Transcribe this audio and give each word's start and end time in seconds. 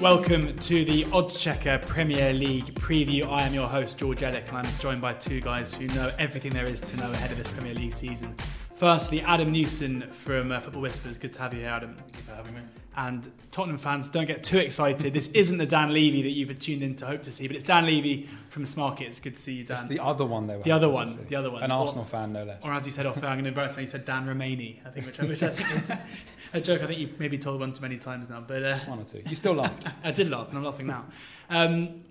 Welcome 0.00 0.58
to 0.58 0.84
the 0.84 1.06
Odds 1.10 1.38
Checker 1.38 1.78
Premier 1.78 2.34
League 2.34 2.66
preview. 2.74 3.26
I 3.26 3.44
am 3.44 3.54
your 3.54 3.66
host, 3.66 3.96
George 3.96 4.20
Elek, 4.20 4.46
and 4.48 4.58
I'm 4.58 4.78
joined 4.78 5.00
by 5.00 5.14
two 5.14 5.40
guys 5.40 5.72
who 5.72 5.86
know 5.88 6.10
everything 6.18 6.52
there 6.52 6.66
is 6.66 6.82
to 6.82 6.98
know 6.98 7.10
ahead 7.12 7.32
of 7.32 7.38
this 7.38 7.50
Premier 7.54 7.72
League 7.72 7.92
season. 7.92 8.34
Firstly, 8.76 9.22
Adam 9.22 9.52
Newson 9.52 10.02
from 10.10 10.52
uh, 10.52 10.60
Football 10.60 10.82
Whispers. 10.82 11.16
Good 11.18 11.32
to 11.34 11.38
have 11.40 11.54
you 11.54 11.60
here, 11.60 11.70
Adam. 11.70 11.94
Thank 11.96 12.16
you 12.16 12.22
for 12.22 12.34
having 12.34 12.54
me. 12.54 12.60
And 12.94 13.26
Tottenham 13.50 13.78
fans, 13.78 14.08
don't 14.08 14.26
get 14.26 14.44
too 14.44 14.58
excited. 14.58 15.14
this 15.14 15.28
isn't 15.28 15.56
the 15.58 15.64
Dan 15.66 15.92
Levy 15.94 16.22
that 16.22 16.30
you've 16.30 16.58
tuned 16.58 16.82
in 16.82 16.94
to 16.96 17.06
hope 17.06 17.22
to 17.22 17.32
see, 17.32 17.46
but 17.46 17.56
it's 17.56 17.64
Dan 17.64 17.86
Levy 17.86 18.28
from 18.50 18.64
Smarket. 18.64 19.02
It's 19.02 19.20
good 19.20 19.34
to 19.34 19.40
see 19.40 19.54
you, 19.54 19.64
Dan. 19.64 19.76
It's 19.78 19.84
the 19.86 20.00
other 20.00 20.26
one 20.26 20.46
though. 20.46 20.60
The 20.60 20.72
other 20.72 20.88
one, 20.90 21.08
the 21.28 21.36
other 21.36 21.50
one. 21.50 21.62
An 21.62 21.70
Or- 21.70 21.80
Arsenal 21.80 22.04
fan, 22.04 22.32
no 22.34 22.44
less. 22.44 22.64
Or 22.66 22.72
as 22.72 22.84
you 22.84 22.92
said 22.92 23.06
off, 23.06 23.16
I'm 23.18 23.22
going 23.22 23.44
to 23.44 23.48
embarrass 23.48 23.76
you. 23.76 23.82
You 23.82 23.86
said 23.86 24.04
Dan 24.04 24.26
Romani, 24.26 24.80
I 24.84 24.90
think, 24.90 25.06
which, 25.06 25.18
which 25.20 25.42
I 25.42 25.48
think 25.50 25.76
is 25.76 25.90
a 26.54 26.60
joke. 26.60 26.82
I 26.82 26.86
think 26.86 26.98
you've 27.00 27.18
maybe 27.20 27.38
told 27.38 27.60
one 27.60 27.72
too 27.72 27.82
many 27.82 27.96
times 27.98 28.28
now, 28.30 28.40
but 28.46 28.62
uh, 28.62 28.78
One 28.80 29.00
or 29.00 29.04
two. 29.04 29.22
You 29.26 29.34
still 29.34 29.54
laughed. 29.54 29.86
I 30.04 30.10
did 30.10 30.28
laugh, 30.30 30.48
and 30.50 30.58
I'm 30.58 30.64
laughing 30.64 30.86
now. 30.86 31.04
Um, 31.50 32.02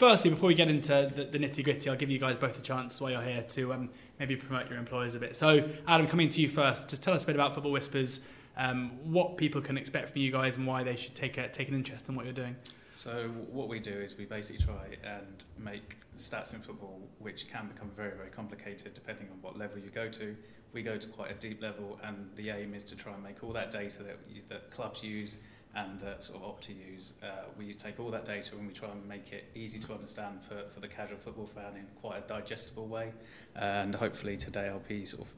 firstly, 0.00 0.30
before 0.30 0.46
we 0.48 0.54
get 0.54 0.68
into 0.68 1.06
the, 1.14 1.24
the 1.24 1.38
nitty 1.38 1.62
gritty, 1.62 1.90
I'll 1.90 1.96
give 1.96 2.10
you 2.10 2.18
guys 2.18 2.38
both 2.38 2.58
a 2.58 2.62
chance 2.62 3.00
while 3.02 3.12
you're 3.12 3.22
here 3.22 3.42
to 3.42 3.74
um, 3.74 3.90
maybe 4.18 4.34
promote 4.34 4.68
your 4.70 4.78
employers 4.78 5.14
a 5.14 5.18
bit. 5.18 5.36
So, 5.36 5.68
Adam, 5.86 6.06
coming 6.06 6.30
to 6.30 6.40
you 6.40 6.48
first, 6.48 6.88
just 6.88 7.02
tell 7.02 7.12
us 7.12 7.24
a 7.24 7.26
bit 7.26 7.36
about 7.36 7.52
Football 7.52 7.72
Whispers, 7.72 8.20
um, 8.56 8.92
what 9.04 9.36
people 9.36 9.60
can 9.60 9.76
expect 9.76 10.08
from 10.10 10.22
you 10.22 10.32
guys, 10.32 10.56
and 10.56 10.66
why 10.66 10.82
they 10.82 10.96
should 10.96 11.14
take 11.14 11.36
a, 11.36 11.48
take 11.48 11.68
an 11.68 11.74
interest 11.74 12.08
in 12.08 12.14
what 12.14 12.24
you're 12.24 12.32
doing. 12.32 12.56
So 12.94 13.28
what 13.50 13.68
we 13.68 13.78
do 13.78 13.92
is 13.92 14.16
we 14.16 14.24
basically 14.24 14.64
try 14.64 14.96
and 15.04 15.44
make 15.58 15.96
stats 16.16 16.54
in 16.54 16.60
football, 16.60 16.98
which 17.18 17.50
can 17.50 17.68
become 17.68 17.90
very, 17.94 18.16
very 18.16 18.30
complicated 18.30 18.94
depending 18.94 19.28
on 19.30 19.36
what 19.42 19.58
level 19.58 19.78
you 19.78 19.90
go 19.90 20.08
to. 20.08 20.34
We 20.72 20.82
go 20.82 20.96
to 20.96 21.06
quite 21.08 21.30
a 21.30 21.34
deep 21.34 21.60
level, 21.60 21.98
and 22.02 22.30
the 22.36 22.48
aim 22.48 22.72
is 22.72 22.84
to 22.84 22.96
try 22.96 23.12
and 23.12 23.22
make 23.22 23.44
all 23.44 23.52
that 23.52 23.70
data 23.70 24.02
that, 24.04 24.16
you, 24.30 24.40
that 24.48 24.70
clubs 24.70 25.02
use 25.02 25.36
and 25.74 26.00
that 26.00 26.24
sort 26.24 26.38
of 26.38 26.44
opt 26.44 26.64
to 26.64 26.72
use. 26.72 27.12
Uh, 27.22 27.44
we 27.56 27.72
take 27.74 28.00
all 28.00 28.10
that 28.10 28.24
data 28.24 28.52
and 28.56 28.66
we 28.66 28.72
try 28.72 28.88
and 28.90 29.06
make 29.08 29.32
it 29.32 29.44
easy 29.54 29.78
to 29.78 29.92
understand 29.92 30.42
for, 30.42 30.68
for 30.72 30.80
the 30.80 30.88
casual 30.88 31.18
football 31.18 31.46
fan 31.46 31.76
in 31.76 31.86
quite 32.00 32.18
a 32.18 32.26
digestible 32.26 32.88
way. 32.88 33.12
And 33.54 33.94
hopefully 33.94 34.36
today 34.36 34.68
I'll 34.68 34.80
be 34.80 35.04
sort 35.04 35.22
of 35.22 35.28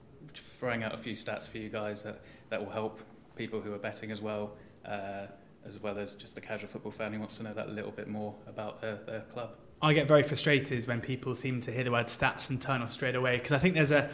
throwing 0.58 0.82
out 0.82 0.94
a 0.94 0.98
few 0.98 1.14
stats 1.14 1.46
for 1.48 1.58
you 1.58 1.68
guys 1.68 2.02
that, 2.04 2.22
that 2.48 2.64
will 2.64 2.72
help 2.72 3.00
people 3.36 3.60
who 3.60 3.74
are 3.74 3.78
betting 3.78 4.10
as 4.10 4.20
well. 4.20 4.52
Uh, 4.86 5.26
as 5.64 5.80
well 5.80 5.98
as 5.98 6.16
just 6.16 6.34
the 6.34 6.40
casual 6.40 6.68
football 6.68 6.90
fan 6.90 7.12
who 7.12 7.20
wants 7.20 7.36
to 7.36 7.42
know 7.42 7.54
that 7.54 7.70
little 7.70 7.92
bit 7.92 8.08
more 8.08 8.34
about 8.48 8.80
their, 8.80 8.96
their 9.06 9.20
club. 9.32 9.50
I 9.80 9.92
get 9.92 10.06
very 10.06 10.22
frustrated 10.22 10.86
when 10.86 11.00
people 11.00 11.34
seem 11.34 11.60
to 11.62 11.70
hear 11.70 11.84
the 11.84 11.90
word 11.90 12.06
stats 12.06 12.50
and 12.50 12.60
turn 12.60 12.82
off 12.82 12.92
straight 12.92 13.14
away 13.14 13.36
because 13.36 13.52
I 13.52 13.58
think 13.58 13.74
there's 13.74 13.90
a 13.90 14.10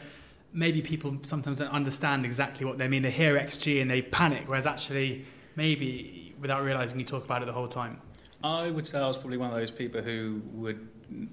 maybe 0.53 0.81
people 0.81 1.19
sometimes 1.23 1.59
don't 1.59 1.73
understand 1.73 2.25
exactly 2.25 2.65
what 2.65 2.79
they 2.79 2.89
mean. 2.89 3.03
They 3.03 3.11
hear 3.11 3.39
XG 3.39 3.81
and 3.81 3.91
they 3.91 4.01
panic, 4.01 4.45
whereas 4.47 4.67
actually 4.67 5.25
maybe 5.59 6.33
without 6.41 6.63
realizing 6.63 7.01
you 7.01 7.05
talk 7.05 7.25
about 7.25 7.43
it 7.43 7.47
the 7.47 7.53
whole 7.61 7.67
time. 7.67 8.01
I 8.45 8.71
would 8.71 8.87
say 8.87 8.97
I 9.01 9.09
was 9.09 9.19
probably 9.19 9.39
one 9.39 9.51
of 9.51 9.57
those 9.57 9.73
people 9.73 10.01
who 10.01 10.41
would 10.53 10.89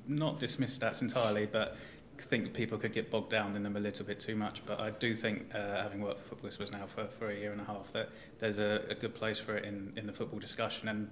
not 0.08 0.40
dismiss 0.40 0.76
stats 0.78 1.04
entirely, 1.04 1.46
but 1.46 1.78
think 2.18 2.54
people 2.54 2.78
could 2.80 2.92
get 2.94 3.12
bogged 3.12 3.30
down 3.30 3.56
in 3.56 3.62
them 3.62 3.76
a 3.76 3.80
little 3.80 4.04
bit 4.04 4.20
too 4.20 4.36
much. 4.36 4.66
But 4.66 4.80
I 4.80 4.90
do 4.90 5.14
think, 5.14 5.54
uh, 5.54 5.84
having 5.84 6.02
worked 6.02 6.22
for 6.22 6.30
Football 6.30 6.48
Whispers 6.48 6.72
now 6.72 6.88
for, 6.88 7.06
for 7.06 7.30
a 7.30 7.36
year 7.36 7.52
and 7.52 7.62
a 7.62 7.66
half, 7.66 7.92
that 7.92 8.10
there's 8.40 8.58
a, 8.58 8.82
a 8.90 8.96
good 8.96 9.14
place 9.14 9.38
for 9.38 9.56
it 9.58 9.66
in, 9.66 9.94
in 9.96 10.08
the 10.08 10.14
football 10.14 10.40
discussion. 10.40 10.88
And 10.88 11.08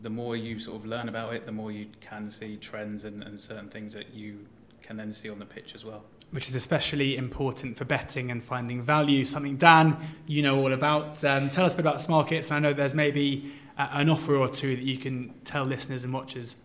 the 0.00 0.10
more 0.10 0.34
you 0.34 0.58
sort 0.58 0.78
of 0.80 0.86
learn 0.86 1.10
about 1.10 1.34
it, 1.34 1.44
the 1.44 1.52
more 1.52 1.70
you 1.70 1.88
can 2.00 2.30
see 2.30 2.56
trends 2.56 3.04
and, 3.04 3.22
and 3.24 3.38
certain 3.38 3.68
things 3.68 3.92
that 3.92 4.14
you 4.14 4.46
can 4.80 4.96
then 4.96 5.12
see 5.12 5.28
on 5.28 5.38
the 5.38 5.46
pitch 5.46 5.74
as 5.74 5.84
well. 5.84 6.04
Which 6.34 6.48
is 6.48 6.56
especially 6.56 7.16
important 7.16 7.76
for 7.76 7.84
betting 7.84 8.28
and 8.28 8.42
finding 8.42 8.82
value. 8.82 9.24
Something, 9.24 9.56
Dan, 9.56 9.96
you 10.26 10.42
know 10.42 10.58
all 10.58 10.72
about. 10.72 11.24
Um, 11.24 11.48
tell 11.48 11.64
us 11.64 11.74
a 11.74 11.76
bit 11.76 11.86
about 11.86 11.98
Smarkets. 11.98 12.50
I 12.50 12.58
know 12.58 12.72
there's 12.72 12.92
maybe 12.92 13.52
uh, 13.78 13.86
an 13.92 14.10
offer 14.10 14.34
or 14.34 14.48
two 14.48 14.74
that 14.74 14.82
you 14.82 14.98
can 14.98 15.32
tell 15.44 15.62
listeners 15.62 16.02
and 16.02 16.12
watchers. 16.12 16.56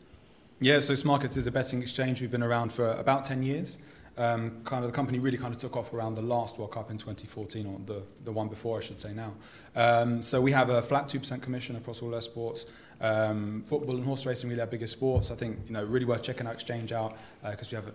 Yeah, 0.59 0.79
so 0.79 0.95
Smarkets 0.95 1.37
is 1.37 1.45
a 1.45 1.51
betting 1.51 1.83
exchange. 1.83 2.19
We've 2.19 2.31
been 2.31 2.41
around 2.41 2.73
for 2.73 2.93
about 2.93 3.25
10 3.25 3.43
years. 3.43 3.77
Um, 4.17 4.63
kind 4.65 4.83
of 4.83 4.89
the 4.89 4.95
company 4.95 5.19
really 5.19 5.37
kind 5.37 5.53
of 5.53 5.61
took 5.61 5.77
off 5.77 5.93
around 5.93 6.15
the 6.15 6.23
last 6.23 6.57
World 6.57 6.71
Cup 6.71 6.89
in 6.89 6.97
2014, 6.97 7.67
or 7.67 7.79
the, 7.85 8.01
the 8.25 8.31
one 8.31 8.47
before, 8.47 8.79
I 8.79 8.81
should 8.81 8.99
say 8.99 9.13
now. 9.13 9.33
Um, 9.75 10.23
so 10.23 10.41
we 10.41 10.51
have 10.51 10.71
a 10.71 10.81
flat 10.81 11.09
2% 11.09 11.43
commission 11.43 11.75
across 11.75 12.01
all 12.01 12.15
our 12.15 12.21
sports. 12.21 12.65
Um, 12.99 13.63
football 13.67 13.95
and 13.95 14.03
horse 14.03 14.25
racing 14.25 14.49
really 14.49 14.61
our 14.61 14.67
biggest 14.67 14.93
sports. 14.93 15.29
I 15.29 15.35
think, 15.35 15.59
you 15.67 15.73
know, 15.73 15.83
really 15.83 16.05
worth 16.05 16.23
checking 16.23 16.47
our 16.47 16.53
exchange 16.53 16.91
out 16.91 17.17
because 17.47 17.71
we 17.71 17.75
have 17.75 17.91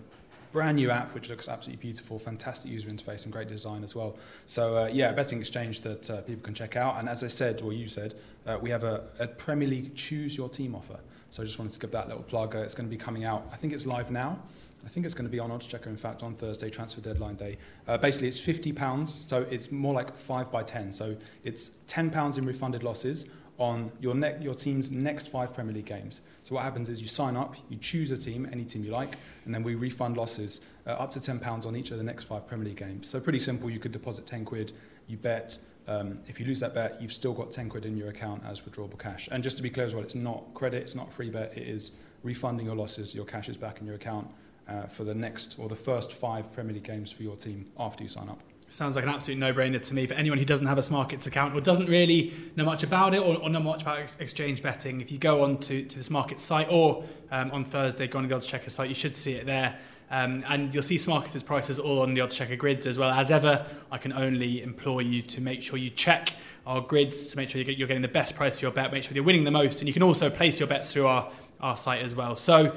brand 0.55 0.77
new 0.77 0.89
app 0.89 1.13
which 1.15 1.29
looks 1.29 1.49
absolutely 1.49 1.83
beautiful, 1.83 2.17
fantastic 2.17 2.71
user 2.71 2.89
interface 2.89 3.25
and 3.25 3.33
great 3.33 3.49
design 3.49 3.83
as 3.83 3.97
well. 3.97 4.17
So 4.47 4.77
uh, 4.77 4.87
yeah, 4.87 5.11
betting 5.11 5.41
exchange 5.41 5.81
that 5.81 6.09
uh, 6.09 6.21
people 6.21 6.45
can 6.45 6.55
check 6.55 6.77
out. 6.77 6.97
And 7.01 7.09
as 7.09 7.25
I 7.25 7.27
said, 7.27 7.61
or 7.61 7.73
you 7.73 7.89
said, 7.89 8.15
uh, 8.47 8.57
we 8.63 8.71
have 8.71 8.85
a, 8.85 9.09
a 9.19 9.27
Premier 9.27 9.67
League 9.67 9.97
choose 9.97 10.37
your 10.37 10.49
team 10.49 10.77
offer. 10.77 11.01
So 11.31 11.43
I 11.43 11.45
just 11.45 11.59
wanted 11.59 11.73
to 11.73 11.81
give 11.81 11.91
that 11.91 12.07
little 12.07 12.23
plug. 12.23 12.55
Uh, 12.55 12.61
it's 12.61 12.73
going 12.73 12.89
to 12.89 12.97
be 12.97 12.97
coming 12.97 13.25
out. 13.25 13.49
I 13.53 13.57
think 13.57 13.73
it's 13.73 13.85
live 13.85 14.13
now. 14.13 14.39
I 14.87 14.89
think 14.89 15.07
it's 15.07 15.15
going 15.15 15.27
to 15.27 15.33
be 15.33 15.41
on 15.41 15.51
Odds 15.51 15.67
Checker, 15.67 15.91
in 15.91 15.97
fact, 15.97 16.23
on 16.23 16.35
Thursday, 16.35 16.71
transfer 16.71 17.01
deadline 17.01 17.35
day. 17.35 17.59
Uh, 17.89 17.99
basically, 17.99 18.29
it's 18.29 18.39
£50, 18.39 19.09
so 19.09 19.43
it's 19.51 19.73
more 19.73 19.95
like 19.95 20.15
5 20.15 20.53
by 20.53 20.63
10. 20.63 20.93
So 20.93 21.17
it's 21.43 21.71
£10 21.89 22.39
in 22.39 22.47
refunded 22.47 22.85
losses 22.85 23.25
on 23.59 23.93
your, 24.01 24.15
ne- 24.15 24.39
your 24.41 24.55
team's 24.55 24.91
next 24.91 25.29
five 25.29 25.55
Premier 25.55 25.75
League 25.75 25.87
games. 25.87 26.21
So 26.43 26.55
what 26.55 26.65
happens 26.65 26.89
is 26.89 27.01
you 27.01 27.07
sign 27.07 27.37
up, 27.37 27.55
you 27.69 27.77
choose 27.77 28.11
a 28.11 28.17
team, 28.17 28.49
any 28.51 28.65
team 28.65 28.85
you 28.85 28.91
like, 28.91 29.17
and 29.45 29.55
then 29.55 29.63
we 29.63 29.75
refund 29.75 30.17
losses 30.17 30.61
uh, 30.87 30.91
up 30.91 31.11
to 31.13 31.21
£10 31.21 31.65
on 31.67 31.77
each 31.77 31.91
of 31.91 31.99
the 31.99 32.05
next 32.05 32.25
five 32.25 32.47
Premier 32.47 32.67
League 32.67 32.77
games. 32.77 33.09
So 33.09 33.21
pretty 33.21 33.39
simple. 33.39 33.71
You 33.71 33.79
could 33.79 33.93
deposit 33.93 34.27
10 34.27 34.45
quid, 34.45 34.73
you 35.07 35.17
bet. 35.17 35.59
Um, 35.87 36.19
if 36.27 36.41
you 36.41 36.47
lose 36.47 36.61
that 36.61 36.75
bet, 36.75 37.01
you've 37.01 37.13
still 37.13 37.35
got 37.35 37.53
10 37.53 37.69
quid 37.69 37.85
in 37.85 37.97
your 37.97 38.09
account 38.09 38.43
as 38.45 38.63
withdrawable 38.63 38.99
cash. 38.99 39.29
And 39.31 39.43
just 39.45 39.57
to 39.59 39.63
be 39.63 39.71
clear 39.71 39.87
as 39.87 39.95
well, 39.95 40.03
it's 40.03 40.15
not 40.15 40.55
credit, 40.55 40.83
it's 40.83 40.95
not 40.95 41.13
free 41.13 41.31
bet, 41.31 41.57
it 41.57 41.69
is 41.69 41.93
refunding 42.23 42.67
your 42.67 42.75
losses, 42.75 43.15
your 43.15 43.27
cash 43.27 43.49
is 43.49 43.57
back 43.57 43.81
in 43.81 43.87
your 43.87 43.97
account 43.97 44.29
uh, 44.67 44.87
for 44.87 45.05
the 45.05 45.15
next 45.15 45.57
or 45.59 45.69
the 45.69 45.77
first 45.77 46.13
five 46.13 46.53
Premier 46.55 46.75
League 46.75 46.85
games 46.85 47.13
for 47.13 47.23
your 47.23 47.37
team 47.37 47.67
after 47.79 48.03
you 48.03 48.09
sign 48.09 48.29
up. 48.29 48.41
Sounds 48.75 48.97
like 48.97 49.05
an 49.05 49.11
absolute 49.11 49.39
no-brainer 49.39 49.81
to 49.81 49.95
me 49.95 50.05
for 50.05 50.15
anyone 50.15 50.37
who 50.37 50.45
doesn't 50.45 50.67
have 50.67 50.79
a 50.79 50.83
Smarkets 50.83 51.29
account 51.29 51.55
or 51.55 51.61
doesn't 51.61 51.87
really 51.87 52.33
know 52.57 52.65
much 52.65 52.83
about 52.83 53.15
it 53.15 53.19
or, 53.21 53.37
or 53.37 53.49
know 53.49 53.61
much 53.61 53.83
about 53.83 54.01
ex- 54.01 54.17
exchange 54.19 54.65
betting. 54.65 55.01
If 55.01 55.13
you 55.13 55.19
go 55.19 55.45
on 55.45 55.59
to, 55.59 55.85
to 55.85 55.97
the 55.97 56.03
Smarkets 56.03 56.41
site 56.41 56.67
or 56.69 57.05
um, 57.31 57.53
on 57.53 57.65
Thursday, 57.65 58.09
go 58.09 58.19
on 58.19 58.27
the 58.27 58.35
Odds 58.35 58.47
Checker 58.47 58.71
site, 58.71 58.89
you 58.89 58.97
should 58.97 59.15
see 59.15 59.35
it 59.35 59.47
there. 59.47 59.79
Um, 60.11 60.43
and 60.49 60.75
you'll 60.75 60.83
see 60.83 60.97
Smarkets' 60.97 61.47
prices 61.47 61.79
all 61.79 62.03
on 62.03 62.15
the 62.15 62.21
Odds 62.21 62.35
Checker 62.35 62.57
grids 62.57 62.85
as 62.85 62.99
well. 62.99 63.13
As 63.13 63.31
ever, 63.31 63.65
I 63.93 63.99
can 63.99 64.13
only 64.13 64.61
implore 64.61 65.03
you 65.03 65.23
to 65.23 65.41
make 65.41 65.63
sure 65.63 65.79
you 65.79 65.91
check 65.91 66.33
our 66.67 66.81
grids 66.81 67.31
to 67.31 67.37
make 67.37 67.51
sure 67.51 67.61
you're 67.61 67.87
getting 67.87 68.03
the 68.03 68.09
best 68.09 68.35
price 68.35 68.59
for 68.59 68.65
your 68.65 68.73
bet, 68.73 68.91
make 68.91 69.05
sure 69.05 69.15
you're 69.15 69.23
winning 69.23 69.45
the 69.45 69.53
most, 69.53 69.83
and 69.83 69.87
you 69.87 69.93
can 69.93 70.03
also 70.03 70.31
place 70.31 70.59
your 70.59 70.67
bets 70.67 70.93
through 70.93 71.07
our, 71.07 71.31
our 71.61 71.77
site 71.77 72.03
as 72.03 72.17
well. 72.17 72.35
So 72.35 72.75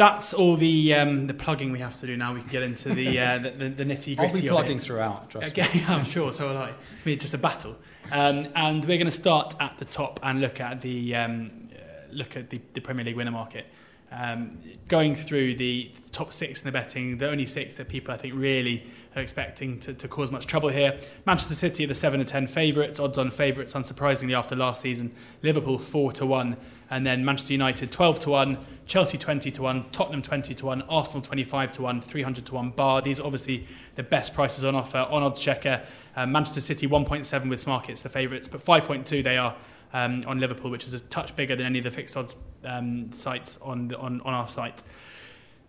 that's 0.00 0.32
all 0.32 0.56
the 0.56 0.94
um, 0.94 1.26
the 1.26 1.34
plugging 1.34 1.72
we 1.72 1.78
have 1.80 1.94
to 2.00 2.06
do 2.06 2.16
now. 2.16 2.32
We 2.32 2.40
can 2.40 2.48
get 2.48 2.62
into 2.62 2.94
the 2.94 3.20
uh, 3.20 3.38
the, 3.38 3.50
the, 3.50 3.68
the 3.68 3.84
nitty 3.84 4.18
I'll 4.18 4.30
gritty. 4.30 4.40
be 4.40 4.48
of 4.48 4.54
plugging 4.54 4.78
throughout, 4.78 5.28
trust 5.28 5.54
me. 5.54 5.62
I'm 5.88 6.06
sure, 6.06 6.32
so 6.32 6.48
will 6.48 6.56
I. 6.56 6.70
I 6.70 6.74
mean, 7.04 7.18
just 7.18 7.34
a 7.34 7.38
battle. 7.38 7.76
Um, 8.10 8.48
and 8.56 8.82
we're 8.86 8.96
going 8.96 9.04
to 9.04 9.10
start 9.10 9.54
at 9.60 9.76
the 9.76 9.84
top 9.84 10.18
and 10.22 10.40
look 10.40 10.58
at 10.58 10.80
the 10.80 11.14
um, 11.16 11.68
uh, 11.70 12.12
look 12.12 12.34
at 12.34 12.48
the, 12.48 12.58
the 12.72 12.80
Premier 12.80 13.04
League 13.04 13.16
winner 13.16 13.30
market. 13.30 13.66
Um, 14.10 14.58
going 14.88 15.14
through 15.14 15.56
the 15.56 15.92
top 16.12 16.32
six 16.32 16.62
in 16.62 16.64
the 16.64 16.72
betting, 16.72 17.18
the 17.18 17.28
only 17.28 17.44
six 17.44 17.76
that 17.76 17.88
people 17.88 18.14
I 18.14 18.16
think 18.16 18.34
really 18.34 18.86
are 19.14 19.20
expecting 19.20 19.78
to, 19.80 19.92
to 19.92 20.08
cause 20.08 20.30
much 20.30 20.46
trouble 20.46 20.70
here. 20.70 20.98
Manchester 21.26 21.54
City 21.54 21.84
are 21.84 21.88
the 21.88 21.94
seven 21.94 22.20
to 22.20 22.24
ten 22.24 22.46
favourites, 22.46 22.98
odds 22.98 23.18
on 23.18 23.30
favourites, 23.30 23.74
unsurprisingly 23.74 24.36
after 24.36 24.56
last 24.56 24.80
season. 24.80 25.12
Liverpool 25.42 25.78
four 25.78 26.10
to 26.12 26.24
one, 26.24 26.56
and 26.90 27.06
then 27.06 27.24
Manchester 27.24 27.52
United 27.52 27.90
twelve 27.90 28.18
to 28.20 28.30
one, 28.30 28.58
Chelsea 28.86 29.16
twenty 29.16 29.50
to 29.52 29.62
one, 29.62 29.88
Tottenham 29.90 30.22
twenty 30.22 30.54
to 30.54 30.66
one, 30.66 30.82
Arsenal 30.82 31.22
twenty 31.22 31.44
five 31.44 31.72
to 31.72 31.82
one, 31.82 32.00
three 32.00 32.22
hundred 32.22 32.46
to 32.46 32.54
one 32.54 32.70
bar. 32.70 33.00
These 33.00 33.20
are 33.20 33.24
obviously 33.24 33.66
the 33.94 34.02
best 34.02 34.34
prices 34.34 34.64
on 34.64 34.74
offer 34.74 34.98
on 34.98 35.22
Odds 35.22 35.40
Checker. 35.40 35.82
Uh, 36.16 36.26
Manchester 36.26 36.60
City 36.60 36.86
one 36.86 37.04
point 37.04 37.24
seven 37.24 37.48
with 37.48 37.64
Smarkets 37.64 38.02
the 38.02 38.08
favourites, 38.08 38.48
but 38.48 38.60
five 38.60 38.84
point 38.84 39.06
two 39.06 39.22
they 39.22 39.38
are 39.38 39.54
um, 39.92 40.24
on 40.26 40.40
Liverpool, 40.40 40.70
which 40.70 40.84
is 40.84 40.92
a 40.92 41.00
touch 41.00 41.34
bigger 41.36 41.54
than 41.56 41.66
any 41.66 41.78
of 41.78 41.84
the 41.84 41.90
fixed 41.90 42.16
odds 42.16 42.34
um, 42.64 43.12
sites 43.12 43.58
on, 43.62 43.88
the, 43.88 43.98
on 43.98 44.20
on 44.22 44.34
our 44.34 44.48
site. 44.48 44.82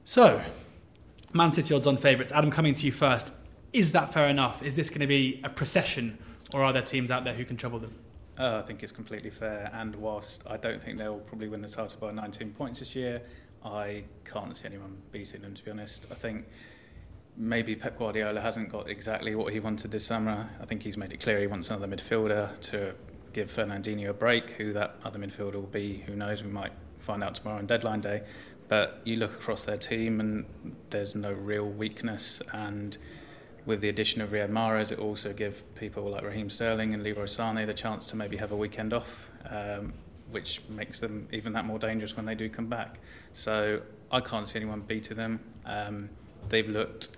So, 0.03 0.41
Man 1.33 1.51
City 1.51 1.73
odds 1.73 1.85
on 1.85 1.97
favourites. 1.97 2.31
Adam, 2.31 2.49
coming 2.49 2.73
to 2.75 2.85
you 2.85 2.91
first. 2.91 3.33
Is 3.71 3.93
that 3.93 4.11
fair 4.11 4.27
enough? 4.27 4.61
Is 4.61 4.75
this 4.75 4.89
going 4.89 4.99
to 4.99 5.07
be 5.07 5.39
a 5.43 5.49
procession, 5.49 6.17
or 6.53 6.63
are 6.63 6.73
there 6.73 6.81
teams 6.81 7.09
out 7.09 7.23
there 7.23 7.33
who 7.33 7.45
can 7.45 7.55
trouble 7.55 7.79
them? 7.79 7.93
Uh, 8.39 8.57
I 8.57 8.61
think 8.61 8.81
it's 8.81 8.91
completely 8.91 9.29
fair, 9.29 9.69
and 9.73 9.95
whilst 9.95 10.43
I 10.47 10.57
don't 10.57 10.81
think 10.81 10.97
they'll 10.97 11.19
probably 11.19 11.49
win 11.49 11.61
the 11.61 11.69
title 11.69 11.97
by 11.99 12.11
19 12.11 12.51
points 12.53 12.79
this 12.79 12.95
year, 12.95 13.21
I 13.63 14.03
can't 14.25 14.55
see 14.55 14.65
anyone 14.65 14.97
beating 15.11 15.41
them, 15.41 15.53
to 15.53 15.63
be 15.63 15.71
honest. 15.71 16.07
I 16.09 16.15
think 16.15 16.45
maybe 17.37 17.75
Pep 17.75 17.97
Guardiola 17.97 18.41
hasn't 18.41 18.69
got 18.69 18.89
exactly 18.89 19.35
what 19.35 19.53
he 19.53 19.59
wanted 19.59 19.91
this 19.91 20.05
summer. 20.05 20.49
I 20.61 20.65
think 20.65 20.83
he's 20.83 20.97
made 20.97 21.13
it 21.13 21.19
clear 21.19 21.39
he 21.39 21.47
wants 21.47 21.69
another 21.69 21.87
midfielder 21.87 22.59
to 22.61 22.95
give 23.33 23.51
Fernandinho 23.51 24.09
a 24.09 24.13
break. 24.13 24.51
Who 24.51 24.73
that 24.73 24.95
other 25.03 25.19
midfielder 25.19 25.55
will 25.55 25.61
be, 25.63 26.03
who 26.05 26.15
knows? 26.15 26.43
We 26.43 26.51
might 26.51 26.73
find 26.99 27.23
out 27.23 27.35
tomorrow 27.35 27.59
on 27.59 27.65
deadline 27.65 28.01
day. 28.01 28.23
But 28.67 29.01
you 29.03 29.17
look 29.17 29.33
across 29.33 29.65
their 29.65 29.77
team, 29.77 30.19
and 30.19 30.45
there's 30.89 31.15
no 31.15 31.33
real 31.33 31.67
weakness. 31.67 32.41
And 32.53 32.97
with 33.65 33.81
the 33.81 33.89
addition 33.89 34.21
of 34.21 34.29
Riyad 34.31 34.49
Mahrez, 34.49 34.91
it 34.91 34.99
also 34.99 35.33
give 35.33 35.63
people 35.75 36.03
like 36.09 36.23
Raheem 36.23 36.49
Sterling 36.49 36.93
and 36.93 37.03
Leroy 37.03 37.25
Sane 37.25 37.65
the 37.67 37.73
chance 37.73 38.05
to 38.07 38.15
maybe 38.15 38.37
have 38.37 38.51
a 38.51 38.55
weekend 38.55 38.93
off. 38.93 39.29
Um, 39.49 39.93
which 40.31 40.61
makes 40.69 40.99
them 40.99 41.27
even 41.31 41.53
that 41.53 41.65
more 41.65 41.77
dangerous 41.77 42.15
when 42.15 42.25
they 42.25 42.35
do 42.35 42.49
come 42.49 42.67
back. 42.67 42.99
So 43.33 43.81
I 44.11 44.21
can't 44.21 44.47
see 44.47 44.57
anyone 44.57 44.81
beating 44.81 45.17
them. 45.17 45.39
Um, 45.65 46.09
they've 46.49 46.67
looked. 46.67 47.09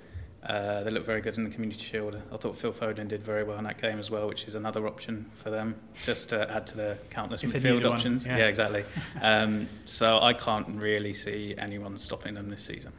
Uh, 0.44 0.84
they 0.84 0.92
look 0.92 1.06
very 1.06 1.22
good 1.22 1.38
in 1.38 1.46
the 1.46 1.50
Community 1.50 1.80
Shield. 1.80 2.20
I 2.34 2.36
thought 2.36 2.58
Phil 2.58 2.74
Foden 2.74 3.08
did 3.08 3.24
very 3.24 3.46
well 3.46 3.58
in 3.58 3.64
that 3.64 3.82
game 3.82 3.98
as 3.98 4.12
well, 4.12 4.28
which 4.28 4.44
is 4.44 4.56
another 4.56 4.86
option 4.88 5.32
for 5.36 5.50
them, 5.50 5.76
just 6.04 6.30
to 6.30 6.52
add 6.52 6.68
to 6.68 6.76
the 6.76 6.98
countless 7.10 7.44
If 7.44 7.54
midfield 7.54 7.86
options. 7.86 8.26
yeah. 8.26 8.38
yeah, 8.40 8.48
exactly. 8.48 8.84
um, 9.22 9.70
so 9.86 10.20
I 10.20 10.34
can't 10.34 10.68
really 10.68 11.14
see 11.14 11.56
anyone 11.58 11.96
stopping 11.98 12.34
them 12.34 12.50
this 12.50 12.62
season. 12.62 12.92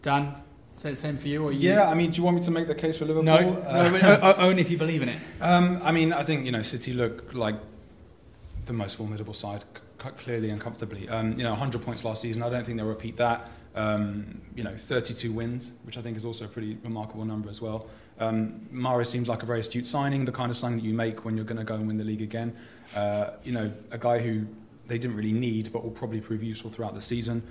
Dan, 0.00 0.34
say 0.80 0.90
the 0.90 0.96
same 0.96 1.18
for 1.18 1.28
you, 1.28 1.44
or 1.44 1.52
you? 1.52 1.70
Yeah, 1.70 1.90
I 1.90 1.94
mean, 1.94 2.10
do 2.10 2.16
you 2.18 2.24
want 2.24 2.38
me 2.38 2.42
to 2.44 2.50
make 2.50 2.66
the 2.66 2.74
case 2.74 2.96
for 2.98 3.04
Liverpool? 3.04 3.24
No, 3.24 3.34
Uh, 3.66 3.98
no, 4.02 4.08
o- 4.22 4.32
o- 4.32 4.48
only 4.48 4.62
if 4.62 4.70
you 4.70 4.78
believe 4.78 5.02
in 5.02 5.10
it. 5.10 5.18
Um, 5.40 5.78
I 5.82 5.92
mean, 5.92 6.12
I 6.12 6.22
think 6.22 6.46
you 6.46 6.52
know 6.52 6.62
City 6.62 6.92
look 6.94 7.34
like 7.34 7.56
the 8.64 8.72
most 8.72 8.96
formidable 8.96 9.34
side, 9.34 9.64
c- 10.02 10.08
clearly 10.18 10.48
and 10.50 10.60
comfortably. 10.60 11.06
Um, 11.08 11.32
you 11.38 11.44
know, 11.44 11.50
100 11.50 11.82
points 11.82 12.02
last 12.04 12.22
season. 12.22 12.42
I 12.42 12.48
don't 12.48 12.64
think 12.64 12.78
they'll 12.78 12.86
repeat 12.86 13.16
that. 13.18 13.50
Um, 13.74 14.40
you 14.56 14.64
know, 14.64 14.74
32 14.76 15.32
wins, 15.32 15.74
which 15.84 15.96
I 15.98 16.02
think 16.02 16.16
is 16.16 16.24
also 16.24 16.46
a 16.46 16.48
pretty 16.48 16.78
remarkable 16.82 17.24
number 17.24 17.50
as 17.50 17.60
well. 17.60 17.86
Um, 18.18 18.62
Mahrez 18.72 19.06
seems 19.06 19.28
like 19.28 19.42
a 19.42 19.46
very 19.46 19.60
astute 19.60 19.86
signing, 19.86 20.24
the 20.24 20.32
kind 20.32 20.50
of 20.50 20.56
signing 20.56 20.78
that 20.78 20.84
you 20.84 20.92
make 20.94 21.24
when 21.24 21.36
you're 21.36 21.44
going 21.44 21.58
to 21.58 21.64
go 21.64 21.74
and 21.74 21.86
win 21.86 21.96
the 21.98 22.04
league 22.04 22.22
again. 22.22 22.56
Uh, 22.96 23.30
you 23.44 23.52
know, 23.52 23.70
a 23.90 23.98
guy 23.98 24.18
who 24.18 24.46
they 24.88 24.98
didn't 24.98 25.16
really 25.16 25.32
need, 25.32 25.72
but 25.72 25.84
will 25.84 25.90
probably 25.92 26.20
prove 26.20 26.42
useful 26.42 26.70
throughout 26.70 26.94
the 26.94 27.00
season. 27.00 27.42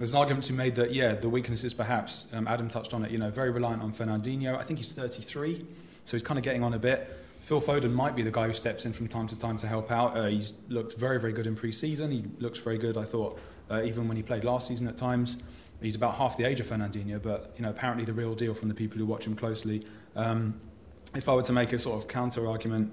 There's 0.00 0.12
an 0.14 0.18
argument 0.18 0.44
to 0.44 0.52
be 0.52 0.56
made 0.56 0.76
that 0.76 0.94
yeah, 0.94 1.14
the 1.14 1.28
weakness 1.28 1.62
is 1.62 1.74
perhaps 1.74 2.26
um, 2.32 2.48
Adam 2.48 2.70
touched 2.70 2.94
on 2.94 3.04
it. 3.04 3.10
You 3.10 3.18
know, 3.18 3.28
very 3.28 3.50
reliant 3.50 3.82
on 3.82 3.92
Fernandinho. 3.92 4.56
I 4.58 4.62
think 4.62 4.78
he's 4.78 4.92
33, 4.92 5.66
so 6.04 6.16
he's 6.16 6.22
kind 6.22 6.38
of 6.38 6.42
getting 6.42 6.64
on 6.64 6.72
a 6.72 6.78
bit. 6.78 7.14
Phil 7.42 7.60
Foden 7.60 7.92
might 7.92 8.16
be 8.16 8.22
the 8.22 8.30
guy 8.30 8.46
who 8.46 8.54
steps 8.54 8.86
in 8.86 8.94
from 8.94 9.08
time 9.08 9.26
to 9.26 9.38
time 9.38 9.58
to 9.58 9.66
help 9.66 9.90
out. 9.90 10.16
Uh, 10.16 10.28
he's 10.28 10.54
looked 10.70 10.98
very, 10.98 11.20
very 11.20 11.34
good 11.34 11.46
in 11.46 11.54
pre-season. 11.54 12.10
He 12.10 12.24
looks 12.38 12.58
very 12.58 12.78
good, 12.78 12.96
I 12.96 13.04
thought, 13.04 13.38
uh, 13.70 13.82
even 13.84 14.08
when 14.08 14.16
he 14.16 14.22
played 14.22 14.42
last 14.42 14.68
season 14.68 14.88
at 14.88 14.96
times. 14.96 15.36
He's 15.82 15.96
about 15.96 16.14
half 16.14 16.38
the 16.38 16.44
age 16.44 16.60
of 16.60 16.66
Fernandinho, 16.68 17.22
but 17.22 17.52
you 17.58 17.62
know, 17.62 17.68
apparently 17.68 18.06
the 18.06 18.14
real 18.14 18.34
deal 18.34 18.54
from 18.54 18.70
the 18.70 18.74
people 18.74 18.96
who 18.96 19.04
watch 19.04 19.26
him 19.26 19.36
closely. 19.36 19.84
Um, 20.16 20.58
if 21.14 21.28
I 21.28 21.34
were 21.34 21.42
to 21.42 21.52
make 21.52 21.74
a 21.74 21.78
sort 21.78 22.02
of 22.02 22.08
counter 22.08 22.48
argument, 22.48 22.90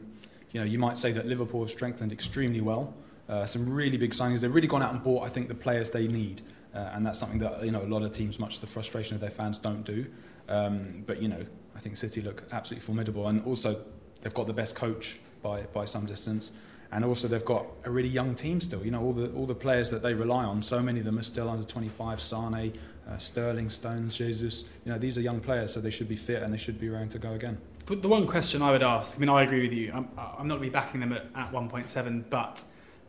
you 0.52 0.60
know, 0.60 0.66
you 0.66 0.78
might 0.78 0.98
say 0.98 1.14
that 1.14 1.26
Liverpool 1.26 1.62
have 1.62 1.70
strengthened 1.70 2.12
extremely 2.12 2.60
well. 2.60 2.94
Uh, 3.30 3.46
some 3.46 3.74
really 3.74 3.98
big 3.98 4.12
signings. 4.12 4.42
They've 4.42 4.54
really 4.54 4.68
gone 4.68 4.84
out 4.84 4.92
and 4.92 5.02
bought, 5.02 5.26
I 5.26 5.30
think, 5.30 5.48
the 5.48 5.56
players 5.56 5.92
they 5.92 6.10
need, 6.10 6.42
uh, 6.78 6.92
and 6.94 7.06
that's 7.06 7.18
something 7.18 7.40
that 7.40 7.64
you 7.66 7.72
know 7.72 7.82
a 7.82 7.92
lot 7.96 8.04
of 8.04 8.12
teams, 8.12 8.40
much 8.40 8.56
to 8.56 8.62
the 8.62 8.68
frustration 8.68 9.16
of 9.16 9.22
their 9.22 9.32
fans, 9.32 9.58
don't 9.58 9.84
do. 9.84 10.06
Um, 10.48 11.04
but 11.08 11.22
you 11.22 11.28
know, 11.28 11.44
I 11.76 11.80
think 11.80 11.98
City 11.98 12.22
look 12.22 12.44
absolutely 12.52 12.86
formidable, 12.86 13.28
and 13.28 13.44
also 13.46 13.82
they've 14.22 14.34
got 14.34 14.46
the 14.46 14.54
best 14.54 14.76
coach 14.76 15.20
by 15.42 15.64
by 15.74 15.86
some 15.86 16.06
distance, 16.06 16.52
and 16.92 17.04
also 17.04 17.28
they've 17.28 17.44
got 17.44 17.66
a 17.84 17.90
really 17.90 18.10
young 18.10 18.36
team 18.36 18.62
still. 18.62 18.86
You 18.86 18.92
know, 18.92 19.02
all 19.02 19.14
the 19.14 19.32
all 19.32 19.48
the 19.48 19.56
players 19.56 19.90
that 19.90 20.04
they 20.04 20.14
rely 20.14 20.44
on. 20.44 20.62
So 20.62 20.82
many 20.82 21.00
of 21.00 21.06
them 21.06 21.18
are 21.18 21.24
still 21.24 21.50
under 21.50 21.66
25. 21.66 22.22
Sane, 22.22 22.74
uh, 23.10 23.18
Sterling, 23.18 23.70
Stones, 23.72 24.16
Jesus. 24.16 24.66
You 24.86 24.92
know, 24.92 25.00
these 25.00 25.18
are 25.18 25.22
young 25.22 25.40
players, 25.40 25.74
so 25.74 25.82
they 25.82 25.90
should 25.90 26.10
be 26.10 26.16
fit 26.16 26.44
and 26.44 26.54
they 26.54 26.58
should 26.58 26.80
be 26.80 26.90
raring 26.90 27.10
to 27.10 27.20
go 27.20 27.34
again. 27.34 27.58
But 27.88 28.02
the 28.02 28.10
one 28.10 28.28
question 28.28 28.62
I 28.62 28.72
would 28.72 28.84
ask, 28.84 29.16
I 29.16 29.20
mean, 29.22 29.30
I 29.30 29.44
agree 29.44 29.62
with 29.62 29.72
you. 29.72 29.92
I'm, 29.94 30.10
I'm 30.18 30.48
not 30.48 30.60
going 30.60 30.60
to 30.60 30.68
be 30.68 30.70
backing 30.70 31.00
them 31.00 31.14
at, 31.14 31.26
at 31.34 31.54
1.7, 31.54 32.26
but 32.30 32.62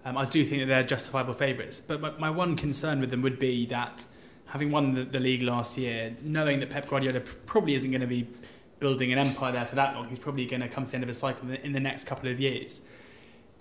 um, 0.08 0.16
I 0.16 0.24
do 0.24 0.44
think 0.44 0.62
that 0.62 0.66
they're 0.66 0.82
justifiable 0.82 1.34
favourites. 1.34 1.80
But 1.80 2.00
my, 2.00 2.10
my 2.12 2.30
one 2.30 2.56
concern 2.56 3.00
with 3.00 3.10
them 3.10 3.22
would 3.22 3.38
be 3.38 3.66
that 3.66 4.06
having 4.46 4.70
won 4.70 4.94
the, 4.94 5.04
the 5.04 5.20
league 5.20 5.42
last 5.42 5.76
year, 5.76 6.16
knowing 6.22 6.60
that 6.60 6.70
Pep 6.70 6.88
Guardiola 6.88 7.20
probably 7.20 7.74
isn't 7.74 7.90
going 7.90 8.00
to 8.00 8.06
be 8.06 8.26
building 8.80 9.12
an 9.12 9.18
empire 9.18 9.52
there 9.52 9.66
for 9.66 9.74
that 9.74 9.94
long, 9.94 10.08
he's 10.08 10.18
probably 10.18 10.46
going 10.46 10.62
to 10.62 10.68
come 10.68 10.84
to 10.84 10.90
the 10.90 10.94
end 10.94 11.04
of 11.04 11.08
his 11.08 11.18
cycle 11.18 11.42
in 11.42 11.48
the, 11.48 11.66
in 11.66 11.72
the 11.72 11.80
next 11.80 12.04
couple 12.04 12.30
of 12.30 12.40
years. 12.40 12.80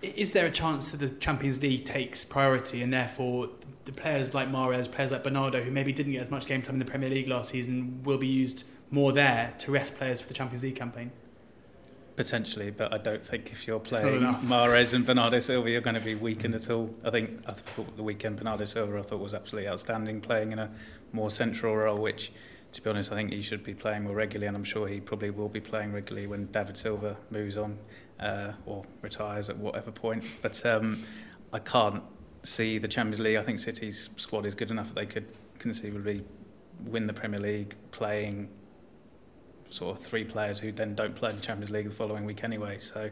Is 0.00 0.32
there 0.32 0.46
a 0.46 0.50
chance 0.50 0.90
that 0.92 0.98
the 0.98 1.08
Champions 1.08 1.60
League 1.60 1.84
takes 1.84 2.24
priority 2.24 2.82
and 2.82 2.92
therefore 2.92 3.50
the 3.84 3.92
players 3.92 4.32
like 4.32 4.48
Mahrez, 4.48 4.90
players 4.90 5.10
like 5.10 5.24
Bernardo, 5.24 5.60
who 5.62 5.70
maybe 5.70 5.92
didn't 5.92 6.12
get 6.12 6.22
as 6.22 6.30
much 6.30 6.46
game 6.46 6.62
time 6.62 6.76
in 6.76 6.78
the 6.78 6.84
Premier 6.84 7.10
League 7.10 7.28
last 7.28 7.50
season, 7.50 8.00
will 8.04 8.18
be 8.18 8.28
used 8.28 8.64
more 8.90 9.12
there 9.12 9.54
to 9.58 9.72
rest 9.72 9.96
players 9.96 10.22
for 10.22 10.28
the 10.28 10.34
Champions 10.34 10.62
League 10.62 10.76
campaign? 10.76 11.10
Potentially, 12.18 12.72
but 12.72 12.92
I 12.92 12.98
don't 12.98 13.24
think 13.24 13.52
if 13.52 13.64
you're 13.68 13.78
playing. 13.78 14.22
Mahrez 14.22 14.92
and 14.92 15.06
Bernardo 15.06 15.38
Silva, 15.38 15.70
you're 15.70 15.80
going 15.80 15.94
to 15.94 16.00
be 16.00 16.16
weakened 16.16 16.56
at 16.56 16.68
all. 16.68 16.92
I 17.04 17.10
think 17.10 17.30
I 17.46 17.52
thought 17.52 17.96
the 17.96 18.02
weekend 18.02 18.38
Bernardo 18.38 18.64
Silva 18.64 18.98
I 18.98 19.02
thought 19.02 19.20
was 19.20 19.34
absolutely 19.34 19.70
outstanding, 19.70 20.20
playing 20.20 20.50
in 20.50 20.58
a 20.58 20.68
more 21.12 21.30
central 21.30 21.76
role, 21.76 21.96
which, 21.96 22.32
to 22.72 22.82
be 22.82 22.90
honest, 22.90 23.12
I 23.12 23.14
think 23.14 23.32
he 23.32 23.40
should 23.40 23.62
be 23.62 23.72
playing 23.72 24.02
more 24.02 24.16
regularly, 24.16 24.48
and 24.48 24.56
I'm 24.56 24.64
sure 24.64 24.88
he 24.88 24.98
probably 24.98 25.30
will 25.30 25.48
be 25.48 25.60
playing 25.60 25.92
regularly 25.92 26.26
when 26.26 26.46
David 26.46 26.76
Silva 26.76 27.16
moves 27.30 27.56
on 27.56 27.78
uh, 28.18 28.50
or 28.66 28.82
retires 29.00 29.48
at 29.48 29.56
whatever 29.56 29.92
point. 29.92 30.24
But 30.42 30.66
um, 30.66 31.04
I 31.52 31.60
can't 31.60 32.02
see 32.42 32.78
the 32.78 32.88
Champions 32.88 33.20
League. 33.20 33.36
I 33.36 33.44
think 33.44 33.60
City's 33.60 34.08
squad 34.16 34.44
is 34.44 34.56
good 34.56 34.72
enough 34.72 34.88
that 34.88 34.96
they 34.96 35.06
could 35.06 35.28
conceivably 35.60 36.24
win 36.84 37.06
the 37.06 37.12
Premier 37.12 37.38
League 37.38 37.76
playing 37.92 38.48
sort 39.70 39.96
of 39.98 40.04
three 40.04 40.24
players 40.24 40.58
who 40.58 40.72
then 40.72 40.94
don't 40.94 41.14
play 41.14 41.30
in 41.30 41.36
the 41.36 41.42
Champions 41.42 41.70
League 41.70 41.88
the 41.88 41.94
following 41.94 42.24
week 42.24 42.44
anyway. 42.44 42.78
So 42.78 43.10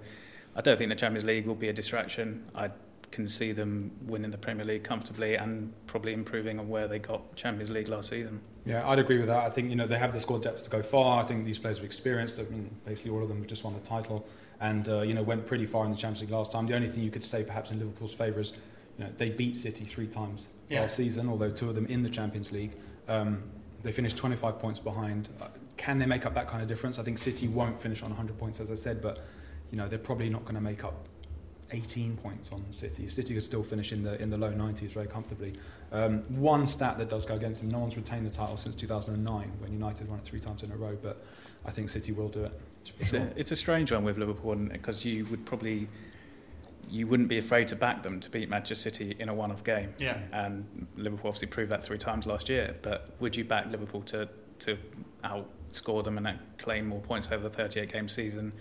I 0.54 0.60
don't 0.60 0.76
think 0.76 0.90
the 0.90 0.96
Champions 0.96 1.24
League 1.24 1.46
will 1.46 1.54
be 1.54 1.68
a 1.68 1.72
distraction. 1.72 2.44
I 2.54 2.70
can 3.12 3.28
see 3.28 3.52
them 3.52 3.90
winning 4.06 4.30
the 4.30 4.38
Premier 4.38 4.64
League 4.64 4.82
comfortably 4.84 5.36
and 5.36 5.72
probably 5.86 6.12
improving 6.12 6.58
on 6.58 6.68
where 6.68 6.88
they 6.88 6.98
got 6.98 7.34
Champions 7.36 7.70
League 7.70 7.88
last 7.88 8.08
season. 8.10 8.40
Yeah, 8.64 8.86
I'd 8.88 8.98
agree 8.98 9.18
with 9.18 9.28
that. 9.28 9.44
I 9.44 9.50
think 9.50 9.70
you 9.70 9.76
know 9.76 9.86
they 9.86 9.98
have 9.98 10.12
the 10.12 10.20
squad 10.20 10.42
depth 10.42 10.64
to 10.64 10.70
go 10.70 10.82
far. 10.82 11.22
I 11.22 11.26
think 11.26 11.44
these 11.44 11.58
players 11.58 11.78
have 11.78 11.84
experienced. 11.84 12.40
I 12.40 12.42
mean, 12.44 12.70
basically 12.84 13.12
all 13.12 13.22
of 13.22 13.28
them 13.28 13.38
have 13.38 13.46
just 13.46 13.62
won 13.64 13.74
the 13.74 13.80
title, 13.80 14.26
and 14.60 14.88
uh, 14.88 15.02
you 15.02 15.14
know 15.14 15.22
went 15.22 15.46
pretty 15.46 15.66
far 15.66 15.84
in 15.84 15.92
the 15.92 15.96
Champions 15.96 16.22
League 16.22 16.30
last 16.30 16.50
time. 16.52 16.66
The 16.66 16.74
only 16.74 16.88
thing 16.88 17.04
you 17.04 17.10
could 17.12 17.22
say 17.24 17.44
perhaps 17.44 17.70
in 17.70 17.78
Liverpool's 17.78 18.12
favour 18.12 18.40
is, 18.40 18.52
you 18.98 19.04
know, 19.04 19.10
they 19.18 19.30
beat 19.30 19.56
City 19.56 19.84
three 19.84 20.08
times 20.08 20.48
Yeah. 20.68 20.80
last 20.80 20.96
season, 20.96 21.28
although 21.28 21.50
two 21.50 21.68
of 21.68 21.76
them 21.76 21.86
in 21.86 22.02
the 22.02 22.10
Champions 22.10 22.50
League. 22.50 22.72
Um, 23.08 23.44
they 23.84 23.92
finished 23.92 24.16
25 24.16 24.58
points 24.58 24.80
behind. 24.80 25.28
Can 25.76 25.98
they 25.98 26.06
make 26.06 26.24
up 26.26 26.34
that 26.34 26.48
kind 26.48 26.62
of 26.62 26.68
difference? 26.68 26.98
I 26.98 27.02
think 27.02 27.18
City 27.18 27.48
won't 27.48 27.78
finish 27.78 28.02
on 28.02 28.10
100 28.10 28.38
points, 28.38 28.60
as 28.60 28.70
I 28.70 28.74
said, 28.74 29.00
but 29.00 29.24
you 29.70 29.76
know 29.76 29.88
they're 29.88 29.98
probably 29.98 30.30
not 30.30 30.44
going 30.44 30.54
to 30.54 30.60
make 30.60 30.84
up 30.84 31.08
18 31.72 32.16
points 32.16 32.52
on 32.52 32.64
City. 32.72 33.08
City 33.08 33.34
could 33.34 33.44
still 33.44 33.62
finish 33.62 33.92
in 33.92 34.02
the 34.02 34.20
in 34.20 34.30
the 34.30 34.38
low 34.38 34.52
90s 34.52 34.90
very 34.90 35.06
comfortably. 35.06 35.54
Um, 35.92 36.20
one 36.40 36.66
stat 36.66 36.98
that 36.98 37.08
does 37.08 37.26
go 37.26 37.34
against 37.34 37.60
them: 37.60 37.70
no 37.70 37.78
one's 37.78 37.96
retained 37.96 38.26
the 38.26 38.30
title 38.30 38.56
since 38.56 38.74
2009 38.74 39.52
when 39.58 39.72
United 39.72 40.08
won 40.08 40.18
it 40.18 40.24
three 40.24 40.40
times 40.40 40.62
in 40.62 40.70
a 40.70 40.76
row. 40.76 40.96
But 41.00 41.24
I 41.64 41.70
think 41.70 41.88
City 41.88 42.12
will 42.12 42.28
do 42.28 42.44
it. 42.44 42.60
It's 43.00 43.10
sure. 43.10 43.20
a, 43.20 43.32
it's 43.36 43.50
a 43.50 43.56
strange 43.56 43.90
one 43.90 44.04
with 44.04 44.18
Liverpool 44.18 44.54
because 44.54 45.04
you 45.04 45.24
would 45.26 45.44
probably 45.44 45.88
you 46.88 47.06
wouldn't 47.06 47.28
be 47.28 47.38
afraid 47.38 47.66
to 47.68 47.76
back 47.76 48.02
them 48.02 48.20
to 48.20 48.30
beat 48.30 48.48
Manchester 48.48 48.90
City 48.90 49.16
in 49.18 49.28
a 49.28 49.34
one-off 49.34 49.64
game. 49.64 49.92
Yeah. 49.98 50.18
and 50.32 50.86
Liverpool 50.96 51.28
obviously 51.28 51.48
proved 51.48 51.72
that 51.72 51.82
three 51.82 51.98
times 51.98 52.26
last 52.26 52.48
year. 52.48 52.76
But 52.82 53.10
would 53.18 53.34
you 53.34 53.44
back 53.44 53.66
Liverpool 53.70 54.02
to 54.02 54.28
to 54.60 54.78
outscore 55.72 56.04
them 56.04 56.18
and 56.18 56.38
claim 56.58 56.86
more 56.86 57.00
points 57.00 57.28
over 57.30 57.42
the 57.48 57.50
38 57.50 57.92
game 57.92 58.08
season? 58.08 58.52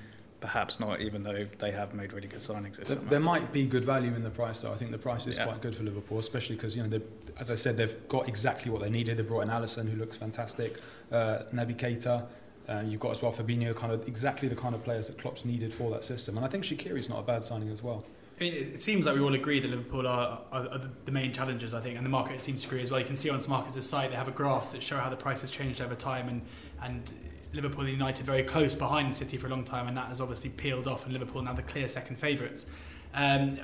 Perhaps 0.42 0.80
not, 0.80 1.02
even 1.02 1.24
though 1.24 1.46
they 1.60 1.72
have 1.72 1.94
made 1.94 2.14
really 2.14 2.28
good 2.28 2.42
signings 2.42 2.76
There, 2.76 2.98
there 2.98 3.20
might 3.20 3.52
be 3.52 3.66
good 3.66 3.84
value 3.84 4.14
in 4.14 4.22
the 4.22 4.30
price, 4.30 4.62
though. 4.62 4.72
I 4.72 4.76
think 4.76 4.92
the 4.92 4.98
price 4.98 5.26
is 5.26 5.38
Yeah. 5.38 5.46
quite 5.46 5.62
good 5.62 5.76
for 5.76 5.84
Liverpool, 5.84 6.20
especially 6.20 6.56
because 6.56 6.76
you 6.76 6.86
know, 6.86 7.02
as 7.40 7.50
I 7.50 7.56
said, 7.56 7.78
they've 7.78 7.96
got 8.10 8.28
exactly 8.28 8.70
what 8.72 8.82
they 8.82 8.90
needed. 8.90 9.18
They 9.18 9.24
brought 9.24 9.42
in 9.42 9.50
Alisson, 9.50 9.90
who 9.90 9.98
looks 9.98 10.18
fantastic. 10.18 10.80
Uh, 11.12 11.44
Naby 11.54 11.76
Keita. 11.78 12.28
Uh, 12.68 12.82
you've 12.86 13.00
got 13.00 13.12
as 13.12 13.22
well 13.22 13.32
Fabinho, 13.32 13.76
kind 13.76 13.94
of 13.94 14.08
exactly 14.08 14.48
the 14.48 14.56
kind 14.56 14.74
of 14.74 14.84
players 14.84 15.06
that 15.08 15.18
Klopp's 15.20 15.46
needed 15.46 15.72
for 15.72 15.92
that 15.92 16.04
system. 16.04 16.36
And 16.36 16.44
I 16.46 16.50
think 16.50 16.64
Shaqiri's 16.64 17.10
not 17.10 17.20
a 17.20 17.24
bad 17.24 17.44
signing 17.44 17.70
as 17.70 17.84
well. 17.84 18.04
I 18.38 18.44
mean, 18.44 18.54
it 18.54 18.82
seems 18.82 19.06
like 19.06 19.16
we 19.16 19.22
all 19.22 19.34
agree 19.34 19.62
that 19.62 19.70
Liverpool 19.70 20.06
are, 20.08 20.42
are, 20.52 20.68
are 20.68 20.82
the- 21.06 21.12
main 21.12 21.32
challengers, 21.32 21.74
I 21.74 21.80
think, 21.80 21.96
and 21.96 22.06
the 22.06 22.10
market 22.10 22.42
seems 22.42 22.62
to 22.64 22.68
agree 22.68 22.82
as 22.82 22.92
well. 22.92 23.00
You 23.00 23.06
can 23.06 23.16
see 23.16 23.30
on 23.30 23.40
Smarkets' 23.40 23.82
site 23.84 24.10
they 24.10 24.18
have 24.18 24.28
a 24.28 24.32
graph 24.32 24.74
that 24.74 24.84
show 24.84 24.98
how 24.98 25.10
the 25.10 25.16
price 25.16 25.40
has 25.42 25.50
changed 25.50 25.80
over 25.80 25.96
time, 25.96 26.28
and, 26.28 26.42
and 26.84 27.10
Liverpool 27.54 27.82
and 27.82 27.92
United 27.92 28.26
very 28.26 28.44
close 28.44 28.76
behind 28.76 29.16
City 29.16 29.38
for 29.38 29.48
a 29.48 29.50
long 29.50 29.64
time, 29.64 29.88
and 29.88 29.96
that 29.96 30.08
has 30.10 30.20
obviously 30.20 30.50
peeled 30.50 30.88
off, 30.88 31.06
and 31.06 31.14
Liverpool 31.14 31.42
now 31.42 31.54
the 31.54 31.62
clear 31.62 31.88
second 31.88 32.18
favourites. 32.18 32.66
Um, 33.14 33.60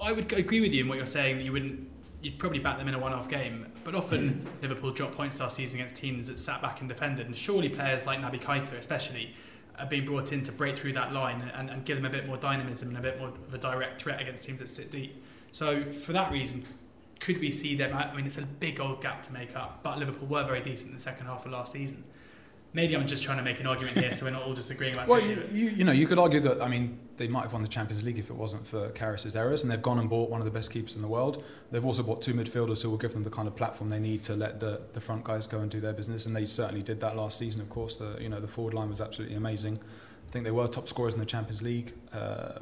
I 0.00 0.12
would 0.12 0.32
agree 0.32 0.60
with 0.60 0.72
you 0.72 0.82
in 0.84 0.88
what 0.88 0.98
you're 0.98 1.06
saying 1.06 1.38
that 1.38 1.42
you 1.44 1.50
wouldn't, 1.50 1.88
you'd 2.22 2.38
probably 2.38 2.60
back 2.60 2.78
them 2.78 2.86
in 2.86 2.94
a 2.94 2.98
one-off 3.00 3.28
game, 3.28 3.66
but 3.82 3.96
often 3.96 4.46
Liverpool 4.62 4.92
dropped 4.92 5.16
points 5.16 5.40
last 5.40 5.56
season 5.56 5.80
against 5.80 5.96
teams 5.96 6.28
that 6.28 6.38
sat 6.38 6.62
back 6.62 6.78
and 6.78 6.88
defended, 6.88 7.26
and 7.26 7.34
surely 7.36 7.68
players 7.68 8.06
like 8.06 8.20
Naby 8.20 8.40
Keita, 8.40 8.74
especially, 8.74 9.34
are 9.78 9.86
being 9.86 10.04
brought 10.04 10.32
in 10.32 10.42
to 10.44 10.52
break 10.52 10.76
through 10.76 10.92
that 10.94 11.12
line 11.12 11.50
and, 11.54 11.70
and 11.70 11.84
give 11.84 11.96
them 11.96 12.06
a 12.06 12.10
bit 12.10 12.26
more 12.26 12.36
dynamism 12.36 12.88
and 12.88 12.98
a 12.98 13.00
bit 13.00 13.18
more 13.18 13.28
of 13.28 13.54
a 13.54 13.58
direct 13.58 14.00
threat 14.00 14.20
against 14.20 14.44
teams 14.44 14.60
that 14.60 14.68
sit 14.68 14.90
deep. 14.90 15.22
So 15.52 15.90
for 15.90 16.12
that 16.12 16.32
reason, 16.32 16.64
could 17.20 17.40
we 17.40 17.50
see 17.50 17.74
them? 17.74 17.94
I 17.96 18.14
mean, 18.14 18.26
it's 18.26 18.38
a 18.38 18.42
big 18.42 18.80
old 18.80 19.02
gap 19.02 19.22
to 19.24 19.32
make 19.32 19.56
up, 19.56 19.82
but 19.82 19.98
Liverpool 19.98 20.28
were 20.28 20.44
very 20.44 20.60
decent 20.60 20.90
in 20.90 20.94
the 20.94 21.02
second 21.02 21.26
half 21.26 21.44
of 21.46 21.52
last 21.52 21.72
season. 21.72 22.04
Maybe 22.74 22.94
I'm 22.94 23.06
just 23.06 23.22
trying 23.22 23.38
to 23.38 23.42
make 23.42 23.60
an 23.60 23.66
argument 23.66 23.96
here, 23.96 24.12
so 24.12 24.26
we're 24.26 24.32
not 24.32 24.42
all 24.42 24.52
just 24.52 24.70
agreeing 24.70 24.92
about 24.92 25.08
Well, 25.08 25.20
you, 25.20 25.42
you, 25.52 25.68
you 25.70 25.84
know, 25.84 25.92
you 25.92 26.06
could 26.06 26.18
argue 26.18 26.38
that, 26.40 26.60
I 26.60 26.68
mean, 26.68 26.98
they 27.16 27.26
might 27.26 27.42
have 27.42 27.54
won 27.54 27.62
the 27.62 27.68
Champions 27.68 28.04
League 28.04 28.18
if 28.18 28.28
it 28.28 28.36
wasn't 28.36 28.66
for 28.66 28.90
Karius' 28.90 29.34
errors, 29.34 29.62
and 29.62 29.72
they've 29.72 29.80
gone 29.80 29.98
and 29.98 30.08
bought 30.08 30.28
one 30.28 30.40
of 30.40 30.44
the 30.44 30.50
best 30.50 30.70
keepers 30.70 30.94
in 30.94 31.00
the 31.00 31.08
world. 31.08 31.42
They've 31.70 31.84
also 31.84 32.02
bought 32.02 32.20
two 32.20 32.34
midfielders 32.34 32.82
who 32.82 32.90
will 32.90 32.98
give 32.98 33.14
them 33.14 33.24
the 33.24 33.30
kind 33.30 33.48
of 33.48 33.56
platform 33.56 33.88
they 33.88 33.98
need 33.98 34.22
to 34.24 34.36
let 34.36 34.60
the, 34.60 34.82
the 34.92 35.00
front 35.00 35.24
guys 35.24 35.46
go 35.46 35.60
and 35.60 35.70
do 35.70 35.80
their 35.80 35.94
business, 35.94 36.26
and 36.26 36.36
they 36.36 36.44
certainly 36.44 36.82
did 36.82 37.00
that 37.00 37.16
last 37.16 37.38
season, 37.38 37.62
of 37.62 37.70
course. 37.70 37.96
The, 37.96 38.18
you 38.20 38.28
know, 38.28 38.38
the 38.38 38.48
forward 38.48 38.74
line 38.74 38.90
was 38.90 39.00
absolutely 39.00 39.36
amazing. 39.36 39.78
I 40.26 40.30
think 40.30 40.44
they 40.44 40.50
were 40.50 40.68
top 40.68 40.88
scorers 40.88 41.14
in 41.14 41.20
the 41.20 41.26
Champions 41.26 41.62
League. 41.62 41.94
Uh, 42.12 42.58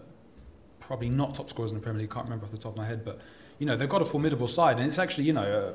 probably 0.79 1.09
not 1.09 1.35
top 1.35 1.51
scorers 1.51 1.73
in 1.73 1.79
the 1.79 1.83
Premier 1.83 2.03
League. 2.03 2.11
Can't 2.11 2.27
remember 2.27 2.45
off 2.45 2.53
the 2.53 2.59
top 2.59 2.73
of 2.73 2.79
my 2.79 2.87
head, 2.87 3.05
but 3.05 3.21
you 3.59 3.67
know 3.67 3.77
they've 3.77 3.89
got 3.89 4.03
a 4.03 4.05
formidable 4.05 4.47
side, 4.47 4.79
and 4.79 4.87
it's 4.87 5.01
actually 5.01 5.25
you 5.25 5.33
know. 5.33 5.75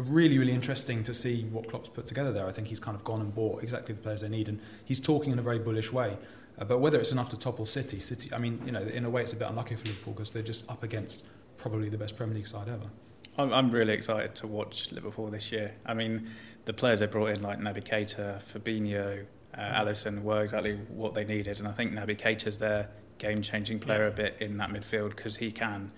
Really, 0.00 0.38
really 0.38 0.52
interesting 0.52 1.02
to 1.04 1.14
see 1.14 1.44
what 1.44 1.68
Klopp's 1.68 1.88
put 1.88 2.06
together 2.06 2.32
there. 2.32 2.46
I 2.46 2.52
think 2.52 2.68
he's 2.68 2.80
kind 2.80 2.96
of 2.96 3.04
gone 3.04 3.20
and 3.20 3.34
bought 3.34 3.62
exactly 3.62 3.94
the 3.94 4.00
players 4.00 4.20
they 4.20 4.28
need, 4.28 4.48
and 4.48 4.60
he's 4.84 5.00
talking 5.00 5.32
in 5.32 5.38
a 5.38 5.42
very 5.42 5.58
bullish 5.58 5.92
way. 5.92 6.16
Uh, 6.58 6.64
but 6.64 6.78
whether 6.78 6.98
it's 6.98 7.12
enough 7.12 7.28
to 7.30 7.38
topple 7.38 7.64
City, 7.64 8.00
City, 8.00 8.30
I 8.32 8.38
mean, 8.38 8.60
you 8.66 8.72
know, 8.72 8.80
in 8.82 9.04
a 9.04 9.10
way, 9.10 9.22
it's 9.22 9.32
a 9.32 9.36
bit 9.36 9.48
unlucky 9.48 9.76
for 9.76 9.86
Liverpool 9.86 10.12
because 10.12 10.30
they're 10.30 10.42
just 10.42 10.70
up 10.70 10.82
against 10.82 11.24
probably 11.56 11.88
the 11.88 11.98
best 11.98 12.16
Premier 12.16 12.34
League 12.34 12.46
side 12.46 12.68
ever. 12.68 12.90
I'm, 13.38 13.52
I'm 13.52 13.70
really 13.70 13.92
excited 13.92 14.34
to 14.36 14.46
watch 14.46 14.90
Liverpool 14.92 15.28
this 15.28 15.52
year. 15.52 15.74
I 15.86 15.94
mean, 15.94 16.28
the 16.64 16.72
players 16.72 17.00
they 17.00 17.06
brought 17.06 17.30
in, 17.30 17.42
like 17.42 17.58
Naby 17.58 17.84
Keita, 17.84 18.42
Fabinho, 18.42 19.24
uh, 19.54 19.58
Alisson, 19.58 20.22
were 20.22 20.42
exactly 20.42 20.76
what 20.88 21.14
they 21.14 21.24
needed, 21.24 21.58
and 21.58 21.68
I 21.68 21.72
think 21.72 21.92
Naby 21.92 22.18
Keita's 22.18 22.58
their 22.58 22.88
game-changing 23.18 23.78
player 23.78 24.04
yeah. 24.04 24.08
a 24.08 24.10
bit 24.10 24.36
in 24.40 24.56
that 24.58 24.70
midfield 24.70 25.10
because 25.10 25.36
he 25.36 25.52
can 25.52 25.92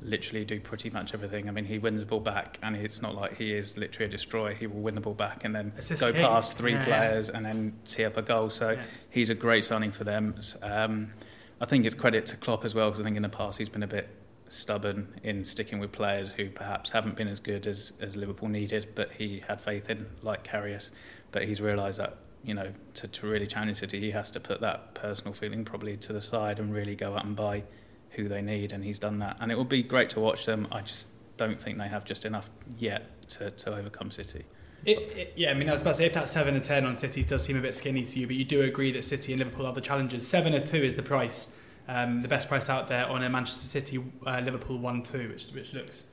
literally 0.00 0.44
do 0.44 0.60
pretty 0.60 0.90
much 0.90 1.14
everything. 1.14 1.48
I 1.48 1.52
mean, 1.52 1.64
he 1.64 1.78
wins 1.78 2.00
the 2.00 2.06
ball 2.06 2.20
back, 2.20 2.58
and 2.62 2.76
it's 2.76 3.02
not 3.02 3.14
like 3.14 3.36
he 3.36 3.52
is 3.52 3.76
literally 3.76 4.06
a 4.06 4.10
destroyer. 4.10 4.54
He 4.54 4.66
will 4.66 4.80
win 4.80 4.94
the 4.94 5.00
ball 5.00 5.14
back 5.14 5.44
and 5.44 5.54
then 5.54 5.72
Assist 5.76 6.02
go 6.02 6.12
king. 6.12 6.22
past 6.22 6.56
three 6.56 6.72
yeah, 6.72 6.84
players 6.84 7.28
yeah. 7.28 7.36
and 7.36 7.46
then 7.46 7.78
tee 7.84 8.04
up 8.04 8.16
a 8.16 8.22
goal. 8.22 8.50
So 8.50 8.70
yeah. 8.70 8.82
he's 9.10 9.30
a 9.30 9.34
great 9.34 9.64
signing 9.64 9.92
for 9.92 10.04
them. 10.04 10.38
Um, 10.62 11.12
I 11.60 11.66
think 11.66 11.84
it's 11.84 11.94
credit 11.94 12.26
to 12.26 12.36
Klopp 12.36 12.64
as 12.64 12.74
well 12.74 12.90
because 12.90 13.00
I 13.00 13.04
think 13.04 13.16
in 13.16 13.22
the 13.22 13.28
past 13.28 13.58
he's 13.58 13.68
been 13.68 13.82
a 13.82 13.88
bit 13.88 14.08
stubborn 14.48 15.08
in 15.22 15.44
sticking 15.44 15.78
with 15.78 15.92
players 15.92 16.32
who 16.32 16.48
perhaps 16.50 16.90
haven't 16.90 17.16
been 17.16 17.28
as 17.28 17.40
good 17.40 17.66
as, 17.66 17.92
as 18.00 18.16
Liverpool 18.16 18.48
needed, 18.48 18.88
but 18.94 19.12
he 19.12 19.42
had 19.46 19.60
faith 19.60 19.90
in, 19.90 20.06
like 20.22 20.46
Karius. 20.46 20.90
But 21.32 21.44
he's 21.44 21.60
realised 21.60 21.98
that 21.98 22.16
you 22.44 22.54
know 22.54 22.72
to, 22.94 23.08
to 23.08 23.26
really 23.26 23.46
challenge 23.46 23.76
City, 23.76 24.00
he 24.00 24.10
has 24.12 24.30
to 24.30 24.40
put 24.40 24.60
that 24.60 24.94
personal 24.94 25.34
feeling 25.34 25.64
probably 25.64 25.96
to 25.98 26.12
the 26.12 26.22
side 26.22 26.58
and 26.58 26.72
really 26.72 26.94
go 26.94 27.14
out 27.14 27.24
and 27.24 27.36
buy 27.36 27.64
who 28.10 28.28
they 28.28 28.42
need, 28.42 28.72
and 28.72 28.84
he's 28.84 28.98
done 28.98 29.18
that. 29.20 29.36
And 29.40 29.52
it 29.52 29.58
would 29.58 29.68
be 29.68 29.82
great 29.82 30.10
to 30.10 30.20
watch 30.20 30.46
them. 30.46 30.66
I 30.72 30.80
just 30.80 31.06
don't 31.36 31.60
think 31.60 31.78
they 31.78 31.88
have 31.88 32.04
just 32.04 32.24
enough 32.24 32.50
yet 32.78 33.22
to, 33.30 33.50
to 33.50 33.74
overcome 33.74 34.10
City. 34.10 34.44
It, 34.84 34.98
it, 34.98 35.32
yeah, 35.36 35.50
I 35.50 35.54
mean, 35.54 35.68
I 35.68 35.72
was 35.72 35.82
about 35.82 35.92
to 35.92 35.96
say 35.96 36.06
if 36.06 36.14
that 36.14 36.28
seven 36.28 36.56
or 36.56 36.60
ten 36.60 36.86
on 36.86 36.94
City 36.96 37.22
does 37.22 37.42
seem 37.44 37.56
a 37.56 37.60
bit 37.60 37.74
skinny 37.74 38.04
to 38.04 38.20
you, 38.20 38.26
but 38.26 38.36
you 38.36 38.44
do 38.44 38.62
agree 38.62 38.92
that 38.92 39.04
City 39.04 39.32
and 39.32 39.40
Liverpool 39.40 39.66
are 39.66 39.72
the 39.72 39.80
challengers. 39.80 40.26
Seven 40.26 40.54
or 40.54 40.60
two 40.60 40.82
is 40.82 40.94
the 40.94 41.02
price, 41.02 41.52
um, 41.88 42.22
the 42.22 42.28
best 42.28 42.48
price 42.48 42.68
out 42.68 42.88
there 42.88 43.06
on 43.06 43.22
a 43.22 43.28
Manchester 43.28 43.66
City 43.66 44.04
uh, 44.26 44.40
Liverpool 44.40 44.78
one 44.78 45.02
two, 45.02 45.28
which 45.30 45.46
which 45.50 45.74
looks 45.74 46.06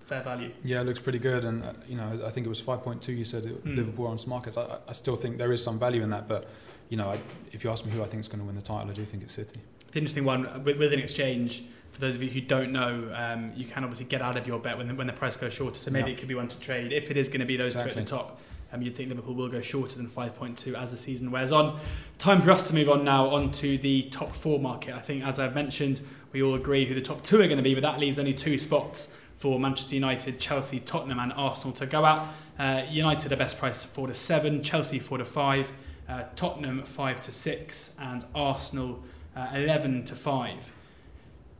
fair 0.00 0.22
value. 0.22 0.50
Yeah, 0.64 0.80
it 0.80 0.84
looks 0.84 1.00
pretty 1.00 1.18
good, 1.18 1.44
and 1.44 1.64
uh, 1.64 1.72
you 1.86 1.96
know, 1.96 2.20
I 2.24 2.30
think 2.30 2.46
it 2.46 2.48
was 2.48 2.60
five 2.60 2.82
point 2.82 3.02
two. 3.02 3.12
You 3.12 3.24
said 3.24 3.44
mm. 3.44 3.76
Liverpool 3.76 4.06
on 4.06 4.16
Smarkets. 4.16 4.56
I, 4.56 4.78
I 4.88 4.92
still 4.92 5.16
think 5.16 5.36
there 5.36 5.52
is 5.52 5.62
some 5.62 5.78
value 5.78 6.02
in 6.02 6.10
that, 6.10 6.26
but 6.26 6.48
you 6.88 6.96
know, 6.96 7.10
I, 7.10 7.20
if 7.52 7.64
you 7.64 7.70
ask 7.70 7.84
me 7.84 7.92
who 7.92 8.02
I 8.02 8.06
think 8.06 8.20
is 8.20 8.28
going 8.28 8.40
to 8.40 8.46
win 8.46 8.54
the 8.54 8.62
title, 8.62 8.90
I 8.90 8.94
do 8.94 9.04
think 9.04 9.22
it's 9.22 9.34
City. 9.34 9.60
The 9.96 10.00
interesting 10.00 10.26
one 10.26 10.62
with, 10.62 10.76
with 10.76 10.92
an 10.92 10.98
exchange 10.98 11.62
for 11.90 12.02
those 12.02 12.16
of 12.16 12.22
you 12.22 12.28
who 12.28 12.42
don't 12.42 12.70
know, 12.70 13.10
um, 13.14 13.50
you 13.56 13.64
can 13.64 13.82
obviously 13.82 14.04
get 14.04 14.20
out 14.20 14.36
of 14.36 14.46
your 14.46 14.58
bet 14.58 14.76
when 14.76 14.88
the, 14.88 14.94
when 14.94 15.06
the 15.06 15.12
price 15.14 15.38
goes 15.38 15.54
shorter. 15.54 15.76
So 15.76 15.90
maybe 15.90 16.10
yeah. 16.10 16.16
it 16.16 16.18
could 16.18 16.28
be 16.28 16.34
one 16.34 16.48
to 16.48 16.60
trade. 16.60 16.92
If 16.92 17.10
it 17.10 17.16
is 17.16 17.28
going 17.28 17.40
to 17.40 17.46
be 17.46 17.56
those 17.56 17.72
exactly. 17.72 17.94
two 17.94 18.00
at 18.00 18.06
the 18.06 18.10
top, 18.10 18.38
um, 18.74 18.82
you'd 18.82 18.94
think 18.94 19.08
Liverpool 19.08 19.32
will 19.32 19.48
go 19.48 19.62
shorter 19.62 19.96
than 19.96 20.06
5.2 20.06 20.74
as 20.74 20.90
the 20.90 20.98
season 20.98 21.30
wears 21.30 21.50
on. 21.50 21.80
Time 22.18 22.42
for 22.42 22.50
us 22.50 22.62
to 22.64 22.74
move 22.74 22.90
on 22.90 23.04
now 23.06 23.28
onto 23.28 23.78
the 23.78 24.02
top 24.10 24.36
four 24.36 24.60
market. 24.60 24.92
I 24.92 24.98
think, 24.98 25.24
as 25.24 25.40
I've 25.40 25.54
mentioned, 25.54 26.02
we 26.30 26.42
all 26.42 26.54
agree 26.54 26.84
who 26.84 26.94
the 26.94 27.00
top 27.00 27.22
two 27.22 27.40
are 27.40 27.46
going 27.46 27.56
to 27.56 27.62
be, 27.62 27.72
but 27.72 27.82
that 27.82 27.98
leaves 27.98 28.18
only 28.18 28.34
two 28.34 28.58
spots 28.58 29.10
for 29.38 29.58
Manchester 29.58 29.94
United, 29.94 30.38
Chelsea, 30.38 30.78
Tottenham, 30.78 31.18
and 31.18 31.32
Arsenal 31.32 31.74
to 31.76 31.86
go 31.86 32.04
out. 32.04 32.28
Uh, 32.58 32.82
United, 32.90 33.30
the 33.30 33.36
best 33.38 33.58
price, 33.58 33.82
four 33.82 34.08
to 34.08 34.14
seven. 34.14 34.62
Chelsea, 34.62 34.98
four 34.98 35.16
to 35.16 35.24
five. 35.24 35.72
Uh, 36.06 36.24
Tottenham, 36.36 36.82
five 36.84 37.18
to 37.22 37.32
six, 37.32 37.94
and 37.98 38.26
Arsenal, 38.34 39.02
uh, 39.36 39.48
eleven 39.54 40.04
to 40.06 40.16
five. 40.16 40.72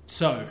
So 0.07 0.47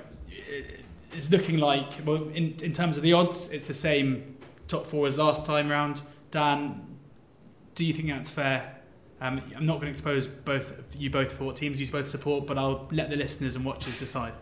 it's 1.13 1.31
looking 1.31 1.57
like, 1.57 2.05
well, 2.05 2.27
in, 2.29 2.55
in 2.61 2.73
terms 2.73 2.97
of 2.97 3.03
the 3.03 3.13
odds, 3.13 3.49
it's 3.49 3.65
the 3.65 3.73
same 3.73 4.37
top 4.67 4.85
four 4.85 5.07
as 5.07 5.17
last 5.17 5.45
time 5.45 5.69
round. 5.69 6.01
Dan, 6.31 6.85
do 7.73 7.85
you 7.85 7.93
think 7.93 8.09
that's 8.09 8.29
fair? 8.29 8.75
Um, 9.21 9.41
I'm 9.55 9.65
not 9.65 9.75
going 9.75 9.85
to 9.85 9.91
expose 9.91 10.27
both 10.27 10.73
you 10.97 11.09
both 11.09 11.31
for 11.31 11.45
what 11.45 11.55
teams 11.55 11.79
you 11.79 11.87
both 11.87 12.09
support, 12.09 12.45
but 12.45 12.57
I'll 12.57 12.87
let 12.91 13.09
the 13.09 13.15
listeners 13.15 13.55
and 13.55 13.63
watchers 13.63 13.97
decide. 13.97 14.33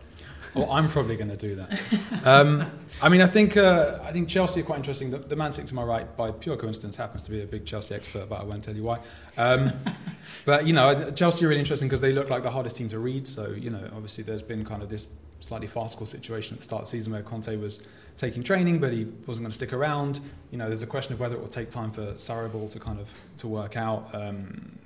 Well, 0.56 0.70
I'm 0.72 0.88
probably 0.88 1.16
going 1.16 1.30
to 1.30 1.38
do 1.38 1.56
that. 1.56 1.80
Um, 2.24 2.72
I 3.02 3.10
mean, 3.10 3.22
I 3.22 3.26
think 3.26 3.58
uh, 3.58 4.00
I 4.04 4.12
think 4.12 4.30
Chelsea 4.30 4.62
are 4.62 4.64
quite 4.64 4.78
interesting. 4.78 5.12
The, 5.12 5.18
the, 5.18 5.36
man 5.36 5.52
sitting 5.52 5.68
to 5.68 5.76
my 5.76 5.84
right, 5.84 6.16
by 6.16 6.32
pure 6.32 6.56
coincidence, 6.56 6.96
happens 6.96 7.24
to 7.24 7.32
be 7.32 7.42
a 7.42 7.46
big 7.46 7.66
Chelsea 7.66 7.96
expert, 7.96 8.30
but 8.30 8.40
I 8.40 8.44
won't 8.44 8.64
tell 8.64 8.76
you 8.76 8.84
why. 8.84 9.00
Um, 9.38 9.74
but 10.46 10.68
you 10.68 10.74
know, 10.74 11.12
Chelsea 11.12 11.46
are 11.46 11.50
really 11.50 11.60
interesting 11.60 11.90
because 11.90 12.02
they 12.02 12.14
look 12.14 12.30
like 12.30 12.44
the 12.44 12.52
hardest 12.52 12.78
team 12.78 12.90
to 12.90 13.00
read. 13.00 13.28
So 13.28 13.50
you 13.50 13.70
know, 13.72 13.84
obviously, 13.94 14.24
there's 14.24 14.44
been 14.44 14.64
kind 14.64 14.84
of 14.84 14.90
this 14.90 15.08
slightly 15.40 15.68
farcical 15.68 16.06
situation 16.06 16.54
at 16.54 16.60
the 16.60 16.64
start 16.64 16.84
of 16.84 16.88
the 16.88 16.92
season 16.92 17.12
where 17.12 17.22
Conte 17.22 17.56
was 17.58 17.82
taking 18.16 18.44
training, 18.44 18.80
but 18.80 18.94
he 18.94 19.06
wasn't 19.28 19.44
going 19.44 19.52
to 19.52 19.56
stick 19.56 19.74
around. 19.74 20.20
You 20.52 20.58
know, 20.58 20.68
there's 20.68 20.84
a 20.84 20.88
question 20.88 21.14
of 21.14 21.20
whether 21.20 21.36
it 21.36 21.42
will 21.42 21.48
take 21.48 21.70
time 21.70 21.92
for 21.92 22.14
Sarriball 22.14 22.70
to 22.70 22.80
kind 22.80 23.00
of 23.00 23.10
to 23.40 23.48
work 23.48 23.76
out. 23.76 24.10
Um, 24.14 24.80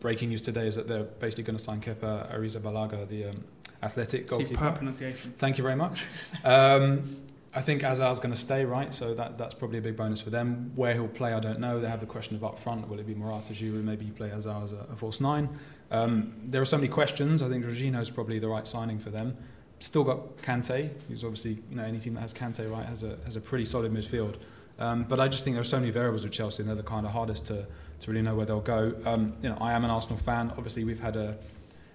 breaking 0.00 0.30
news 0.30 0.42
today 0.42 0.66
is 0.66 0.74
that 0.74 0.88
they're 0.88 1.04
basically 1.04 1.44
going 1.44 1.56
to 1.56 1.62
sign 1.62 1.80
Kepa 1.80 2.36
Arrizabalaga, 2.36 3.08
the 3.08 3.26
um, 3.26 3.44
athletic 3.82 4.26
goalkeeper. 4.26 4.54
Superb 4.54 4.74
pronunciation. 4.76 5.34
Thank 5.36 5.58
you 5.58 5.62
very 5.62 5.76
much. 5.76 6.04
Um, 6.44 7.16
I 7.54 7.60
think 7.60 7.82
Hazard's 7.82 8.18
going 8.18 8.32
to 8.32 8.40
stay, 8.40 8.64
right? 8.64 8.94
So 8.94 9.12
that, 9.14 9.36
that's 9.36 9.54
probably 9.54 9.78
a 9.78 9.82
big 9.82 9.96
bonus 9.96 10.22
for 10.22 10.30
them. 10.30 10.72
Where 10.74 10.94
he'll 10.94 11.08
play, 11.08 11.34
I 11.34 11.40
don't 11.40 11.60
know. 11.60 11.80
They 11.80 11.88
have 11.88 12.00
the 12.00 12.06
question 12.06 12.34
of 12.34 12.44
up 12.44 12.58
front. 12.58 12.88
Will 12.88 12.98
it 12.98 13.06
be 13.06 13.14
Morata, 13.14 13.52
Giroud? 13.52 13.84
Maybe 13.84 14.06
he 14.06 14.10
play 14.10 14.30
Hazard 14.30 14.64
as 14.64 14.72
a, 14.72 14.86
a 14.90 14.96
false 14.96 15.20
nine. 15.20 15.50
Um, 15.90 16.32
there 16.46 16.62
are 16.62 16.64
so 16.64 16.78
many 16.78 16.88
questions. 16.88 17.42
I 17.42 17.48
think 17.50 17.64
Jorginho 17.64 18.00
is 18.00 18.10
probably 18.10 18.38
the 18.38 18.48
right 18.48 18.66
signing 18.66 18.98
for 18.98 19.10
them. 19.10 19.36
Still 19.80 20.04
got 20.04 20.38
Kante, 20.38 20.90
who's 21.08 21.24
obviously, 21.24 21.58
you 21.68 21.76
know, 21.76 21.84
any 21.84 21.98
team 21.98 22.14
that 22.14 22.20
has 22.20 22.32
Kante, 22.32 22.70
right, 22.70 22.86
has 22.86 23.02
a, 23.02 23.18
has 23.24 23.36
a 23.36 23.40
pretty 23.40 23.66
solid 23.66 23.92
midfield. 23.92 24.36
Um, 24.78 25.04
but 25.04 25.20
I 25.20 25.28
just 25.28 25.44
think 25.44 25.54
there 25.54 25.60
are 25.60 25.64
so 25.64 25.78
many 25.78 25.90
variables 25.90 26.24
with 26.24 26.32
Chelsea, 26.32 26.62
and 26.62 26.68
they're 26.70 26.76
the 26.76 26.82
kind 26.82 27.04
of 27.04 27.12
hardest 27.12 27.46
to, 27.48 27.66
to 28.00 28.10
really 28.10 28.22
know 28.22 28.34
where 28.34 28.46
they'll 28.46 28.60
go. 28.60 28.94
Um, 29.04 29.34
you 29.42 29.50
know, 29.50 29.58
I 29.60 29.74
am 29.74 29.84
an 29.84 29.90
Arsenal 29.90 30.16
fan. 30.16 30.52
Obviously, 30.56 30.84
we've 30.84 31.00
had 31.00 31.16
a 31.16 31.36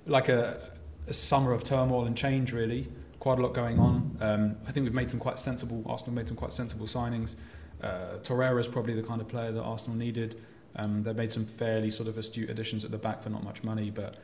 like 0.06 0.30
a, 0.30 0.60
a 1.08 1.14
summer 1.14 1.54
of 1.54 1.64
turmoil 1.64 2.06
and 2.06 2.16
change, 2.16 2.54
really. 2.54 2.88
Quite 3.20 3.40
a 3.40 3.42
lot 3.42 3.54
going 3.54 3.80
on. 3.80 4.18
Um, 4.22 4.58
I 4.68 4.72
think 4.72 4.84
we've 4.84 4.94
made 4.94 5.10
some 5.10 5.20
quite 5.20 5.40
sensible. 5.40 5.84
Arsenal 5.88 6.14
made 6.14 6.28
some 6.28 6.38
quite 6.38 6.54
sensible 6.54 6.86
signings. 6.86 7.36
Uh, 7.82 8.18
Torreira 8.24 8.60
is 8.60 8.68
probably 8.68 8.94
the 8.94 9.04
kind 9.04 9.22
of 9.22 9.28
player 9.28 9.52
that 9.52 9.62
Arsenal 9.62 9.98
needed. 9.98 10.36
Um, 10.76 11.04
they've 11.04 11.16
made 11.16 11.32
some 11.32 11.46
fairly 11.46 11.90
sort 11.90 12.08
of 12.08 12.18
astute 12.18 12.50
additions 12.50 12.86
at 12.86 12.92
the 12.92 12.98
back 12.98 13.24
for 13.24 13.30
not 13.30 13.44
much 13.44 13.64
money, 13.64 13.90
but 13.90 14.18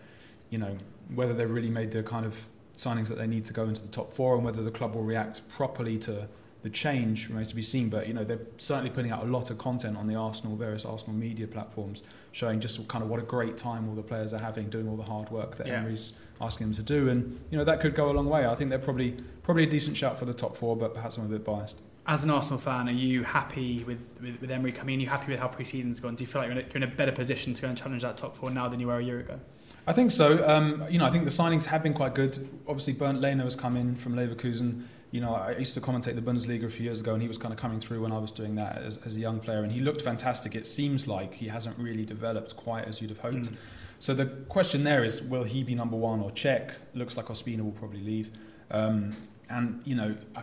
you 0.49 0.57
know 0.59 0.77
whether 1.13 1.33
they've 1.33 1.49
really 1.49 1.69
made 1.69 1.91
the 1.91 2.03
kind 2.03 2.25
of 2.25 2.45
signings 2.75 3.07
that 3.07 3.17
they 3.17 3.27
need 3.27 3.45
to 3.45 3.53
go 3.53 3.63
into 3.65 3.81
the 3.81 3.87
top 3.87 4.11
four 4.11 4.35
and 4.35 4.43
whether 4.43 4.63
the 4.63 4.71
club 4.71 4.95
will 4.95 5.03
react 5.03 5.47
properly 5.49 5.97
to 5.97 6.27
the 6.63 6.69
change 6.69 7.29
remains 7.29 7.49
to 7.49 7.55
be 7.55 7.61
seen. 7.61 7.89
But 7.89 8.07
you 8.07 8.13
know 8.13 8.23
they're 8.23 8.39
certainly 8.57 8.89
putting 8.89 9.11
out 9.11 9.23
a 9.23 9.27
lot 9.27 9.51
of 9.51 9.57
content 9.59 9.95
on 9.95 10.07
the 10.07 10.15
Arsenal 10.15 10.55
various 10.55 10.85
Arsenal 10.85 11.15
media 11.15 11.47
platforms, 11.47 12.01
showing 12.31 12.59
just 12.59 12.87
kind 12.87 13.03
of 13.03 13.09
what 13.09 13.19
a 13.19 13.23
great 13.23 13.55
time 13.55 13.87
all 13.87 13.95
the 13.95 14.01
players 14.01 14.33
are 14.33 14.39
having, 14.39 14.69
doing 14.69 14.87
all 14.87 14.97
the 14.97 15.03
hard 15.03 15.29
work 15.29 15.57
that 15.57 15.67
yeah. 15.67 15.79
Emery's 15.79 16.13
asking 16.41 16.67
them 16.67 16.75
to 16.75 16.83
do, 16.83 17.09
and 17.09 17.39
you 17.51 17.57
know 17.57 17.63
that 17.63 17.79
could 17.79 17.93
go 17.93 18.09
a 18.09 18.13
long 18.13 18.27
way. 18.27 18.47
I 18.47 18.55
think 18.55 18.69
they're 18.71 18.79
probably 18.79 19.15
probably 19.43 19.63
a 19.63 19.69
decent 19.69 19.95
shout 19.95 20.17
for 20.17 20.25
the 20.25 20.33
top 20.33 20.57
four, 20.57 20.75
but 20.75 20.93
perhaps 20.93 21.17
I'm 21.17 21.25
a 21.25 21.29
bit 21.29 21.45
biased. 21.45 21.81
As 22.05 22.25
an 22.25 22.31
Arsenal 22.31 22.59
fan, 22.59 22.89
are 22.89 22.91
you 22.91 23.23
happy 23.23 23.85
with, 23.85 23.99
with, 24.21 24.41
with 24.41 24.51
Emery 24.51 24.73
coming 24.73 24.95
in? 24.95 24.99
Are 24.99 25.03
you 25.03 25.09
happy 25.09 25.31
with 25.31 25.39
how 25.39 25.47
pre-season's 25.47 26.01
gone? 26.01 26.15
Do 26.15 26.23
you 26.25 26.27
feel 26.27 26.41
like 26.41 26.49
you're 26.49 26.59
in, 26.59 26.65
a, 26.65 26.67
you're 26.67 26.75
in 26.75 26.83
a 26.83 26.87
better 26.87 27.13
position 27.13 27.53
to 27.53 27.61
go 27.61 27.69
and 27.69 27.77
challenge 27.77 28.01
that 28.01 28.17
top 28.17 28.35
four 28.35 28.49
now 28.49 28.67
than 28.67 28.81
you 28.81 28.87
were 28.87 28.97
a 28.97 29.03
year 29.03 29.21
ago? 29.21 29.39
I 29.87 29.93
think 29.93 30.11
so. 30.11 30.45
Um, 30.45 30.83
you 30.89 30.99
know, 30.99 31.05
I 31.05 31.09
think 31.11 31.23
the 31.23 31.29
signings 31.29 31.65
have 31.65 31.81
been 31.81 31.93
quite 31.93 32.13
good. 32.13 32.49
Obviously, 32.67 32.91
Bernd 32.91 33.21
Leno 33.21 33.45
has 33.45 33.55
come 33.55 33.77
in 33.77 33.95
from 33.95 34.15
Leverkusen 34.15 34.83
you 35.13 35.21
know, 35.21 35.35
I 35.35 35.55
used 35.57 35.75
to 35.75 35.79
commentate 35.79 36.15
the 36.15 36.23
Bundesliga 36.23 36.65
a 36.65 36.69
few 36.71 36.85
years 36.85 36.99
ago, 36.99 37.13
and 37.13 37.21
he 37.21 37.27
was 37.27 37.37
kind 37.37 37.53
of 37.53 37.59
coming 37.59 37.79
through 37.79 38.01
when 38.01 38.11
I 38.11 38.17
was 38.17 38.31
doing 38.31 38.55
that 38.55 38.79
as, 38.79 38.97
as 39.05 39.15
a 39.15 39.19
young 39.19 39.39
player, 39.39 39.61
and 39.61 39.71
he 39.71 39.79
looked 39.79 40.01
fantastic. 40.01 40.55
It 40.55 40.65
seems 40.65 41.07
like 41.07 41.35
he 41.35 41.49
hasn't 41.49 41.77
really 41.77 42.03
developed 42.03 42.57
quite 42.57 42.85
as 42.85 42.99
you'd 42.99 43.11
have 43.11 43.19
hoped. 43.19 43.51
Mm. 43.51 43.55
So 43.99 44.15
the 44.15 44.25
question 44.25 44.83
there 44.83 45.03
is, 45.03 45.21
will 45.21 45.43
he 45.43 45.63
be 45.63 45.75
number 45.75 45.95
one 45.95 46.19
or 46.19 46.31
Cech? 46.31 46.71
Looks 46.95 47.15
like 47.15 47.27
Ospina 47.27 47.61
will 47.61 47.73
probably 47.73 48.01
leave, 48.01 48.31
um, 48.71 49.15
and 49.51 49.83
you 49.85 49.93
know, 49.93 50.15
I, 50.35 50.41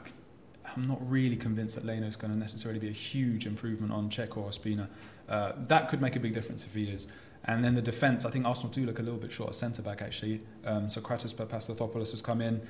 am 0.77 0.87
not 0.87 1.01
really 1.11 1.37
convinced 1.37 1.75
that 1.75 1.85
Leno 1.85 2.07
is 2.07 2.15
going 2.15 2.33
to 2.33 2.39
necessarily 2.39 2.79
be 2.79 2.89
a 2.89 2.93
huge 2.93 3.47
improvement 3.47 3.93
on 3.93 4.09
Cech 4.09 4.37
or 4.37 4.49
Ospina. 4.49 4.87
Uh, 5.29 5.51
that 5.67 5.89
could 5.89 6.01
make 6.01 6.15
a 6.15 6.21
big 6.21 6.33
difference 6.33 6.65
if 6.65 6.77
he 6.77 6.85
is. 6.85 7.09
And 7.45 7.65
then 7.65 7.75
the 7.75 7.83
defence, 7.83 8.25
I 8.25 8.31
think 8.31 8.47
Arsenal 8.47 8.71
do 8.71 8.87
look 8.87 9.01
a 9.01 9.03
little 9.03 9.19
bit 9.19 9.33
short 9.33 9.49
at 9.49 9.57
centre 9.57 9.83
back 9.83 10.01
actually. 10.01 10.43
Um, 10.65 10.87
Sokratis 10.87 11.35
Papastathopoulos 11.35 12.13
has 12.13 12.23
come 12.23 12.41
in 12.41 12.61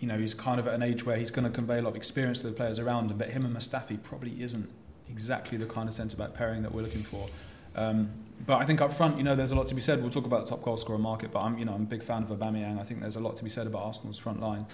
you 0.00 0.08
know, 0.08 0.18
he's 0.18 0.34
kind 0.34 0.58
of 0.58 0.66
at 0.66 0.74
an 0.74 0.82
age 0.82 1.04
where 1.04 1.16
he's 1.16 1.30
going 1.30 1.44
to 1.44 1.50
convey 1.50 1.78
a 1.78 1.82
lot 1.82 1.90
of 1.90 1.96
experience 1.96 2.40
to 2.40 2.46
the 2.46 2.52
players 2.52 2.78
around 2.78 3.10
him, 3.10 3.18
but 3.18 3.28
him 3.28 3.44
and 3.44 3.54
Mustafi 3.54 4.02
probably 4.02 4.42
isn't 4.42 4.68
exactly 5.08 5.58
the 5.58 5.66
kind 5.66 5.88
of 5.88 5.94
centre-back 5.94 6.34
pairing 6.34 6.62
that 6.62 6.72
we're 6.72 6.82
looking 6.82 7.02
for. 7.02 7.28
Um, 7.76 8.10
but 8.46 8.56
I 8.56 8.64
think 8.64 8.80
up 8.80 8.92
front, 8.92 9.18
you 9.18 9.22
know, 9.22 9.36
there's 9.36 9.50
a 9.50 9.54
lot 9.54 9.68
to 9.68 9.74
be 9.74 9.82
said. 9.82 10.00
We'll 10.00 10.10
talk 10.10 10.24
about 10.24 10.46
the 10.46 10.50
top 10.50 10.62
goal 10.62 10.78
scorer 10.78 10.98
market, 10.98 11.30
but 11.30 11.40
I'm, 11.40 11.58
you 11.58 11.66
know, 11.66 11.74
I'm 11.74 11.82
a 11.82 11.86
big 11.86 12.02
fan 12.02 12.22
of 12.22 12.30
Aubameyang. 12.30 12.80
I 12.80 12.82
think 12.82 13.00
there's 13.00 13.16
a 13.16 13.20
lot 13.20 13.36
to 13.36 13.44
be 13.44 13.50
said 13.50 13.66
about 13.66 13.82
Arsenal's 13.84 14.18
front 14.18 14.40
line. 14.40 14.66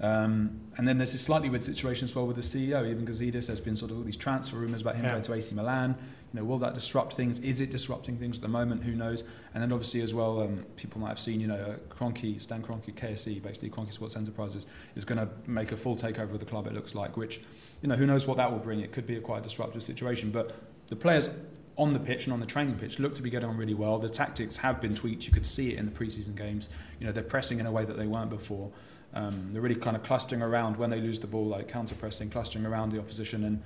Um, 0.00 0.60
and 0.76 0.88
then 0.88 0.98
there's 0.98 1.12
this 1.12 1.22
slightly 1.22 1.48
weird 1.48 1.62
situation 1.62 2.04
as 2.04 2.14
well 2.14 2.26
with 2.26 2.36
the 2.36 2.42
CEO, 2.42 2.78
Ivan 2.78 3.06
Gazidis. 3.06 3.46
There's 3.46 3.60
been 3.60 3.76
sort 3.76 3.90
of 3.92 3.98
all 3.98 4.02
these 4.02 4.16
transfer 4.16 4.56
rumours 4.56 4.80
about 4.80 4.96
him 4.96 5.04
Yeah. 5.04 5.12
going 5.12 5.22
to 5.22 5.32
AC 5.34 5.54
Milan. 5.54 5.94
You 6.32 6.40
know, 6.40 6.44
will 6.46 6.58
that 6.58 6.74
disrupt 6.74 7.12
things? 7.12 7.38
Is 7.40 7.60
it 7.60 7.70
disrupting 7.70 8.16
things 8.18 8.38
at 8.38 8.42
the 8.42 8.48
moment? 8.48 8.82
Who 8.82 8.92
knows? 8.92 9.22
And 9.54 9.62
then 9.62 9.70
obviously 9.72 10.00
as 10.00 10.12
well, 10.12 10.42
um, 10.42 10.64
people 10.76 11.00
might 11.00 11.10
have 11.10 11.18
seen, 11.20 11.40
you 11.40 11.46
know, 11.46 11.54
uh, 11.54 11.76
Kroenke, 11.94 12.40
Stan 12.40 12.60
Kroenke, 12.60 12.92
KSE, 12.92 13.40
basically 13.40 13.70
Kroenke 13.70 13.92
Sports 13.92 14.16
Enterprises, 14.16 14.66
is 14.96 15.04
going 15.04 15.18
to 15.18 15.28
make 15.46 15.70
a 15.70 15.76
full 15.76 15.94
takeover 15.94 16.32
of 16.32 16.40
the 16.40 16.44
club. 16.46 16.66
It 16.66 16.72
looks 16.74 16.96
like, 16.96 17.16
which, 17.16 17.40
you 17.82 17.88
know, 17.88 17.94
who 17.94 18.06
knows 18.06 18.26
what 18.26 18.36
that 18.38 18.50
will 18.50 18.58
bring? 18.58 18.80
It 18.80 18.90
could 18.90 19.06
be 19.06 19.14
a 19.14 19.20
quite 19.20 19.44
disruptive 19.44 19.84
situation. 19.84 20.32
But 20.32 20.56
the 20.88 20.96
players 20.96 21.30
on 21.76 21.92
the 21.92 22.00
pitch 22.00 22.24
and 22.26 22.32
on 22.32 22.40
the 22.40 22.46
training 22.46 22.76
pitch 22.78 22.98
look 22.98 23.14
to 23.14 23.22
be 23.22 23.30
getting 23.30 23.48
on 23.48 23.56
really 23.56 23.74
well. 23.74 23.98
The 23.98 24.08
tactics 24.08 24.56
have 24.58 24.80
been 24.80 24.94
tweaked. 24.96 25.26
You 25.26 25.32
could 25.32 25.46
see 25.46 25.72
it 25.72 25.78
in 25.78 25.86
the 25.86 25.92
preseason 25.92 26.34
games. 26.36 26.68
You 26.98 27.06
know, 27.06 27.12
they're 27.12 27.22
pressing 27.22 27.60
in 27.60 27.66
a 27.66 27.72
way 27.72 27.84
that 27.84 27.96
they 27.96 28.06
weren't 28.08 28.30
before. 28.30 28.70
Um, 29.14 29.50
they're 29.52 29.62
really 29.62 29.76
kind 29.76 29.96
of 29.96 30.02
clustering 30.02 30.42
around 30.42 30.76
when 30.76 30.90
they 30.90 31.00
lose 31.00 31.20
the 31.20 31.26
ball, 31.26 31.46
like 31.46 31.68
counter 31.68 31.94
pressing, 31.94 32.30
clustering 32.30 32.66
around 32.66 32.90
the 32.90 32.98
opposition, 32.98 33.44
and 33.44 33.62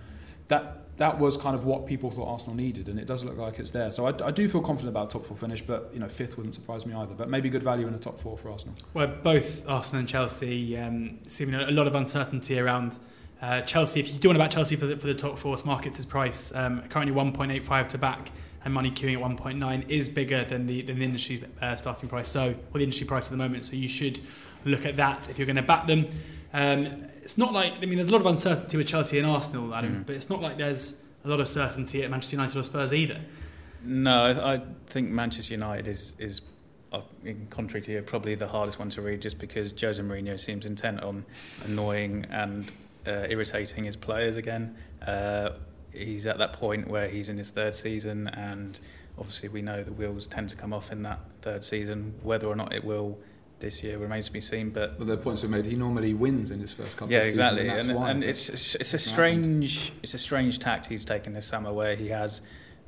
that 0.48 0.96
that 0.98 1.18
was 1.18 1.36
kind 1.36 1.54
of 1.54 1.64
what 1.64 1.86
people 1.86 2.10
thought 2.10 2.28
Arsenal 2.28 2.56
needed, 2.56 2.88
and 2.88 2.98
it 2.98 3.06
does 3.06 3.24
look 3.24 3.36
like 3.36 3.58
it's 3.58 3.70
there. 3.70 3.90
So 3.90 4.06
I, 4.06 4.26
I 4.26 4.30
do 4.30 4.48
feel 4.48 4.60
confident 4.60 4.90
about 4.90 5.08
a 5.08 5.12
top 5.12 5.24
four 5.24 5.36
finish, 5.36 5.62
but 5.62 5.90
you 5.92 6.00
know, 6.00 6.08
fifth 6.08 6.36
wouldn't 6.36 6.54
surprise 6.54 6.84
me 6.86 6.94
either. 6.94 7.14
But 7.14 7.30
maybe 7.30 7.48
good 7.48 7.62
value 7.62 7.86
in 7.86 7.94
a 7.94 7.98
top 7.98 8.18
four 8.18 8.36
for 8.36 8.50
Arsenal. 8.50 8.74
Well, 8.94 9.06
both 9.06 9.66
Arsenal 9.68 10.00
and 10.00 10.08
Chelsea 10.08 10.76
um, 10.76 11.20
seeming 11.28 11.54
a 11.54 11.70
lot 11.70 11.86
of 11.86 11.94
uncertainty 11.94 12.58
around 12.58 12.98
uh, 13.40 13.60
Chelsea. 13.62 14.00
If 14.00 14.08
you 14.08 14.18
do 14.18 14.28
want 14.28 14.36
to 14.36 14.44
back 14.44 14.50
Chelsea 14.50 14.74
for 14.76 14.86
the, 14.86 14.96
for 14.96 15.06
the 15.06 15.14
top 15.14 15.38
four, 15.38 15.56
market 15.64 16.08
price 16.08 16.52
um, 16.54 16.82
currently 16.88 17.14
1.85 17.14 17.86
to 17.88 17.98
back, 17.98 18.32
and 18.64 18.74
money 18.74 18.90
queuing 18.90 19.14
at 19.14 19.38
1.9 19.38 19.88
is 19.88 20.08
bigger 20.08 20.44
than 20.44 20.66
the 20.66 20.82
than 20.82 20.98
the 20.98 21.04
industry 21.04 21.44
uh, 21.62 21.76
starting 21.76 22.08
price. 22.08 22.28
So, 22.28 22.56
or 22.74 22.78
the 22.78 22.82
industry 22.82 23.06
price 23.06 23.26
at 23.26 23.30
the 23.30 23.36
moment. 23.36 23.64
So 23.64 23.76
you 23.76 23.86
should 23.86 24.20
look 24.64 24.84
at 24.86 24.96
that 24.96 25.28
if 25.30 25.38
you're 25.38 25.46
going 25.46 25.56
to 25.56 25.62
back 25.62 25.86
them. 25.86 26.08
Um, 26.52 27.04
it's 27.22 27.36
not 27.38 27.52
like 27.52 27.74
I 27.82 27.86
mean, 27.86 27.96
there's 27.96 28.08
a 28.08 28.12
lot 28.12 28.20
of 28.20 28.26
uncertainty 28.26 28.76
with 28.76 28.86
Chelsea 28.86 29.18
and 29.18 29.26
Arsenal, 29.26 29.74
Adam, 29.74 29.96
Mm. 30.02 30.06
but 30.06 30.16
it's 30.16 30.30
not 30.30 30.40
like 30.40 30.56
there's 30.56 31.00
a 31.24 31.28
lot 31.28 31.40
of 31.40 31.48
certainty 31.48 32.02
at 32.02 32.10
Manchester 32.10 32.36
United 32.36 32.58
or 32.58 32.62
Spurs 32.62 32.94
either. 32.94 33.20
No, 33.84 34.24
I, 34.42 34.62
think 34.86 35.10
Manchester 35.10 35.54
United 35.54 35.86
is 35.88 36.14
is 36.18 36.40
uh, 36.92 37.02
in 37.24 37.46
contrary 37.50 37.82
to 37.82 37.92
you 37.92 38.02
probably 38.02 38.34
the 38.34 38.48
hardest 38.48 38.78
one 38.78 38.88
to 38.90 39.02
read 39.02 39.20
just 39.20 39.38
because 39.38 39.72
Jose 39.78 40.02
Mourinho 40.02 40.40
seems 40.40 40.64
intent 40.64 41.02
on 41.02 41.24
annoying 41.66 42.26
and 42.30 42.72
uh, 43.06 43.26
irritating 43.28 43.84
his 43.84 43.94
players 43.96 44.36
again. 44.36 44.74
Uh, 45.06 45.50
he's 45.92 46.26
at 46.26 46.38
that 46.38 46.54
point 46.54 46.88
where 46.88 47.08
he's 47.08 47.28
in 47.28 47.36
his 47.36 47.50
third 47.50 47.74
season 47.74 48.28
and 48.28 48.80
obviously 49.18 49.48
we 49.48 49.60
know 49.62 49.82
the 49.82 49.92
wheels 49.92 50.26
tend 50.26 50.48
to 50.48 50.56
come 50.56 50.72
off 50.72 50.90
in 50.90 51.02
that 51.02 51.20
third 51.42 51.64
season. 51.64 52.14
Whether 52.22 52.46
or 52.46 52.56
not 52.56 52.72
it 52.72 52.82
will 52.84 53.18
this 53.60 53.82
year 53.82 53.98
remains 53.98 54.26
to 54.26 54.32
be 54.32 54.40
seen. 54.40 54.70
But 54.70 54.98
But 54.98 55.06
the 55.08 55.16
points 55.16 55.42
are 55.44 55.48
made. 55.48 55.66
He 55.66 55.74
normally 55.76 56.14
wins 56.14 56.50
in 56.50 56.60
his 56.60 56.72
first 56.72 56.96
couple. 56.96 57.12
yeah, 57.12 57.18
of 57.20 57.24
seasons, 57.26 57.38
exactly, 57.58 57.68
and, 57.68 57.90
and, 57.90 58.04
and 58.10 58.24
it's 58.24 58.48
it's 58.48 58.74
it's 58.76 58.90
a 58.90 58.92
That's 58.96 59.10
happened. 59.10 59.68
strange 59.70 59.92
it's 60.02 60.14
a 60.14 60.18
strange 60.18 60.58
tact 60.58 60.86
he's 60.86 61.04
taken 61.04 61.32
this 61.32 61.46
summer 61.46 61.72
where 61.72 61.96
he 61.96 62.08
has 62.08 62.40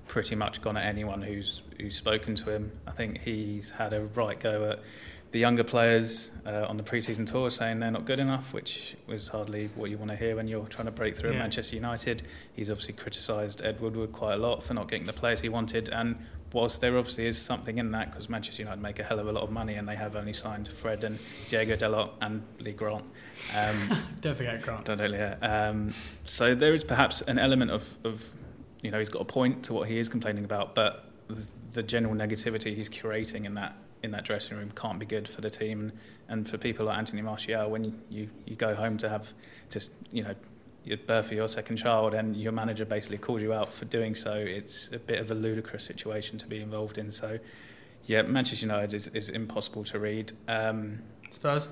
pretty 0.08 0.34
much 0.34 0.60
gone 0.62 0.76
at 0.76 0.84
anyone 0.86 1.22
who's 1.22 1.62
who's 1.78 1.96
spoken 1.96 2.34
to 2.36 2.50
him. 2.50 2.72
I 2.86 2.90
think 2.92 3.20
he's 3.20 3.70
had 3.70 3.92
a 3.92 4.02
right 4.06 4.38
go 4.38 4.70
at 4.72 4.80
the 5.32 5.38
younger 5.38 5.62
players 5.62 6.32
uh, 6.44 6.66
on 6.68 6.76
the 6.76 6.82
pre-season 6.82 7.24
tour, 7.24 7.50
saying 7.50 7.78
they're 7.78 7.92
not 7.92 8.04
good 8.04 8.18
enough, 8.18 8.52
which 8.52 8.96
was 9.06 9.28
hardly 9.28 9.70
what 9.76 9.88
you 9.88 9.96
want 9.96 10.10
to 10.10 10.16
hear 10.16 10.34
when 10.34 10.48
you're 10.48 10.66
trying 10.66 10.86
to 10.86 10.90
break 10.90 11.16
through 11.16 11.30
Yeah. 11.30 11.36
at 11.36 11.42
Manchester 11.42 11.76
United. 11.76 12.24
He's 12.52 12.68
obviously 12.68 12.94
criticised 12.94 13.62
Ed 13.64 13.80
Woodward 13.80 14.10
quite 14.10 14.34
a 14.34 14.38
lot 14.38 14.60
for 14.64 14.74
not 14.74 14.88
getting 14.90 15.06
the 15.06 15.12
players 15.12 15.40
he 15.40 15.48
wanted, 15.48 15.88
and 15.90 16.16
whilst 16.52 16.80
there 16.80 16.96
obviously 16.96 17.26
is 17.26 17.38
something 17.40 17.78
in 17.78 17.92
that 17.92 18.10
because 18.10 18.28
Manchester 18.28 18.62
United 18.62 18.80
make 18.80 18.98
a 18.98 19.04
hell 19.04 19.18
of 19.18 19.28
a 19.28 19.32
lot 19.32 19.42
of 19.42 19.50
money 19.50 19.74
and 19.74 19.88
they 19.88 19.96
have 19.96 20.16
only 20.16 20.32
signed 20.32 20.68
Fred 20.68 21.04
and 21.04 21.18
Diogo 21.48 21.76
Dalot 21.76 22.10
and 22.20 22.42
Lee 22.58 22.72
Grant. 22.72 23.04
Um, 23.56 23.76
Don't 24.20 24.36
forget 24.36 24.62
Grant. 24.62 24.84
don't 24.84 24.98
know, 24.98 25.06
yeah. 25.06 25.36
Um, 25.68 25.94
so 26.24 26.54
there 26.54 26.74
is 26.74 26.84
perhaps 26.84 27.22
an 27.22 27.38
element 27.38 27.70
of, 27.70 27.88
of, 28.04 28.28
you 28.82 28.90
know, 28.90 28.98
he's 28.98 29.08
got 29.08 29.22
a 29.22 29.26
point 29.26 29.64
to 29.64 29.72
what 29.74 29.88
he 29.88 29.98
is 29.98 30.08
complaining 30.08 30.44
about, 30.44 30.74
but 30.74 31.04
the, 31.28 31.42
the 31.72 31.82
general 31.82 32.14
negativity 32.14 32.74
he's 32.74 32.88
curating 32.88 33.44
in 33.44 33.54
that 33.54 33.76
in 34.02 34.12
that 34.12 34.24
dressing 34.24 34.56
room 34.56 34.72
can't 34.74 34.98
be 34.98 35.04
good 35.04 35.28
for 35.28 35.42
the 35.42 35.50
team 35.50 35.92
and 36.28 36.48
for 36.48 36.56
people 36.56 36.86
like 36.86 36.96
Anthony 36.96 37.20
Martial. 37.20 37.70
When 37.70 37.84
you, 38.08 38.30
you 38.46 38.56
go 38.56 38.74
home 38.74 38.96
to 38.98 39.10
have 39.10 39.30
just, 39.68 39.90
you 40.10 40.22
know, 40.22 40.34
your 40.84 40.96
birth 40.96 41.30
your 41.30 41.48
second 41.48 41.76
child 41.76 42.14
and 42.14 42.36
your 42.36 42.52
manager 42.52 42.84
basically 42.84 43.18
called 43.18 43.40
you 43.40 43.52
out 43.52 43.72
for 43.72 43.84
doing 43.84 44.14
so, 44.14 44.34
it's 44.34 44.90
a 44.92 44.98
bit 44.98 45.20
of 45.20 45.30
a 45.30 45.34
ludicrous 45.34 45.84
situation 45.84 46.38
to 46.38 46.46
be 46.46 46.60
involved 46.60 46.98
in. 46.98 47.10
So, 47.10 47.38
yeah, 48.04 48.22
Manchester 48.22 48.66
United 48.66 48.94
is, 48.94 49.08
is 49.08 49.28
impossible 49.28 49.84
to 49.84 49.98
read. 49.98 50.32
Um, 50.48 51.02
Spurs. 51.30 51.68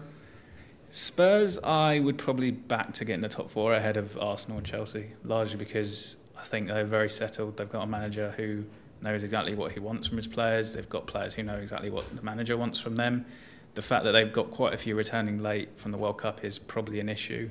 Spurs, 0.90 1.58
I 1.58 2.00
would 2.00 2.16
probably 2.16 2.50
back 2.50 2.94
to 2.94 3.04
get 3.04 3.14
in 3.14 3.20
the 3.20 3.28
top 3.28 3.50
four 3.50 3.74
ahead 3.74 3.96
of 3.96 4.16
Arsenal 4.18 4.58
and 4.58 4.66
Chelsea, 4.66 5.10
largely 5.24 5.58
because 5.58 6.16
I 6.38 6.44
think 6.44 6.68
they're 6.68 6.84
very 6.84 7.10
settled. 7.10 7.56
They've 7.56 7.68
got 7.68 7.82
a 7.82 7.86
manager 7.86 8.32
who 8.36 8.64
knows 9.02 9.22
exactly 9.22 9.54
what 9.54 9.72
he 9.72 9.80
wants 9.80 10.08
from 10.08 10.16
his 10.16 10.26
players. 10.26 10.74
They've 10.74 10.88
got 10.88 11.06
players 11.06 11.34
who 11.34 11.42
know 11.42 11.56
exactly 11.56 11.90
what 11.90 12.14
the 12.14 12.22
manager 12.22 12.56
wants 12.56 12.80
from 12.80 12.96
them. 12.96 13.26
The 13.74 13.82
fact 13.82 14.04
that 14.04 14.12
they've 14.12 14.32
got 14.32 14.50
quite 14.50 14.72
a 14.72 14.78
few 14.78 14.94
returning 14.94 15.42
late 15.42 15.78
from 15.78 15.92
the 15.92 15.98
World 15.98 16.18
Cup 16.18 16.44
is 16.44 16.58
probably 16.58 17.00
an 17.00 17.08
issue. 17.08 17.50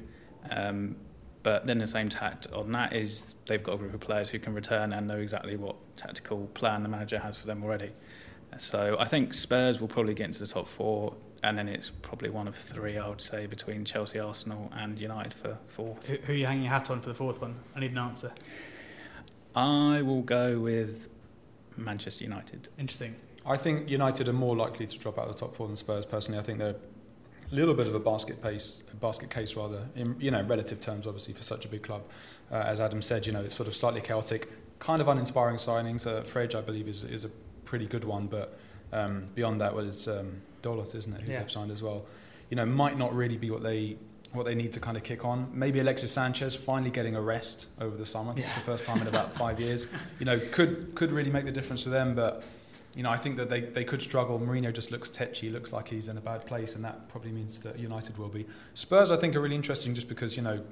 Um, 0.50 0.96
but 1.48 1.66
then 1.66 1.78
the 1.78 1.88
same 1.88 2.10
tact 2.10 2.46
on 2.52 2.74
that 2.74 2.92
is 2.92 3.36
they've 3.46 3.64
got 3.64 3.76
a 3.76 3.78
group 3.78 3.94
of 3.94 4.02
players 4.02 4.28
who 4.28 4.38
can 4.38 4.54
return 4.54 4.92
and 4.92 5.08
know 5.08 5.16
exactly 5.16 5.56
what 5.56 5.78
tactical 5.96 6.48
plan 6.48 6.84
the 6.84 6.90
manager 6.90 7.18
has 7.20 7.38
for 7.38 7.48
them 7.48 7.64
already. 7.64 7.94
So 8.58 8.98
I 9.00 9.06
think 9.06 9.34
Spurs 9.34 9.80
will 9.80 9.88
probably 9.88 10.14
get 10.14 10.26
into 10.26 10.40
the 10.40 10.48
top 10.48 10.68
four, 10.68 11.14
and 11.44 11.58
then 11.58 11.70
it's 11.70 11.90
probably 11.90 12.30
one 12.30 12.50
of 12.50 12.56
three, 12.58 12.98
I 12.98 13.08
would 13.08 13.22
say, 13.22 13.46
between 13.46 13.86
Chelsea, 13.86 14.20
Arsenal, 14.20 14.70
and 14.76 15.00
United 15.00 15.34
for 15.34 15.58
fourth. 15.68 16.06
Who, 16.08 16.18
who 16.18 16.34
are 16.34 16.36
you 16.36 16.46
hanging 16.46 16.64
your 16.64 16.74
hat 16.74 16.92
on 16.92 17.00
for 17.00 17.08
the 17.08 17.16
fourth 17.16 17.40
one? 17.40 17.56
I 17.74 17.80
need 17.80 17.92
an 17.92 18.00
answer. 18.00 18.34
I 19.56 20.02
will 20.02 20.24
go 20.24 20.60
with 20.60 21.08
Manchester 21.78 22.26
United. 22.26 22.68
Interesting. 22.78 23.16
I 23.46 23.56
think 23.56 23.90
United 23.90 24.28
are 24.28 24.34
more 24.34 24.58
likely 24.58 24.86
to 24.86 25.00
drop 25.00 25.18
out 25.18 25.30
of 25.30 25.36
the 25.36 25.40
top 25.40 25.56
four 25.56 25.68
than 25.68 25.78
Spurs. 25.78 26.06
Personally, 26.06 26.42
I 26.42 26.44
think 26.44 26.60
they're 26.60 26.72
a 26.72 26.76
little 27.52 27.74
bit 27.74 27.88
of 27.88 27.96
a 27.96 28.00
basket 28.00 28.42
pace, 28.42 28.82
basket 29.00 29.30
case 29.30 29.56
rather, 29.56 29.88
in 29.96 30.16
you 30.20 30.32
know 30.32 30.42
relative 30.44 30.80
terms, 30.80 31.08
obviously 31.08 31.34
for 31.34 31.44
such 31.44 31.66
a 31.66 31.68
big 31.68 31.84
club. 31.84 32.04
Uh, 32.52 32.64
as 32.66 32.80
Adam 32.80 33.02
said, 33.02 33.26
you 33.26 33.34
know 33.34 33.42
it's 33.42 33.56
sort 33.56 33.68
of 33.68 33.76
slightly 33.76 34.02
chaotic, 34.02 34.50
kind 34.80 35.02
of 35.02 35.08
uninspiring 35.08 35.58
signings. 35.58 36.06
Uh, 36.08 36.24
Fredge, 36.24 36.56
I 36.56 36.62
believe, 36.62 36.88
is 36.88 37.04
is 37.04 37.24
a 37.26 37.30
pretty 37.66 37.88
good 37.88 38.04
one, 38.06 38.28
but 38.28 38.58
um, 38.94 39.28
beyond 39.36 39.60
that, 39.62 39.76
well, 39.76 39.86
it's 39.86 40.08
um, 40.08 40.42
Dalot, 40.62 40.96
isn't 40.96 41.14
it, 41.14 41.22
who 41.22 41.32
Yeah. 41.32 41.40
they've 41.40 41.52
signed 41.52 41.72
as 41.72 41.84
well. 41.84 42.06
You 42.50 42.56
know, 42.56 42.66
might 42.66 42.98
not 42.98 43.14
really 43.16 43.38
be 43.38 43.52
what 43.52 43.64
they 43.64 43.98
what 44.34 44.46
they 44.46 44.56
need 44.56 44.74
to 44.74 44.80
kind 44.80 44.98
of 44.98 45.04
kick 45.04 45.24
on. 45.24 45.48
Maybe 45.54 45.80
Alexis 45.80 46.12
Sanchez 46.12 46.54
finally 46.56 46.92
getting 46.92 47.16
a 47.16 47.22
rest 47.22 47.68
over 47.80 47.96
the 47.96 48.06
summer. 48.06 48.32
I 48.32 48.34
think 48.34 48.46
it's 48.48 48.56
Yeah. 48.56 48.60
the 48.60 48.66
first 48.66 48.84
time 48.86 49.02
in 49.02 49.08
about 49.08 49.34
five 49.34 49.60
years. 49.60 49.88
You 50.20 50.26
know, 50.26 50.40
could 50.52 50.94
could 50.96 51.12
really 51.14 51.32
make 51.32 51.46
the 51.46 51.52
difference 51.52 51.84
for 51.84 51.90
them, 51.90 52.14
but 52.14 52.44
you 52.98 53.04
know, 53.04 53.12
I 53.12 53.18
think 53.18 53.38
that 53.38 53.48
they, 53.48 53.62
they 53.62 53.84
could 53.84 54.02
struggle. 54.02 54.40
Mourinho 54.40 54.74
just 54.74 54.92
looks 54.92 55.12
tetchy, 55.12 55.52
looks 55.52 55.72
like 55.72 55.88
he's 55.88 56.08
in 56.08 56.18
a 56.18 56.22
bad 56.22 56.48
place, 56.48 56.76
and 56.76 56.84
that 56.84 57.08
probably 57.10 57.32
means 57.32 57.60
that 57.60 57.78
United 57.78 58.18
will 58.18 58.28
be. 58.28 58.48
Spurs, 58.74 59.12
I 59.12 59.18
think, 59.18 59.36
are 59.36 59.40
really 59.40 59.56
interesting 59.56 59.94
just 59.94 60.10
because, 60.10 60.36
you 60.36 60.42
know, 60.42 60.64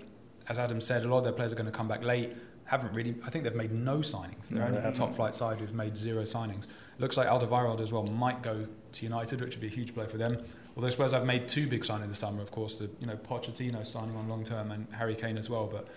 as 0.50 0.58
Adam 0.58 0.82
said, 0.82 1.04
a 1.04 1.08
lot 1.08 1.20
of 1.20 1.24
their 1.24 1.34
players 1.34 1.54
are 1.54 1.56
going 1.56 1.68
to 1.68 1.72
come 1.72 1.88
back 1.88 2.04
late. 2.04 2.32
Haven't 2.64 2.94
really, 2.96 3.14
I 3.24 3.30
think 3.30 3.44
they've 3.44 3.54
made 3.54 3.72
no 3.72 3.98
signings. 4.00 4.48
They're 4.50 4.62
No, 4.62 4.66
only 4.70 4.82
they 4.82 4.92
top 4.92 5.14
flight 5.14 5.36
side 5.36 5.60
who've 5.60 5.76
made 5.76 5.96
zero 5.96 6.24
signings. 6.24 6.68
Looks 6.98 7.16
like 7.16 7.28
Alderweireld 7.28 7.80
as 7.80 7.92
well 7.92 8.02
might 8.08 8.42
go 8.42 8.66
to 8.94 9.06
United, 9.06 9.40
which 9.40 9.54
would 9.54 9.62
be 9.62 9.68
a 9.68 9.70
huge 9.70 9.94
blow 9.94 10.08
for 10.08 10.18
them. 10.18 10.44
Although 10.76 10.90
Spurs 10.90 11.14
have 11.14 11.26
made 11.26 11.48
two 11.48 11.68
big 11.68 11.84
signings 11.84 12.08
this 12.08 12.18
summer, 12.18 12.42
of 12.42 12.50
course, 12.50 12.74
the 12.74 12.90
you 13.00 13.06
know 13.06 13.18
Pochettino 13.18 13.86
signing 13.86 14.16
on 14.16 14.28
long 14.28 14.44
term 14.44 14.72
and 14.72 14.88
Harry 14.94 15.14
Kane 15.14 15.38
as 15.38 15.48
well. 15.48 15.68
But 15.72 15.88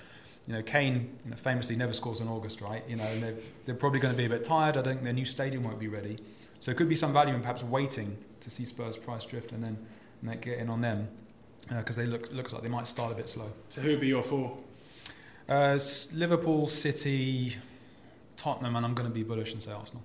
you 0.48 0.54
know, 0.54 0.62
Kane 0.62 1.18
you 1.24 1.30
know, 1.30 1.36
famously 1.36 1.76
never 1.76 1.92
scores 1.92 2.20
in 2.20 2.26
August, 2.26 2.62
right? 2.62 2.82
You 2.88 2.96
know, 2.96 3.04
and 3.04 3.22
they're, 3.22 3.34
they're 3.66 3.74
probably 3.74 4.00
going 4.00 4.14
to 4.14 4.18
be 4.18 4.24
a 4.24 4.30
bit 4.30 4.44
tired. 4.44 4.78
I 4.78 4.82
think 4.82 5.02
their 5.02 5.12
new 5.12 5.26
stadium 5.26 5.62
won't 5.62 5.78
be 5.78 5.88
ready. 5.88 6.18
So 6.58 6.70
it 6.70 6.78
could 6.78 6.88
be 6.88 6.96
some 6.96 7.12
value 7.12 7.34
in 7.34 7.42
perhaps 7.42 7.62
waiting 7.62 8.16
to 8.40 8.48
see 8.48 8.64
Spurs 8.64 8.96
price 8.96 9.26
drift 9.26 9.52
and 9.52 9.62
then, 9.62 9.76
and 10.22 10.30
then 10.30 10.40
get 10.40 10.58
in 10.58 10.70
on 10.70 10.80
them 10.80 11.08
because 11.68 11.96
they 11.96 12.06
look 12.06 12.32
looks 12.32 12.54
like 12.54 12.62
they 12.62 12.68
might 12.68 12.86
start 12.86 13.12
a 13.12 13.14
bit 13.14 13.28
slow. 13.28 13.52
So 13.68 13.82
who 13.82 13.90
would 13.90 14.00
be 14.00 14.08
your 14.08 14.22
four? 14.22 14.56
Uh, 15.46 15.78
Liverpool, 16.14 16.66
City, 16.66 17.56
Tottenham, 18.36 18.74
and 18.74 18.86
I'm 18.86 18.94
going 18.94 19.08
to 19.08 19.14
be 19.14 19.22
bullish 19.22 19.52
and 19.52 19.62
say 19.62 19.72
Arsenal. 19.72 20.02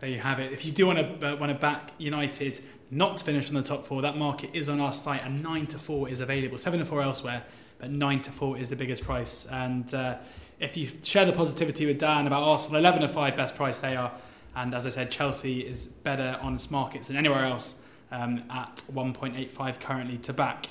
There 0.00 0.10
you 0.10 0.20
have 0.20 0.38
it. 0.38 0.52
If 0.52 0.64
you 0.64 0.70
do 0.70 0.86
want 0.86 1.20
to 1.20 1.32
uh, 1.32 1.36
want 1.36 1.50
to 1.50 1.58
back 1.58 1.90
United 1.98 2.60
not 2.90 3.16
to 3.16 3.24
finish 3.24 3.48
on 3.48 3.54
the 3.54 3.62
top 3.62 3.84
four, 3.84 4.00
that 4.02 4.16
market 4.16 4.50
is 4.52 4.68
on 4.68 4.80
our 4.80 4.92
site, 4.92 5.24
and 5.24 5.42
nine 5.42 5.66
to 5.68 5.78
four 5.78 6.08
is 6.08 6.20
available. 6.20 6.56
Seven 6.56 6.78
to 6.78 6.86
four 6.86 7.02
elsewhere, 7.02 7.42
but 7.82 7.90
nine 7.90 8.22
to 8.22 8.30
four 8.30 8.56
is 8.56 8.68
the 8.68 8.76
biggest 8.76 9.02
price. 9.02 9.44
And 9.50 9.92
uh, 9.92 10.18
if 10.60 10.76
you 10.76 10.88
share 11.02 11.24
the 11.24 11.32
positivity 11.32 11.84
with 11.84 11.98
Dan 11.98 12.28
about 12.28 12.44
Arsenal, 12.44 12.78
eleven 12.78 13.02
to 13.02 13.08
five 13.08 13.36
best 13.36 13.56
price 13.56 13.80
they 13.80 13.96
are, 13.96 14.12
and 14.54 14.72
as 14.72 14.86
I 14.86 14.90
said, 14.90 15.10
Chelsea 15.10 15.66
is 15.66 15.86
better 15.88 16.38
on 16.40 16.58
Smarkets 16.58 17.08
than 17.08 17.16
anywhere 17.16 17.44
else 17.44 17.74
um, 18.12 18.44
at 18.50 18.82
1.85 18.92 19.80
currently 19.80 20.16
to 20.18 20.32
back. 20.32 20.66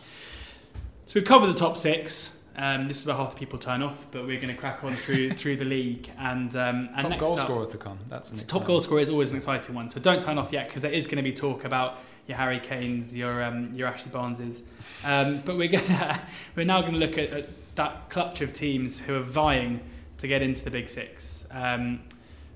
So 1.06 1.20
we've 1.20 1.28
covered 1.28 1.48
the 1.48 1.54
top 1.54 1.76
six. 1.76 2.41
Um, 2.62 2.88
this 2.88 3.00
is 3.00 3.08
where 3.08 3.16
half 3.16 3.32
the 3.34 3.40
people 3.40 3.58
turn 3.58 3.82
off, 3.82 4.06
but 4.12 4.28
we're 4.28 4.40
going 4.40 4.54
to 4.54 4.60
crack 4.60 4.84
on 4.84 4.96
through 4.96 5.32
through 5.42 5.58
the 5.58 5.66
league. 5.66 6.12
And, 6.20 6.56
um, 6.56 6.90
and 6.94 7.02
top 7.02 7.10
next 7.10 7.24
goal 7.24 7.40
up, 7.40 7.48
scorer 7.48 7.66
to 7.66 7.78
come. 7.78 7.98
That's 8.08 8.30
an 8.30 8.38
top 8.48 8.66
goal 8.66 8.80
scorer 8.82 9.02
is 9.02 9.10
always 9.10 9.32
an 9.32 9.38
exciting 9.38 9.74
one. 9.74 9.90
So 9.90 10.00
don't 10.00 10.22
turn 10.22 10.38
off 10.38 10.54
yet 10.54 10.68
because 10.68 10.84
there 10.84 10.92
is 10.92 11.08
going 11.08 11.18
to 11.18 11.24
be 11.24 11.34
talk 11.34 11.66
about 11.66 11.98
your 12.28 12.38
Harry 12.38 12.60
Kane's, 12.60 13.18
your 13.18 13.44
um, 13.44 13.74
your 13.74 13.88
Ashley 13.88 14.12
Barnes's. 14.12 14.62
Um, 15.04 15.42
but 15.44 15.58
we're 15.58 15.68
gonna 15.72 16.22
we're 16.56 16.68
now 16.68 16.82
going 16.82 16.94
to 16.94 17.00
look 17.00 17.18
at, 17.18 17.32
at 17.32 17.50
that 17.76 18.12
clutch 18.12 18.42
of 18.42 18.54
teams 18.54 19.00
who 19.00 19.16
are 19.16 19.22
vying 19.22 19.82
to 20.20 20.28
get 20.28 20.44
into 20.44 20.64
the 20.64 20.70
Big 20.70 20.88
Six. 20.88 21.48
Um, 21.50 22.02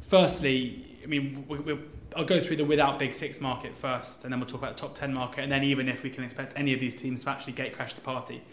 firstly, 0.08 0.86
I 1.04 1.08
mean, 1.08 1.46
we, 1.48 1.58
we, 1.58 1.80
I'll 2.16 2.26
go 2.26 2.40
through 2.40 2.58
the 2.58 2.66
without 2.66 3.00
Big 3.00 3.16
Six 3.16 3.42
market 3.42 3.76
first, 3.76 4.24
and 4.24 4.32
then 4.32 4.40
we'll 4.40 4.48
talk 4.48 4.62
about 4.62 4.78
the 4.78 4.82
top 4.82 4.94
ten 4.94 5.16
market, 5.16 5.42
and 5.42 5.52
then 5.52 5.64
even 5.64 5.90
if 5.90 6.04
we 6.04 6.12
can 6.12 6.24
expect 6.24 6.54
any 6.56 6.76
of 6.76 6.80
these 6.80 6.96
teams 6.96 7.24
to 7.24 7.32
actually 7.32 7.54
gate 7.54 7.74
crash 7.74 7.96
the 7.96 8.02
party. 8.02 8.44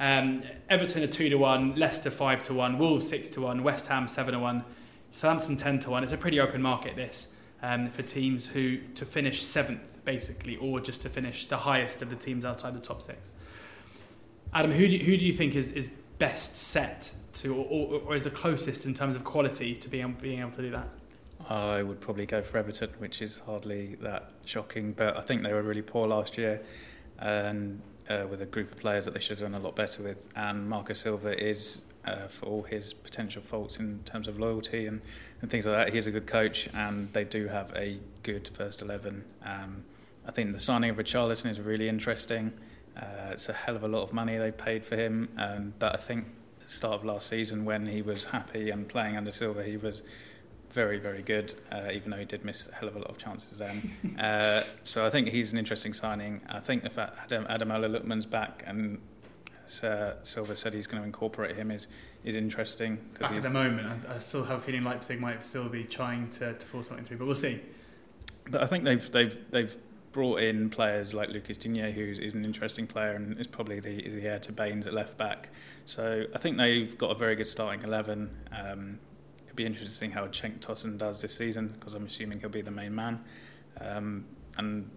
Um, 0.00 0.42
Everton 0.68 1.02
are 1.02 1.08
two 1.08 1.28
to 1.28 1.36
one, 1.36 1.74
Leicester 1.74 2.10
five 2.10 2.42
to 2.44 2.54
one, 2.54 2.78
Wolves 2.78 3.08
six 3.08 3.28
to 3.30 3.40
one, 3.40 3.62
West 3.62 3.88
Ham 3.88 4.06
seven 4.08 4.34
to 4.34 4.40
one, 4.40 4.64
Southampton 5.10 5.56
ten 5.56 5.78
to 5.80 5.90
one. 5.90 6.02
It's 6.02 6.12
a 6.12 6.18
pretty 6.18 6.38
open 6.38 6.62
market 6.62 6.94
this 6.96 7.28
um, 7.62 7.90
for 7.90 8.02
teams 8.02 8.48
who 8.48 8.78
to 8.94 9.04
finish 9.04 9.42
seventh 9.42 10.04
basically, 10.04 10.56
or 10.56 10.80
just 10.80 11.02
to 11.02 11.08
finish 11.08 11.46
the 11.48 11.58
highest 11.58 12.00
of 12.00 12.08
the 12.08 12.16
teams 12.16 12.44
outside 12.44 12.74
the 12.74 12.80
top 12.80 13.02
six. 13.02 13.32
Adam, 14.54 14.72
who 14.72 14.88
do 14.88 14.96
you, 14.96 15.04
who 15.04 15.16
do 15.18 15.26
you 15.26 15.34
think 15.34 15.54
is, 15.54 15.70
is 15.72 15.88
best 16.18 16.56
set 16.56 17.12
to, 17.34 17.54
or, 17.54 18.00
or, 18.06 18.14
is 18.14 18.24
the 18.24 18.30
closest 18.30 18.86
in 18.86 18.94
terms 18.94 19.16
of 19.16 19.24
quality 19.24 19.74
to 19.76 19.88
being 19.88 20.16
being 20.20 20.40
able 20.40 20.50
to 20.52 20.62
do 20.62 20.70
that? 20.70 20.88
I 21.50 21.82
would 21.82 22.00
probably 22.00 22.24
go 22.24 22.40
for 22.42 22.56
Everton, 22.58 22.90
which 22.98 23.20
is 23.20 23.40
hardly 23.40 23.96
that 23.96 24.30
shocking, 24.44 24.92
but 24.92 25.16
I 25.16 25.20
think 25.20 25.42
they 25.42 25.52
were 25.52 25.62
really 25.62 25.82
poor 25.82 26.08
last 26.08 26.38
year, 26.38 26.62
and 27.18 27.82
uh, 28.08 28.26
with 28.30 28.42
a 28.42 28.46
group 28.46 28.72
of 28.72 28.78
players 28.78 29.04
that 29.04 29.14
they 29.14 29.20
should 29.20 29.38
have 29.38 29.50
done 29.50 29.60
a 29.60 29.62
lot 29.62 29.76
better 29.76 30.02
with. 30.02 30.28
And 30.34 30.68
Marco 30.68 30.94
Silva 30.94 31.38
is, 31.42 31.82
uh, 32.04 32.28
for 32.28 32.46
all 32.46 32.62
his 32.62 32.92
potential 32.92 33.42
faults 33.42 33.78
in 33.78 34.00
terms 34.04 34.28
of 34.28 34.38
loyalty 34.38 34.86
and, 34.86 35.00
and 35.40 35.50
things 35.50 35.66
like 35.66 35.76
that, 35.76 35.94
he's 35.94 36.06
a 36.06 36.10
good 36.10 36.26
coach, 36.26 36.68
and 36.74 37.12
they 37.12 37.24
do 37.24 37.46
have 37.48 37.72
a 37.76 37.98
good 38.22 38.48
first 38.48 38.82
eleven. 38.82 39.24
Um, 39.44 39.84
I 40.26 40.30
think 40.30 40.52
the 40.52 40.60
signing 40.60 40.90
of 40.90 40.96
Richarlison 40.96 41.50
is 41.50 41.60
really 41.60 41.88
interesting. 41.88 42.52
Uh, 42.96 43.30
it's 43.30 43.48
a 43.48 43.52
hell 43.52 43.76
of 43.76 43.84
a 43.84 43.88
lot 43.88 44.02
of 44.02 44.12
money 44.12 44.36
they 44.38 44.50
paid 44.50 44.84
for 44.84 44.96
him, 44.96 45.28
um, 45.38 45.72
but 45.78 45.94
I 45.94 45.98
think 45.98 46.26
at 46.60 46.66
the 46.66 46.72
start 46.72 46.94
of 46.94 47.04
last 47.04 47.28
season 47.28 47.64
when 47.64 47.86
he 47.86 48.02
was 48.02 48.24
happy 48.24 48.70
and 48.70 48.88
playing 48.88 49.16
under 49.16 49.30
Silva, 49.30 49.62
he 49.62 49.76
was 49.76 50.02
very, 50.70 50.98
very 50.98 51.22
good, 51.22 51.54
uh, 51.72 51.88
even 51.92 52.10
though 52.10 52.16
he 52.16 52.24
did 52.24 52.44
miss 52.44 52.68
a 52.68 52.74
hell 52.74 52.88
of 52.88 52.96
a 52.96 52.98
lot 52.98 53.08
of 53.08 53.18
chances 53.18 53.58
then. 53.58 54.18
uh, 54.18 54.62
so 54.84 55.06
I 55.06 55.10
think 55.10 55.28
he's 55.28 55.52
an 55.52 55.58
interesting 55.58 55.92
signing. 55.92 56.40
I 56.48 56.60
think 56.60 56.82
the 56.82 56.90
fact 56.90 57.32
Adam, 57.32 57.46
Adam 57.48 57.68
Lookman's 57.68 58.26
back 58.26 58.64
and 58.66 59.00
uh, 59.82 60.12
Silva 60.22 60.56
said 60.56 60.74
he's 60.74 60.86
going 60.86 61.02
to 61.02 61.06
incorporate 61.06 61.56
him 61.56 61.70
is, 61.70 61.86
is 62.24 62.36
interesting. 62.36 62.98
Back 63.18 63.32
at 63.32 63.42
the 63.42 63.50
moment, 63.50 64.04
I, 64.08 64.16
I 64.16 64.18
still 64.18 64.44
have 64.44 64.58
a 64.58 64.60
feeling 64.60 64.84
Leipzig 64.84 65.20
might 65.20 65.44
still 65.44 65.68
be 65.68 65.84
trying 65.84 66.30
to, 66.30 66.54
to 66.54 66.66
force 66.66 66.88
something 66.88 67.06
through, 67.06 67.18
but 67.18 67.26
we'll 67.26 67.34
see. 67.34 67.60
But 68.50 68.62
I 68.62 68.66
think 68.66 68.84
they've 68.84 69.12
they've 69.12 69.38
they've 69.50 69.76
brought 70.12 70.40
in 70.40 70.70
players 70.70 71.12
like 71.12 71.28
Lucas 71.28 71.58
Digne, 71.58 71.92
who 71.92 72.02
is 72.02 72.34
an 72.34 72.44
interesting 72.44 72.86
player 72.86 73.12
and 73.12 73.38
is 73.38 73.46
probably 73.46 73.78
the, 73.78 74.08
the 74.08 74.22
heir 74.22 74.38
to 74.38 74.52
Baines 74.52 74.86
at 74.86 74.94
left 74.94 75.18
back. 75.18 75.50
So 75.84 76.24
I 76.34 76.38
think 76.38 76.56
they've 76.56 76.96
got 76.96 77.10
a 77.10 77.14
very 77.14 77.36
good 77.36 77.46
starting 77.46 77.82
eleven. 77.82 78.30
Um, 78.50 78.98
be 79.58 79.66
interesting 79.66 80.12
how 80.12 80.26
Cenk 80.28 80.60
Tosun 80.60 80.96
does 80.96 81.20
this 81.20 81.34
season 81.34 81.74
because 81.78 81.92
I'm 81.92 82.06
assuming 82.06 82.40
he'll 82.40 82.48
be 82.48 82.62
the 82.62 82.70
main 82.70 82.94
man. 82.94 83.20
Um, 83.80 84.24
and 84.56 84.88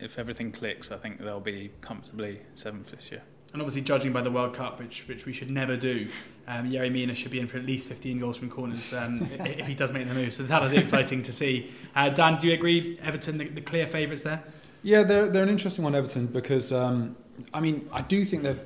if 0.00 0.18
everything 0.18 0.50
clicks, 0.50 0.90
I 0.90 0.96
think 0.96 1.20
they'll 1.20 1.38
be 1.38 1.70
comfortably 1.80 2.40
seventh 2.54 2.90
this 2.90 3.12
year. 3.12 3.22
And 3.52 3.62
obviously, 3.62 3.82
judging 3.82 4.12
by 4.12 4.20
the 4.20 4.32
World 4.32 4.52
Cup, 4.52 4.80
which 4.80 5.06
which 5.06 5.26
we 5.26 5.32
should 5.32 5.48
never 5.48 5.76
do, 5.76 6.08
um, 6.48 6.68
Yerry 6.68 6.90
Mina 6.90 7.14
should 7.14 7.30
be 7.30 7.38
in 7.38 7.46
for 7.46 7.56
at 7.56 7.64
least 7.64 7.86
15 7.86 8.18
goals 8.18 8.36
from 8.36 8.50
corners 8.50 8.92
um, 8.92 9.28
if 9.40 9.68
he 9.68 9.74
does 9.74 9.92
make 9.92 10.08
the 10.08 10.14
move. 10.14 10.34
So 10.34 10.42
that'll 10.42 10.70
be 10.70 10.78
exciting 10.78 11.22
to 11.22 11.32
see. 11.32 11.70
Uh, 11.94 12.10
Dan, 12.10 12.38
do 12.38 12.48
you 12.48 12.54
agree? 12.54 12.98
Everton, 13.00 13.38
the, 13.38 13.44
the 13.48 13.60
clear 13.60 13.86
favourites 13.86 14.24
there? 14.24 14.42
Yeah, 14.82 15.04
they're 15.04 15.28
they're 15.28 15.44
an 15.44 15.48
interesting 15.50 15.84
one, 15.84 15.94
Everton, 15.94 16.26
because 16.26 16.72
um, 16.72 17.16
I 17.52 17.60
mean 17.60 17.88
I 17.92 18.02
do 18.02 18.24
think 18.24 18.42
they've 18.42 18.62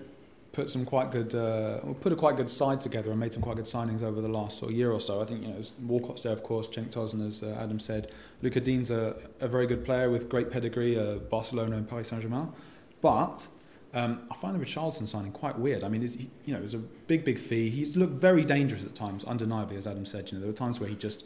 put 0.59 0.69
some 0.69 0.85
quite 0.85 1.13
good 1.13 1.37
uh, 1.37 1.79
put 2.01 2.13
a 2.13 2.17
quite 2.17 2.37
good 2.37 2.51
side 2.51 2.81
together 2.81 3.13
and 3.13 3.21
made 3.21 3.33
some 3.33 3.41
quite 3.41 3.55
good 3.55 3.65
signings 3.65 4.03
over 4.03 4.21
the 4.21 4.29
last 4.29 4.59
sort 4.59 4.73
of 4.73 4.77
year 4.77 4.91
or 4.91 5.01
so. 5.01 5.23
I 5.23 5.25
think 5.25 5.43
you 5.43 5.49
know 5.53 5.63
Walcott's 5.87 6.25
there, 6.25 6.33
of 6.33 6.43
course, 6.43 6.67
Cenk 6.67 6.91
Tosun, 6.91 7.25
as 7.29 7.45
uh, 7.45 7.57
Adam 7.61 7.79
said. 7.79 8.11
Luca 8.43 8.61
Digne's 8.61 8.91
a, 8.91 9.17
a 9.39 9.47
very 9.47 9.69
good 9.69 9.85
player 9.85 10.11
with 10.11 10.29
great 10.29 10.51
pedigree, 10.51 10.99
uh, 10.99 11.19
Barcelona 11.37 11.77
and 11.77 11.89
Paris 11.89 12.09
Saint 12.09 12.23
Germain, 12.23 12.53
but. 13.01 13.49
Um, 13.95 14.29
I 14.31 14.35
find 14.35 14.55
the 14.55 14.63
Richarlison 14.63 15.09
signing 15.09 15.33
quite 15.33 15.59
weird. 15.59 15.83
I 15.83 15.89
mean, 15.89 16.03
is 16.03 16.13
he, 16.13 16.29
you 16.45 16.53
know, 16.53 16.61
it 16.61 16.63
was 16.63 16.75
a 16.75 16.79
big, 17.11 17.25
big 17.25 17.39
fee. 17.39 17.71
He's 17.71 17.97
looked 17.97 18.13
very 18.13 18.45
dangerous 18.45 18.85
at 18.85 18.95
times, 18.95 19.25
undeniably, 19.25 19.79
as 19.79 19.87
Adam 19.87 20.05
said. 20.05 20.31
You 20.31 20.37
know, 20.37 20.41
there 20.43 20.51
were 20.51 20.57
times 20.65 20.79
where 20.79 20.91
he 20.91 20.95
just, 20.95 21.25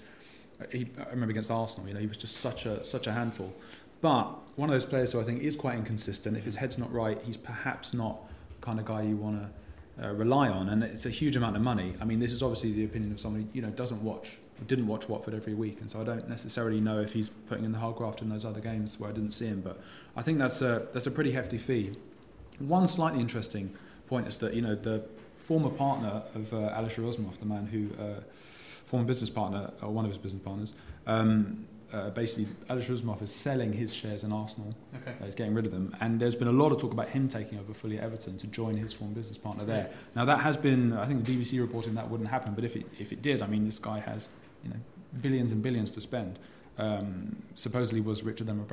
he, 0.70 0.86
I 0.96 1.10
remember 1.10 1.32
against 1.32 1.50
Arsenal, 1.50 1.88
you 1.88 1.94
know, 1.94 1.98
he 1.98 2.06
was 2.06 2.16
just 2.16 2.36
such 2.36 2.64
a 2.64 2.84
such 2.84 3.08
a 3.08 3.12
handful. 3.12 3.52
But 4.00 4.26
one 4.54 4.68
of 4.68 4.74
those 4.74 4.86
players 4.86 5.10
who 5.10 5.20
I 5.20 5.24
think 5.24 5.42
is 5.42 5.56
quite 5.56 5.76
inconsistent. 5.76 6.36
If 6.36 6.44
his 6.44 6.56
head's 6.56 6.78
not 6.78 6.92
right, 6.92 7.20
he's 7.24 7.36
perhaps 7.36 7.92
not 7.92 8.18
kind 8.62 8.78
of 8.78 8.86
guy 8.86 9.02
you 9.02 9.16
want 9.16 9.42
to 9.42 10.06
uh, 10.06 10.12
rely 10.12 10.48
on. 10.48 10.70
And 10.70 10.82
it's 10.82 11.04
a 11.04 11.10
huge 11.10 11.36
amount 11.36 11.56
of 11.56 11.62
money. 11.62 11.94
I 12.00 12.06
mean, 12.06 12.18
this 12.18 12.32
is 12.32 12.42
obviously 12.42 12.72
the 12.72 12.84
opinion 12.84 13.12
of 13.12 13.20
somebody 13.20 13.46
you 13.52 13.60
know 13.60 13.68
doesn't 13.70 14.02
watch, 14.02 14.38
didn't 14.66 14.86
watch 14.86 15.08
Watford 15.08 15.34
every 15.34 15.52
week, 15.54 15.80
and 15.80 15.90
so 15.90 16.00
I 16.00 16.04
don't 16.04 16.28
necessarily 16.28 16.80
know 16.80 17.00
if 17.00 17.12
he's 17.12 17.28
putting 17.28 17.64
in 17.64 17.72
the 17.72 17.78
hard 17.78 17.96
graft 17.96 18.22
in 18.22 18.30
those 18.30 18.46
other 18.46 18.60
games 18.60 18.98
where 18.98 19.10
I 19.10 19.12
didn't 19.12 19.32
see 19.32 19.46
him. 19.46 19.60
But 19.60 19.78
I 20.16 20.22
think 20.22 20.38
that's 20.38 20.62
a 20.62 20.86
that's 20.92 21.06
a 21.06 21.10
pretty 21.10 21.32
hefty 21.32 21.58
fee. 21.58 21.92
One 22.58 22.86
slightly 22.86 23.20
interesting 23.20 23.74
point 24.06 24.26
is 24.26 24.38
that 24.38 24.54
you 24.54 24.62
know 24.62 24.74
the 24.74 25.04
former 25.36 25.70
partner 25.70 26.22
of 26.34 26.52
uh, 26.54 26.70
Alisher 26.70 27.02
Usmanov, 27.02 27.38
the 27.38 27.46
man 27.46 27.66
who 27.66 27.90
uh, 28.02 28.20
former 28.86 29.04
business 29.04 29.30
partner 29.30 29.72
or 29.82 29.90
one 29.90 30.04
of 30.04 30.10
his 30.10 30.18
business 30.18 30.42
partners. 30.42 30.74
Um, 31.06 31.66
uh, 31.92 32.10
basically, 32.10 32.46
Alisher 32.70 32.98
Usmanov 32.98 33.20
is 33.22 33.34
selling 33.34 33.72
his 33.72 33.94
shares 33.94 34.24
in 34.24 34.32
Arsenal. 34.32 34.74
Okay. 34.96 35.12
Uh, 35.20 35.24
he's 35.26 35.34
getting 35.34 35.52
rid 35.52 35.66
of 35.66 35.72
them, 35.72 35.94
and 36.00 36.18
there's 36.18 36.34
been 36.34 36.48
a 36.48 36.52
lot 36.52 36.72
of 36.72 36.80
talk 36.80 36.92
about 36.92 37.10
him 37.10 37.28
taking 37.28 37.58
over 37.58 37.74
fully 37.74 37.98
at 37.98 38.04
Everton 38.04 38.38
to 38.38 38.46
join 38.46 38.76
his 38.76 38.92
former 38.92 39.14
business 39.14 39.36
partner 39.36 39.64
there. 39.64 39.90
Now 40.14 40.24
that 40.24 40.40
has 40.40 40.56
been, 40.56 40.94
I 40.94 41.04
think 41.04 41.24
the 41.24 41.36
BBC 41.36 41.60
reporting 41.60 41.94
that 41.94 42.08
wouldn't 42.08 42.30
happen, 42.30 42.54
but 42.54 42.64
if 42.64 42.76
it 42.76 42.86
if 42.98 43.12
it 43.12 43.20
did, 43.20 43.42
I 43.42 43.46
mean, 43.46 43.64
this 43.66 43.78
guy 43.78 44.00
has 44.00 44.28
you 44.64 44.70
know 44.70 44.76
billions 45.20 45.52
and 45.52 45.62
billions 45.62 45.90
to 45.92 46.00
spend. 46.00 46.38
Um, 46.78 47.42
supposedly 47.54 48.00
was 48.00 48.22
richer 48.22 48.44
than 48.44 48.66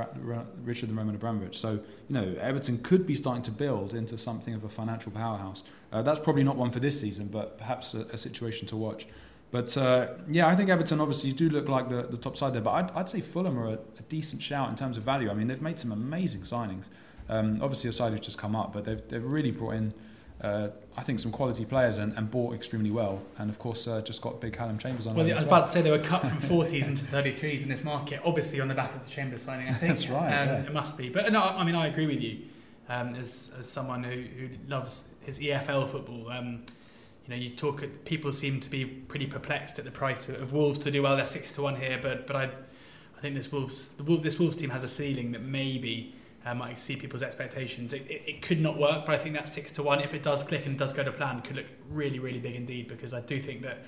richer 0.63 0.86
than 0.86 0.95
Roman 0.95 1.15
Abramovich. 1.15 1.58
So 1.58 1.71
you 1.73 1.82
know 2.10 2.36
Everton 2.39 2.77
could 2.77 3.05
be 3.05 3.15
starting 3.15 3.43
to 3.43 3.51
build 3.51 3.93
into 3.93 4.17
something 4.17 4.53
of 4.53 4.63
a 4.63 4.69
financial 4.69 5.12
powerhouse. 5.12 5.63
Uh, 5.91 6.01
that's 6.01 6.19
probably 6.19 6.45
not 6.45 6.55
one 6.55 6.71
for 6.71 6.79
this 6.79 6.99
season, 7.01 7.27
but 7.27 7.58
perhaps 7.58 7.93
a, 7.93 8.03
a 8.13 8.17
situation 8.17 8.65
to 8.67 8.77
watch. 8.77 9.08
But 9.51 9.75
uh, 9.77 10.09
yeah, 10.29 10.47
I 10.47 10.55
think 10.55 10.69
Everton 10.69 11.01
obviously 11.01 11.31
do 11.31 11.49
look 11.49 11.67
like 11.67 11.89
the, 11.89 12.03
the 12.03 12.17
top 12.17 12.38
side 12.38 12.53
there. 12.53 12.62
But 12.62 12.71
I'd, 12.71 12.91
I'd 12.91 13.09
say 13.09 13.21
Fulham 13.21 13.57
are 13.57 13.67
a, 13.67 13.73
a 13.73 14.01
decent 14.07 14.41
shout 14.41 14.69
in 14.69 14.75
terms 14.75 14.95
of 14.97 15.03
value. 15.03 15.29
I 15.29 15.33
mean, 15.33 15.47
they've 15.47 15.62
made 15.62 15.79
some 15.79 15.91
amazing 15.91 16.41
signings. 16.41 16.89
Um, 17.29 17.59
obviously, 17.62 17.89
a 17.89 17.93
side 17.93 18.12
who's 18.12 18.21
just 18.21 18.38
come 18.38 18.55
up, 18.55 18.73
but 18.73 18.85
they've, 18.85 19.01
they've 19.07 19.23
really 19.23 19.51
brought 19.51 19.75
in, 19.75 19.93
uh, 20.41 20.69
I 20.97 21.01
think, 21.03 21.19
some 21.19 21.31
quality 21.31 21.65
players 21.65 21.97
and, 21.97 22.13
and 22.17 22.29
bought 22.29 22.53
extremely 22.53 22.91
well. 22.91 23.21
And 23.38 23.49
of 23.49 23.57
course, 23.59 23.88
uh, 23.88 24.01
just 24.01 24.21
got 24.21 24.39
big 24.39 24.53
Calum 24.53 24.77
Chambers 24.77 25.07
on. 25.07 25.15
Well, 25.15 25.25
I 25.25 25.29
as 25.29 25.35
was 25.38 25.45
about 25.45 25.65
to 25.65 25.71
say 25.71 25.81
they 25.81 25.91
were 25.91 25.99
cut 25.99 26.21
from 26.21 26.38
40s 26.39 26.88
into 26.88 27.05
33s 27.05 27.63
in 27.63 27.69
this 27.69 27.83
market, 27.83 28.21
obviously 28.23 28.62
on 28.62 28.67
the 28.67 28.75
back 28.75 28.95
of 28.95 29.03
the 29.03 29.09
Chambers 29.12 29.41
signing. 29.41 29.67
I 29.67 29.73
think 29.73 29.89
That's 29.89 30.09
right, 30.09 30.27
Um, 30.27 30.47
yeah. 30.47 30.59
It 30.62 30.73
must 30.73 30.97
be, 30.97 31.09
but 31.09 31.31
no, 31.31 31.41
I 31.43 31.63
mean 31.63 31.75
I 31.75 31.88
agree 31.88 32.07
with 32.07 32.21
you. 32.21 32.39
Um, 32.88 33.13
as 33.13 33.53
as 33.59 33.69
someone 33.69 34.03
who, 34.03 34.21
who 34.21 34.49
loves 34.67 35.13
his 35.21 35.38
EFL 35.38 35.88
football, 35.88 36.31
um, 36.31 36.65
you 37.29 37.35
know, 37.35 37.41
you 37.41 37.49
talk. 37.51 37.83
People 38.05 38.31
seem 38.31 38.59
to 38.59 38.69
be 38.69 38.85
pretty 38.85 39.27
perplexed 39.27 39.77
at 39.77 39.85
the 39.85 39.91
price 39.91 40.27
of, 40.29 40.41
of 40.41 40.51
Wolves 40.51 40.79
to 40.79 40.89
do 40.89 41.03
well. 41.03 41.15
They're 41.15 41.27
six 41.27 41.53
to 41.53 41.61
one 41.61 41.75
here, 41.75 41.99
but 42.01 42.25
but 42.25 42.35
I, 42.35 42.43
I 42.43 43.21
think 43.21 43.35
this 43.35 43.51
Wolves 43.51 43.89
the 43.89 44.03
Wolves, 44.03 44.23
this 44.23 44.39
Wolves 44.39 44.57
team 44.57 44.71
has 44.71 44.83
a 44.83 44.87
ceiling 44.87 45.31
that 45.33 45.41
maybe. 45.41 46.15
Uh, 46.45 46.55
might 46.55 46.71
exceed 46.71 46.99
people's 46.99 47.21
expectations. 47.21 47.91
It, 47.91 48.03
it, 48.09 48.23
it 48.25 48.41
could 48.41 48.61
not 48.61 48.79
work, 48.79 49.05
but 49.05 49.13
I 49.13 49.17
think 49.17 49.35
that 49.35 49.49
six 49.49 49.73
to 49.73 49.83
one, 49.83 49.99
if 49.99 50.13
it 50.13 50.23
does 50.23 50.41
click 50.41 50.65
and 50.65 50.77
does 50.77 50.93
go 50.93 51.03
to 51.03 51.11
plan, 51.11 51.41
could 51.41 51.57
look 51.57 51.65
really, 51.91 52.17
really 52.17 52.39
big 52.39 52.55
indeed. 52.55 52.87
Because 52.87 53.13
I 53.13 53.19
do 53.19 53.41
think 53.41 53.61
that 53.63 53.83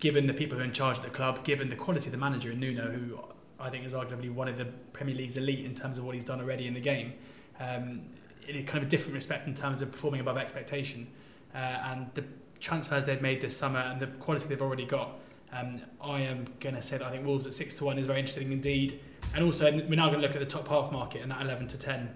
given 0.00 0.26
the 0.26 0.34
people 0.34 0.58
who 0.58 0.64
are 0.64 0.66
in 0.66 0.72
charge 0.72 0.98
of 0.98 1.04
the 1.04 1.10
club, 1.10 1.44
given 1.44 1.68
the 1.68 1.76
quality 1.76 2.06
of 2.06 2.12
the 2.12 2.18
manager 2.18 2.50
in 2.50 2.58
Nuno, 2.58 2.90
who 2.90 3.20
I 3.60 3.70
think 3.70 3.86
is 3.86 3.94
arguably 3.94 4.34
one 4.34 4.48
of 4.48 4.58
the 4.58 4.64
Premier 4.92 5.14
League's 5.14 5.36
elite 5.36 5.64
in 5.64 5.76
terms 5.76 5.96
of 5.96 6.04
what 6.04 6.16
he's 6.16 6.24
done 6.24 6.40
already 6.40 6.66
in 6.66 6.74
the 6.74 6.80
game, 6.80 7.14
um, 7.60 8.02
in 8.48 8.56
a 8.56 8.62
kind 8.64 8.78
of 8.78 8.88
a 8.88 8.90
different 8.90 9.14
respect 9.14 9.46
in 9.46 9.54
terms 9.54 9.80
of 9.80 9.92
performing 9.92 10.20
above 10.20 10.36
expectation, 10.36 11.06
uh, 11.54 11.58
and 11.58 12.10
the 12.14 12.24
transfers 12.60 13.04
they've 13.04 13.22
made 13.22 13.40
this 13.40 13.56
summer 13.56 13.78
and 13.80 14.00
the 14.00 14.06
quality 14.06 14.48
they've 14.48 14.62
already 14.62 14.86
got. 14.86 15.18
Um, 15.52 15.80
I 16.02 16.20
am 16.22 16.46
going 16.60 16.74
to 16.74 16.82
say 16.82 16.98
that 16.98 17.06
I 17.06 17.10
think 17.10 17.24
Wolves 17.26 17.46
at 17.46 17.54
six 17.54 17.76
to 17.76 17.84
one 17.84 17.98
is 17.98 18.06
very 18.06 18.18
interesting 18.18 18.50
indeed, 18.52 19.00
and 19.34 19.44
also 19.44 19.70
we're 19.72 19.94
now 19.96 20.08
going 20.08 20.20
to 20.20 20.26
look 20.26 20.34
at 20.36 20.40
the 20.40 20.46
top 20.46 20.68
half 20.68 20.90
market 20.92 21.22
and 21.22 21.30
that 21.30 21.40
eleven 21.42 21.66
to 21.68 21.78
ten. 21.78 22.10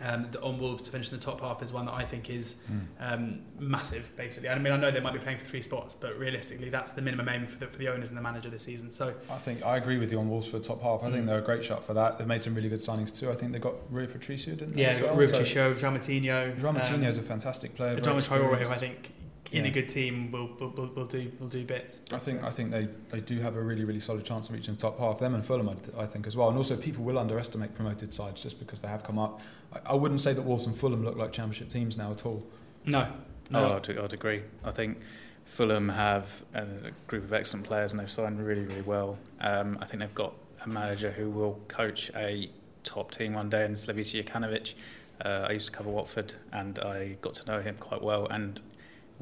um, 0.00 0.26
the, 0.32 0.40
on 0.40 0.58
Wolves 0.58 0.82
to 0.82 0.90
finish 0.90 1.12
in 1.12 1.16
the 1.16 1.22
top 1.24 1.40
half 1.40 1.62
is 1.62 1.72
one 1.72 1.86
that 1.86 1.92
I 1.92 2.02
think 2.04 2.28
is 2.28 2.60
Mm. 2.72 2.80
um, 2.98 3.40
massive, 3.60 4.10
basically. 4.16 4.48
I 4.48 4.58
mean, 4.58 4.72
I 4.72 4.76
know 4.76 4.90
they 4.90 4.98
might 4.98 5.12
be 5.12 5.20
playing 5.20 5.38
for 5.38 5.44
three 5.44 5.62
spots, 5.62 5.94
but 5.94 6.18
realistically, 6.18 6.70
that's 6.70 6.90
the 6.92 7.02
minimum 7.02 7.28
aim 7.28 7.46
for 7.46 7.56
the, 7.58 7.68
for 7.68 7.78
the 7.78 7.86
owners 7.88 8.08
and 8.10 8.18
the 8.18 8.22
manager 8.22 8.50
this 8.50 8.64
season. 8.64 8.90
So, 8.90 9.14
I 9.30 9.38
think 9.38 9.62
I 9.64 9.76
agree 9.76 9.98
with 9.98 10.10
you 10.10 10.18
on 10.18 10.28
Wolves 10.28 10.48
for 10.48 10.58
the 10.58 10.64
top 10.64 10.82
half. 10.82 11.04
I 11.04 11.10
think 11.10 11.22
Mm. 11.24 11.26
they're 11.26 11.38
a 11.38 11.42
great 11.42 11.62
shot 11.62 11.84
for 11.84 11.94
that. 11.94 12.18
They've 12.18 12.26
made 12.26 12.42
some 12.42 12.54
really 12.54 12.68
good 12.68 12.80
signings 12.80 13.16
too. 13.16 13.30
I 13.30 13.34
think 13.36 13.52
they 13.52 13.60
got 13.60 13.74
Rui 13.92 14.08
Patricio, 14.08 14.54
didn't 14.56 14.74
they? 14.74 14.82
yeah, 14.82 14.88
as 14.88 14.96
they've 14.96 15.04
got 15.06 15.12
well? 15.16 15.20
Ruben 15.26 15.34
So- 15.36 15.44
Show, 15.44 15.74
Dramatinho. 15.74 16.58
Dramatinho 16.58 17.06
is 17.06 17.18
a 17.18 17.22
fantastic 17.22 17.76
player. 17.76 17.90
very 17.90 18.02
John 18.02 18.16
Traore, 18.18 18.60
who. 18.64 18.72
I 18.72 18.76
think 18.76 19.10
in 19.52 19.64
Yeah. 19.64 19.70
a 19.70 19.74
good 19.74 19.88
team 19.88 20.32
will, 20.32 20.48
will, 20.58 20.70
will, 20.70 20.86
will 20.88 21.04
do 21.06 21.30
will 21.38 21.48
do 21.48 21.64
bits. 21.64 22.00
I 22.12 22.18
think 22.18 22.42
I 22.42 22.50
think 22.50 22.70
they, 22.72 22.88
they 23.10 23.20
do 23.20 23.38
have 23.40 23.54
a 23.56 23.60
really 23.62 23.84
really 23.84 24.00
solid 24.00 24.24
chance 24.24 24.48
of 24.48 24.54
reaching 24.54 24.74
the 24.74 24.80
top 24.80 24.98
half. 24.98 25.18
Them 25.18 25.34
and 25.34 25.44
Fulham, 25.44 25.68
I, 25.68 26.02
I 26.02 26.06
think 26.06 26.26
as 26.26 26.36
well. 26.36 26.48
And 26.48 26.56
also 26.58 26.76
people 26.76 27.04
will 27.04 27.18
underestimate 27.18 27.74
promoted 27.74 28.12
sides 28.14 28.42
just 28.42 28.58
because 28.58 28.80
they 28.80 28.88
have 28.88 29.02
come 29.04 29.18
up. 29.18 29.40
I, 29.72 29.92
I 29.92 29.94
wouldn't 29.94 30.20
say 30.20 30.32
that 30.32 30.42
Wolves 30.42 30.66
and 30.66 30.76
Fulham 30.76 31.04
look 31.04 31.16
like 31.16 31.32
Championship 31.32 31.70
teams 31.70 31.96
now 31.96 32.10
at 32.12 32.24
all. 32.26 32.42
No, 32.84 33.08
no. 33.50 33.68
No, 33.68 33.76
I'd, 33.76 33.98
I'd 33.98 34.12
agree. 34.12 34.42
I 34.64 34.70
think 34.72 34.98
Fulham 35.44 35.90
have 35.90 36.42
a 36.54 36.66
group 37.06 37.24
of 37.24 37.32
excellent 37.32 37.66
players 37.66 37.92
and 37.92 38.00
they've 38.00 38.10
signed 38.10 38.44
really, 38.44 38.64
really 38.64 38.82
well. 38.82 39.18
Um, 39.40 39.76
I 39.80 39.84
think 39.84 40.00
they've 40.00 40.14
got 40.14 40.32
a 40.64 40.68
manager 40.68 41.10
who 41.10 41.28
will 41.30 41.60
coach 41.68 42.10
a 42.16 42.48
top 42.84 43.10
team 43.10 43.34
one 43.34 43.50
day 43.50 43.64
in 43.64 43.72
Slavisa 43.74 44.24
Jokanovic. 44.24 44.74
Uh, 45.24 45.46
I 45.48 45.52
used 45.52 45.66
to 45.66 45.72
cover 45.72 45.90
Watford 45.90 46.32
and 46.52 46.78
I 46.78 47.16
got 47.20 47.34
to 47.34 47.46
know 47.46 47.60
him 47.60 47.76
quite 47.78 48.02
well. 48.02 48.26
And 48.26 48.60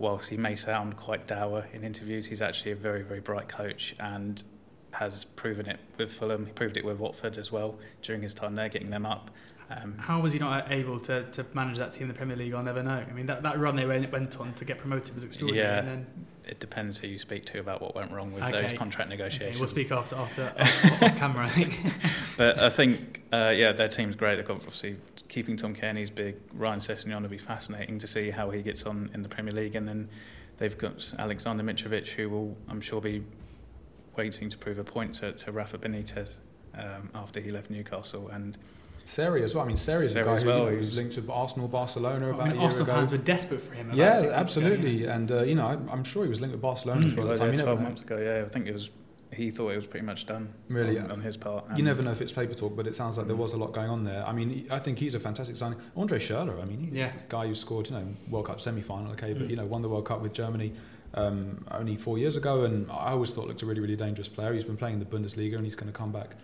whilst 0.00 0.30
he 0.30 0.36
may 0.36 0.54
sound 0.56 0.96
quite 0.96 1.26
dour 1.26 1.66
in 1.74 1.84
interviews, 1.84 2.26
he's 2.26 2.40
actually 2.40 2.72
a 2.72 2.76
very, 2.76 3.02
very 3.02 3.20
bright 3.20 3.48
coach 3.48 3.94
and 4.00 4.42
has 4.92 5.24
proven 5.24 5.66
it 5.66 5.78
with 5.98 6.10
Fulham. 6.10 6.46
He 6.46 6.52
proved 6.52 6.78
it 6.78 6.84
with 6.84 6.98
Watford 6.98 7.36
as 7.36 7.52
well 7.52 7.78
during 8.00 8.22
his 8.22 8.32
time 8.32 8.54
there, 8.54 8.70
getting 8.70 8.90
them 8.90 9.04
up. 9.04 9.30
Um, 9.70 9.96
How 9.98 10.20
was 10.20 10.32
he 10.32 10.38
not 10.40 10.70
able 10.70 10.98
to, 11.00 11.22
to 11.30 11.46
manage 11.54 11.78
that 11.78 11.92
team 11.92 12.02
in 12.02 12.08
the 12.08 12.14
Premier 12.14 12.36
League? 12.36 12.52
I'll 12.54 12.62
never 12.62 12.82
know. 12.82 13.04
I 13.08 13.12
mean, 13.12 13.26
that, 13.26 13.42
that 13.44 13.58
run 13.58 13.76
they 13.76 13.86
went, 13.86 14.10
went 14.10 14.40
on 14.40 14.52
to 14.54 14.64
get 14.64 14.78
promoted 14.78 15.14
was 15.14 15.22
extraordinary. 15.22 15.66
Yeah. 15.66 15.78
And 15.78 15.88
then, 15.88 16.06
it 16.48 16.58
depends 16.58 16.98
who 16.98 17.06
you 17.06 17.18
speak 17.18 17.44
to 17.46 17.60
about 17.60 17.80
what 17.80 17.94
went 17.94 18.10
wrong 18.10 18.32
with 18.32 18.42
Okay. 18.42 18.62
those 18.62 18.72
contract 18.72 19.08
negotiations. 19.08 19.50
okay, 19.50 19.58
we'll 19.60 19.68
speak 19.68 19.92
after 19.92 20.16
after 20.16 20.52
off, 20.58 21.02
off 21.02 21.16
camera. 21.16 21.44
I 21.44 21.48
think. 21.48 21.78
But 22.36 22.58
I 22.58 22.70
think, 22.70 23.22
uh, 23.34 23.52
yeah, 23.54 23.70
their 23.72 23.88
team's 23.88 24.16
great. 24.16 24.36
They've 24.36 24.46
got 24.46 24.56
obviously 24.56 24.96
keeping 25.28 25.56
Tom 25.56 25.74
Cairney's 25.74 26.08
big. 26.08 26.36
Ryan 26.54 26.80
Sessegnon 26.80 27.20
will 27.20 27.28
be 27.28 27.36
fascinating 27.36 27.98
to 27.98 28.06
see 28.06 28.30
how 28.30 28.48
he 28.48 28.62
gets 28.62 28.84
on 28.84 29.10
in 29.12 29.22
the 29.22 29.28
Premier 29.28 29.52
League, 29.52 29.74
and 29.74 29.86
then 29.86 30.08
they've 30.56 30.76
got 30.78 30.96
Aleksandar 30.96 31.60
Mitrovic, 31.60 32.08
who 32.08 32.30
will, 32.30 32.56
I'm 32.66 32.80
sure, 32.80 33.00
be 33.02 33.22
waiting 34.16 34.48
to 34.48 34.56
prove 34.56 34.78
a 34.78 34.84
point 34.84 35.16
to, 35.16 35.32
to 35.32 35.52
Rafa 35.52 35.76
Benitez 35.76 36.38
um, 36.74 37.10
after 37.14 37.40
he 37.40 37.50
left 37.50 37.68
Newcastle. 37.68 38.28
And 38.28 38.56
Seri 39.04 39.42
as 39.42 39.54
well. 39.54 39.64
I 39.64 39.66
mean, 39.66 39.76
Seri 39.76 40.06
is 40.06 40.14
a 40.16 40.22
guy 40.22 40.34
as 40.34 40.42
who 40.42 40.48
well, 40.48 40.58
you 40.58 40.64
know, 40.66 40.70
he 40.72 40.76
was 40.78 40.88
was- 40.90 40.96
linked 40.96 41.14
to 41.14 41.32
Arsenal, 41.32 41.68
Barcelona 41.68 42.30
about 42.30 42.40
I 42.40 42.44
mean, 42.44 42.52
a 42.52 42.54
year 42.56 42.64
Arsenal 42.64 42.84
ago. 42.86 42.94
fans 42.94 43.12
were 43.12 43.18
desperate 43.18 43.62
for 43.62 43.74
him. 43.74 43.86
about 43.86 43.96
yeah, 43.98 44.06
six 44.06 44.20
months 44.20 44.32
ago, 44.32 44.40
absolutely. 44.40 44.90
yeah. 45.04 45.14
And 45.16 45.32
uh, 45.32 45.42
you 45.42 45.54
know, 45.54 45.66
I, 45.66 45.72
I'm 45.92 46.04
sure 46.04 46.22
he 46.24 46.28
was 46.28 46.40
linked 46.40 46.52
with 46.52 46.62
Barcelona 46.62 47.06
as 47.06 47.12
Mm. 47.12 47.16
well. 47.16 47.26
well, 47.26 47.32
At 47.34 47.38
the 47.40 47.44
time. 47.46 47.54
yeah, 47.58 47.62
12 47.62 47.80
months 47.82 48.02
ago, 48.02 48.16
yeah, 48.18 48.44
I 48.44 48.48
think 48.48 48.66
it 48.66 48.72
was. 48.74 48.90
He 49.32 49.52
thought 49.52 49.68
it 49.70 49.76
was 49.76 49.86
pretty 49.86 50.04
much 50.04 50.26
done. 50.26 50.52
Really, 50.68 50.98
on, 50.98 51.06
yeah. 51.06 51.12
on 51.12 51.20
his 51.20 51.36
part. 51.36 51.64
You 51.76 51.84
never 51.84 52.02
know 52.02 52.10
if 52.10 52.20
it's 52.20 52.32
paper 52.32 52.52
talk, 52.54 52.74
but 52.74 52.88
it 52.88 52.96
sounds 52.96 53.16
like 53.16 53.28
there 53.28 53.36
Mm. 53.36 53.40
was 53.40 53.52
a 53.52 53.56
lot 53.58 53.72
going 53.72 53.88
on 53.88 54.02
there. 54.02 54.26
I 54.26 54.32
mean, 54.32 54.66
I 54.70 54.80
think 54.80 54.98
he's 54.98 55.14
a 55.14 55.20
fantastic 55.20 55.56
signing. 55.56 55.78
Andre 55.96 56.18
Schürrle, 56.18 56.60
I 56.60 56.64
mean, 56.64 56.80
he's 56.80 56.92
Yeah. 56.94 57.12
a 57.16 57.28
guy 57.28 57.46
who 57.46 57.54
scored, 57.54 57.88
you 57.88 57.94
know, 57.96 58.04
World 58.28 58.46
Cup 58.46 58.60
semi-final, 58.60 59.12
okay, 59.12 59.32
but 59.32 59.44
Mm. 59.46 59.50
you 59.50 59.56
know, 59.56 59.66
won 59.66 59.82
the 59.82 59.88
World 59.88 60.04
Cup 60.06 60.20
with 60.20 60.32
Germany 60.32 60.72
um, 61.14 61.64
only 61.72 61.96
four 61.96 62.18
years 62.18 62.36
ago, 62.36 62.64
and 62.64 62.88
I 62.90 63.10
always 63.12 63.30
thought 63.32 63.46
looked 63.48 63.62
a 63.62 63.66
really, 63.66 63.80
really 63.80 63.96
dangerous 63.96 64.28
player. 64.28 64.52
He's 64.52 64.62
been 64.64 64.76
playing 64.76 64.94
in 64.94 65.00
the 65.00 65.06
Bundesliga, 65.06 65.56
and 65.56 65.64
he's 65.64 65.74
going 65.74 65.90
to 65.92 65.96
come 65.96 66.12
back 66.12 66.36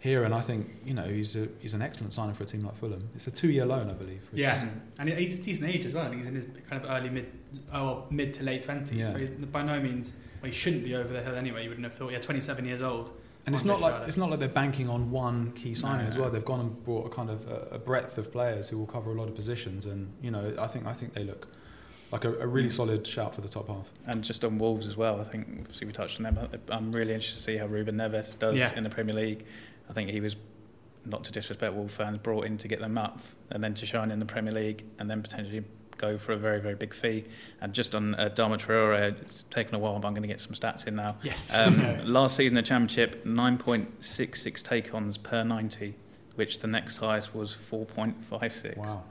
here, 0.00 0.24
and 0.24 0.34
I 0.34 0.40
think 0.40 0.70
you 0.84 0.94
know 0.94 1.04
he's 1.04 1.36
a, 1.36 1.48
he's 1.60 1.74
an 1.74 1.82
excellent 1.82 2.12
signing 2.12 2.34
for 2.34 2.42
a 2.42 2.46
team 2.46 2.64
like 2.64 2.76
Fulham. 2.76 3.08
It's 3.14 3.26
a 3.26 3.30
two-year 3.30 3.64
loan, 3.66 3.88
I 3.90 3.92
believe. 3.94 4.28
which 4.32 4.40
Yeah, 4.40 4.56
is- 4.56 4.68
and 4.98 5.08
he's 5.08 5.44
he's 5.44 5.60
an 5.62 5.68
age 5.68 5.84
as 5.84 5.94
well. 5.94 6.04
I 6.06 6.08
think 6.08 6.20
he's 6.22 6.28
in 6.28 6.34
his 6.34 6.46
kind 6.68 6.84
of 6.84 6.90
early 6.90 7.10
mid, 7.10 7.26
oh, 7.72 8.04
mid 8.10 8.32
to 8.34 8.42
late 8.44 8.62
twenties. 8.62 8.96
Yeah. 8.98 9.12
So 9.12 9.18
he's 9.18 9.30
by 9.30 9.62
no 9.62 9.78
means. 9.80 10.12
Well, 10.42 10.50
he 10.50 10.56
shouldn't 10.56 10.84
be 10.84 10.94
over 10.96 11.12
the 11.12 11.22
hill 11.22 11.34
anyway. 11.36 11.62
You 11.64 11.68
wouldn't 11.68 11.84
have 11.86 11.94
thought. 11.94 12.12
Yeah, 12.12 12.18
twenty-seven 12.18 12.64
years 12.64 12.82
old. 12.82 13.12
And 13.46 13.54
it's 13.54 13.64
not 13.64 13.80
like 13.80 13.94
Schürrle. 13.94 14.08
it's 14.08 14.16
not 14.18 14.30
like 14.30 14.38
they're 14.38 14.48
banking 14.48 14.88
on 14.88 15.10
one 15.10 15.52
key 15.52 15.74
signing 15.74 16.02
No, 16.02 16.06
as 16.06 16.14
no. 16.14 16.22
well. 16.22 16.30
They've 16.30 16.44
gone 16.44 16.60
and 16.60 16.84
brought 16.84 17.06
a 17.06 17.08
kind 17.10 17.30
of 17.30 17.48
a, 17.48 17.68
a 17.72 17.78
breadth 17.78 18.18
of 18.18 18.30
players 18.30 18.68
who 18.68 18.78
will 18.78 18.86
cover 18.86 19.10
a 19.10 19.14
lot 19.14 19.28
of 19.28 19.34
positions, 19.34 19.86
and 19.86 20.12
you 20.22 20.30
know, 20.30 20.54
I 20.58 20.66
think 20.66 20.86
I 20.86 20.92
think 20.92 21.14
they 21.14 21.24
look 21.24 21.48
like 22.12 22.24
a, 22.24 22.34
a 22.40 22.46
really 22.46 22.68
solid 22.70 23.06
shout 23.06 23.34
for 23.34 23.40
the 23.40 23.48
top 23.48 23.68
half. 23.68 23.90
And 24.06 24.22
just 24.24 24.44
on 24.44 24.58
Wolves 24.58 24.86
as 24.86 24.96
well, 24.96 25.20
I 25.20 25.24
think 25.24 25.46
obviously 25.60 25.86
we 25.86 25.92
touched 25.92 26.18
on 26.18 26.24
them. 26.24 26.48
I'm 26.68 26.90
really 26.92 27.14
interested 27.14 27.36
to 27.36 27.42
see 27.42 27.56
how 27.56 27.66
Ruben 27.66 27.96
Neves 27.96 28.36
does 28.38 28.56
Yeah. 28.56 28.74
in 28.76 28.82
the 28.84 28.90
Premier 28.90 29.14
League. 29.14 29.44
I 29.90 29.92
think 29.92 30.10
he 30.10 30.20
was, 30.20 30.36
not 31.04 31.24
to 31.24 31.32
disrespect 31.32 31.74
Wolves 31.74 31.94
fans, 31.94 32.18
brought 32.18 32.46
in 32.46 32.56
to 32.58 32.68
get 32.68 32.78
them 32.80 32.96
up 32.96 33.20
and 33.50 33.62
then 33.62 33.74
to 33.74 33.84
shine 33.86 34.10
in 34.10 34.20
the 34.20 34.24
Premier 34.26 34.52
League 34.52 34.84
and 34.98 35.10
then 35.10 35.20
potentially 35.20 35.64
go 35.98 36.16
for 36.16 36.32
a 36.32 36.36
very, 36.36 36.60
very 36.60 36.74
big 36.76 36.94
fee. 36.94 37.24
And 37.60 37.72
just 37.74 37.94
on 37.94 38.14
uh, 38.14 38.30
Adama 38.30 38.56
Traore, 38.58 39.20
it's 39.20 39.42
taken 39.44 39.74
a 39.74 39.78
while, 39.78 39.98
but 39.98 40.08
I'm 40.08 40.14
going 40.14 40.22
to 40.22 40.28
get 40.28 40.40
some 40.40 40.52
stats 40.52 40.86
in 40.86 40.96
now. 40.96 41.16
Yes. 41.22 41.54
Um, 41.54 42.00
last 42.04 42.36
season 42.36 42.56
in 42.56 42.64
Championship, 42.64 43.24
9.66 43.24 44.62
take-ons 44.62 45.18
per 45.18 45.42
90, 45.44 45.94
which 46.36 46.60
the 46.60 46.68
next 46.68 46.98
highest 46.98 47.34
was 47.34 47.56
4.56. 47.70 48.76
Wow. 48.76 49.02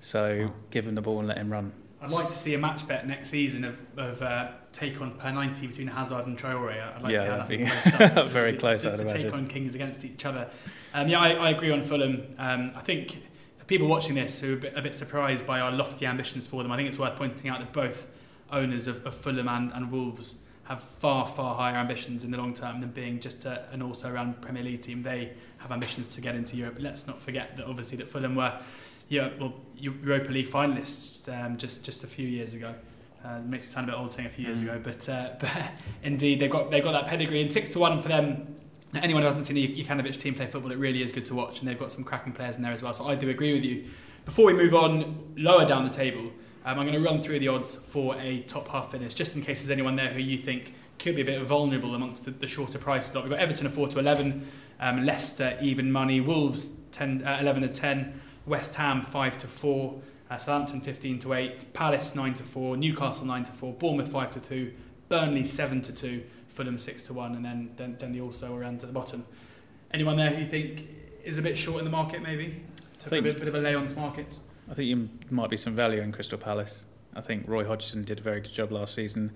So 0.00 0.46
Wow. 0.46 0.52
give 0.70 0.86
him 0.86 0.94
the 0.96 1.02
ball 1.02 1.18
and 1.20 1.28
let 1.28 1.38
him 1.38 1.50
run. 1.50 1.72
I'd 2.04 2.10
like 2.10 2.28
to 2.28 2.34
see 2.36 2.52
a 2.54 2.58
match 2.58 2.86
bet 2.86 3.06
next 3.06 3.30
season 3.30 3.64
of, 3.64 3.78
of 3.96 4.20
uh, 4.22 4.48
take-ons 4.72 5.14
per 5.14 5.30
90 5.32 5.66
between 5.68 5.86
Hazard 5.86 6.26
and 6.26 6.36
Traore. 6.38 6.94
I'd 6.96 7.02
like 7.02 7.12
Yeah, 7.12 7.18
to 7.18 7.46
see 7.48 7.58
how 7.58 7.68
that 7.70 8.08
be 8.12 8.14
out. 8.20 8.28
very 8.30 8.52
The- 8.52 8.58
close, 8.58 8.82
The, 8.82 8.92
I'd 8.92 8.98
the 8.98 9.02
imagine. 9.04 9.22
take-on 9.22 9.46
kings 9.46 9.74
against 9.74 10.04
each 10.04 10.24
other. 10.26 10.48
Um, 10.92 11.08
yeah, 11.08 11.20
I, 11.20 11.30
I 11.32 11.50
agree 11.50 11.70
on 11.70 11.82
Fulham. 11.82 12.34
Um, 12.38 12.72
I 12.74 12.80
think 12.80 13.22
for 13.58 13.64
people 13.64 13.86
watching 13.88 14.14
this 14.16 14.38
who 14.40 14.52
are 14.52 14.56
a 14.56 14.60
bit, 14.60 14.72
a 14.76 14.82
bit 14.82 14.94
surprised 14.94 15.46
by 15.46 15.60
our 15.60 15.72
lofty 15.72 16.04
ambitions 16.04 16.46
for 16.46 16.62
them, 16.62 16.70
I 16.72 16.76
think 16.76 16.88
it's 16.88 16.98
worth 16.98 17.16
pointing 17.16 17.48
out 17.50 17.60
that 17.60 17.72
both 17.72 18.06
owners 18.52 18.86
of, 18.86 19.04
of 19.06 19.14
Fulham 19.14 19.48
and, 19.48 19.72
and 19.72 19.90
Wolves 19.90 20.40
have 20.64 20.82
far, 20.82 21.26
far 21.26 21.54
higher 21.56 21.76
ambitions 21.76 22.22
in 22.24 22.30
the 22.30 22.38
long 22.38 22.52
term 22.54 22.80
than 22.80 22.90
being 22.90 23.20
just 23.20 23.44
a, 23.46 23.64
an 23.72 23.80
also-ran 23.82 24.34
Premier 24.40 24.62
League 24.62 24.82
team. 24.82 25.02
They 25.02 25.32
have 25.58 25.72
ambitions 25.72 26.14
to 26.14 26.20
get 26.20 26.34
into 26.34 26.56
Europe. 26.56 26.76
Let's 26.78 27.06
not 27.06 27.20
forget 27.20 27.56
that 27.56 27.66
obviously 27.66 27.96
that 27.98 28.08
Fulham 28.08 28.34
were 28.34 28.52
yeah, 29.08 29.30
well, 29.38 29.54
Europa 29.76 30.30
League 30.30 30.48
finalists 30.48 31.28
um, 31.28 31.56
just 31.58 31.84
just 31.84 32.04
a 32.04 32.06
few 32.06 32.26
years 32.26 32.54
ago. 32.54 32.74
Uh, 33.24 33.38
it 33.38 33.44
makes 33.46 33.64
me 33.64 33.68
sound 33.68 33.88
a 33.88 33.92
bit 33.92 33.98
old 33.98 34.12
saying 34.12 34.26
a 34.26 34.30
few 34.30 34.44
years 34.44 34.60
Mm. 34.62 34.64
ago, 34.64 34.80
but 34.84 35.08
uh, 35.08 35.30
but 35.40 35.50
indeed 36.02 36.40
they've 36.40 36.50
got 36.50 36.70
they've 36.70 36.84
got 36.84 36.92
that 36.92 37.06
pedigree 37.06 37.40
and 37.42 37.52
six 37.52 37.68
to 37.70 37.78
one 37.78 38.02
for 38.02 38.08
them. 38.08 38.54
Anyone 38.94 39.22
who 39.22 39.26
hasn't 39.26 39.46
seen 39.46 39.56
the 39.56 39.68
Jokanovic 39.84 40.16
team 40.20 40.34
play 40.34 40.46
football, 40.46 40.70
it 40.70 40.78
really 40.78 41.02
is 41.02 41.10
good 41.10 41.24
to 41.26 41.34
watch, 41.34 41.58
and 41.60 41.68
they've 41.68 41.78
got 41.78 41.90
some 41.90 42.04
cracking 42.04 42.32
players 42.32 42.56
in 42.56 42.62
there 42.62 42.70
as 42.72 42.80
well. 42.82 42.94
So 42.94 43.08
I 43.08 43.16
do 43.16 43.28
agree 43.28 43.52
with 43.52 43.64
you. 43.64 43.84
Before 44.24 44.44
we 44.46 44.52
move 44.52 44.72
on 44.74 45.34
lower 45.36 45.64
down 45.66 45.82
the 45.84 45.90
table, 45.90 46.30
um, 46.64 46.78
I'm 46.78 46.86
going 46.86 46.92
to 46.92 47.00
run 47.00 47.20
through 47.20 47.40
the 47.40 47.48
odds 47.48 47.74
for 47.76 48.16
a 48.20 48.40
top 48.42 48.68
half 48.68 48.92
finish, 48.92 49.12
just 49.14 49.34
in 49.34 49.42
case 49.42 49.58
there's 49.58 49.70
anyone 49.70 49.96
there 49.96 50.10
who 50.12 50.20
you 50.20 50.38
think 50.38 50.74
could 51.00 51.16
be 51.16 51.22
a 51.22 51.24
bit 51.24 51.42
vulnerable 51.42 51.94
amongst 51.96 52.24
the, 52.24 52.30
the 52.30 52.46
shorter 52.46 52.78
price 52.78 53.12
lot. 53.14 53.24
We've 53.24 53.30
got 53.32 53.40
Everton 53.40 53.66
at 53.66 53.72
four 53.72 53.88
to 53.88 53.98
eleven, 53.98 54.46
um, 54.78 55.04
Leicester 55.04 55.58
even 55.60 55.90
money, 55.90 56.20
Wolves 56.20 56.72
10, 56.92 57.24
uh, 57.26 57.38
eleven 57.40 57.62
to 57.62 57.68
ten. 57.68 58.20
West 58.46 58.74
Ham 58.76 59.02
5 59.02 59.38
to 59.38 59.46
4, 59.46 60.02
uh, 60.30 60.36
Southampton 60.36 60.80
15 60.80 61.18
to 61.20 61.32
8, 61.32 61.72
Palace 61.72 62.14
9 62.14 62.34
to 62.34 62.42
4, 62.42 62.76
Newcastle 62.76 63.26
9 63.26 63.44
to 63.44 63.52
4, 63.52 63.72
Bournemouth 63.74 64.10
5 64.10 64.30
to 64.32 64.40
2, 64.40 64.72
Burnley 65.08 65.44
7 65.44 65.80
to 65.82 65.94
2, 65.94 66.22
Fulham 66.48 66.78
6 66.78 67.02
to 67.04 67.14
1, 67.14 67.34
and 67.34 67.44
then, 67.44 67.70
then, 67.76 67.96
then 67.98 68.12
the 68.12 68.20
also 68.20 68.54
around 68.54 68.82
at 68.82 68.88
the 68.88 68.92
bottom. 68.92 69.26
Anyone 69.92 70.16
there 70.16 70.30
who 70.30 70.42
you 70.42 70.48
think 70.48 70.88
is 71.24 71.38
a 71.38 71.42
bit 71.42 71.56
short 71.56 71.78
in 71.78 71.84
the 71.84 71.90
market, 71.90 72.22
maybe? 72.22 72.62
Took 72.98 73.10
think- 73.10 73.26
a 73.26 73.28
bit, 73.30 73.38
bit 73.38 73.48
of 73.48 73.54
a 73.54 73.58
lay 73.58 73.74
on 73.74 73.86
Smarkets. 73.88 74.40
I 74.70 74.74
think 74.74 74.88
you 74.88 75.08
might 75.30 75.50
be 75.50 75.56
some 75.56 75.74
value 75.74 76.00
in 76.00 76.10
Crystal 76.10 76.38
Palace. 76.38 76.86
I 77.14 77.20
think 77.20 77.46
Roy 77.46 77.64
Hodgson 77.64 78.02
did 78.02 78.18
a 78.18 78.22
very 78.22 78.40
good 78.40 78.52
job 78.52 78.72
last 78.72 78.94
season. 78.94 79.30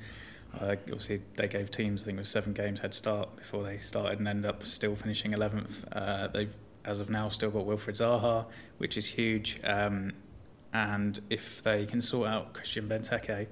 Uh, 0.59 0.77
obviously, 0.85 1.21
they 1.37 1.47
gave 1.47 1.71
teams, 1.71 2.03
I 2.03 2.07
think 2.07 2.16
it 2.16 2.21
was 2.21 2.31
seven 2.31 2.55
games 2.55 2.81
head 2.81 2.94
start 2.94 3.37
before 3.37 3.62
they 3.62 3.79
started 3.79 4.18
and 4.18 4.27
ended 4.27 4.47
up 4.47 4.64
still 4.64 4.97
finishing 4.97 5.33
11th. 5.33 5.85
Uh, 5.92 6.29
they've, 6.29 6.55
as 6.88 7.01
of 7.01 7.11
now, 7.11 7.29
still 7.29 7.51
got 7.51 7.66
Wilfried 7.66 7.98
Zaha, 7.98 8.46
which 8.79 8.96
is 8.96 9.07
huge. 9.07 9.61
Um, 9.62 10.12
and 10.72 11.20
if 11.29 11.62
they 11.62 11.85
can 11.85 12.01
sort 12.01 12.29
out 12.29 12.55
Christian 12.55 12.88
Benteke, 12.88 13.46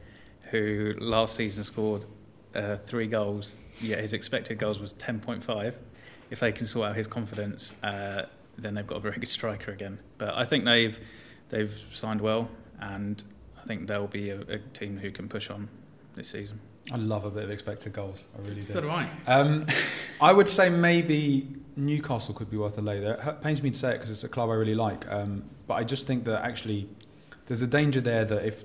who 0.50 0.94
last 0.98 1.36
season 1.36 1.62
scored 1.62 2.06
uh, 2.54 2.76
three 2.76 3.06
goals, 3.06 3.60
yeah, 3.80 3.96
his 3.96 4.14
expected 4.14 4.58
goals 4.58 4.80
was 4.80 4.94
10.5. 4.94 5.74
If 6.30 6.40
they 6.40 6.50
can 6.50 6.66
sort 6.66 6.88
out 6.88 6.96
his 6.96 7.06
confidence, 7.06 7.74
uh, 7.82 8.22
then 8.56 8.74
they've 8.74 8.86
got 8.86 8.96
a 8.96 9.00
very 9.00 9.18
good 9.18 9.28
striker 9.28 9.70
again. 9.70 9.98
But 10.16 10.34
I 10.34 10.46
think 10.46 10.64
they've 10.64 10.98
they've 11.50 11.86
signed 11.92 12.20
well, 12.22 12.48
and 12.80 13.22
I 13.60 13.66
think 13.66 13.86
they'll 13.86 14.08
be 14.08 14.30
a, 14.30 14.40
a 14.40 14.58
team 14.58 14.96
who 14.96 15.10
can 15.10 15.28
push 15.28 15.50
on 15.50 15.68
this 16.14 16.30
season. 16.30 16.58
I 16.90 16.96
love 16.96 17.24
a 17.24 17.30
bit 17.30 17.44
of 17.44 17.50
expected 17.50 17.92
goals. 17.92 18.26
I 18.34 18.40
really 18.40 18.54
do. 18.54 18.60
So 18.62 18.80
do 18.80 18.88
I. 18.88 19.08
Um, 19.26 19.66
I 20.20 20.32
would 20.32 20.48
say 20.48 20.70
maybe 20.70 21.46
Newcastle 21.76 22.34
could 22.34 22.50
be 22.50 22.56
worth 22.56 22.78
a 22.78 22.80
lay 22.80 23.00
there. 23.00 23.14
It 23.14 23.42
pains 23.42 23.62
me 23.62 23.70
to 23.70 23.78
say 23.78 23.90
it 23.90 23.94
because 23.94 24.10
it's 24.10 24.24
a 24.24 24.28
club 24.28 24.50
I 24.50 24.54
really 24.54 24.74
like, 24.74 25.06
um, 25.12 25.44
but 25.66 25.74
I 25.74 25.84
just 25.84 26.06
think 26.06 26.24
that 26.24 26.42
actually 26.42 26.88
there's 27.46 27.62
a 27.62 27.66
danger 27.66 28.00
there 28.00 28.24
that 28.24 28.44
if 28.44 28.64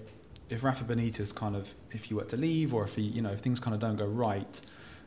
if 0.50 0.64
Rafa 0.64 0.84
Benitez 0.84 1.34
kind 1.34 1.56
of 1.56 1.74
if 1.92 2.06
he 2.06 2.14
were 2.14 2.26
to 2.26 2.38
leave 2.38 2.74
or 2.74 2.84
if 2.84 2.96
he 2.96 3.04
you 3.04 3.22
know 3.22 3.32
if 3.32 3.40
things 3.40 3.60
kind 3.60 3.74
of 3.74 3.82
don't 3.82 3.98
go 3.98 4.06
right, 4.06 4.62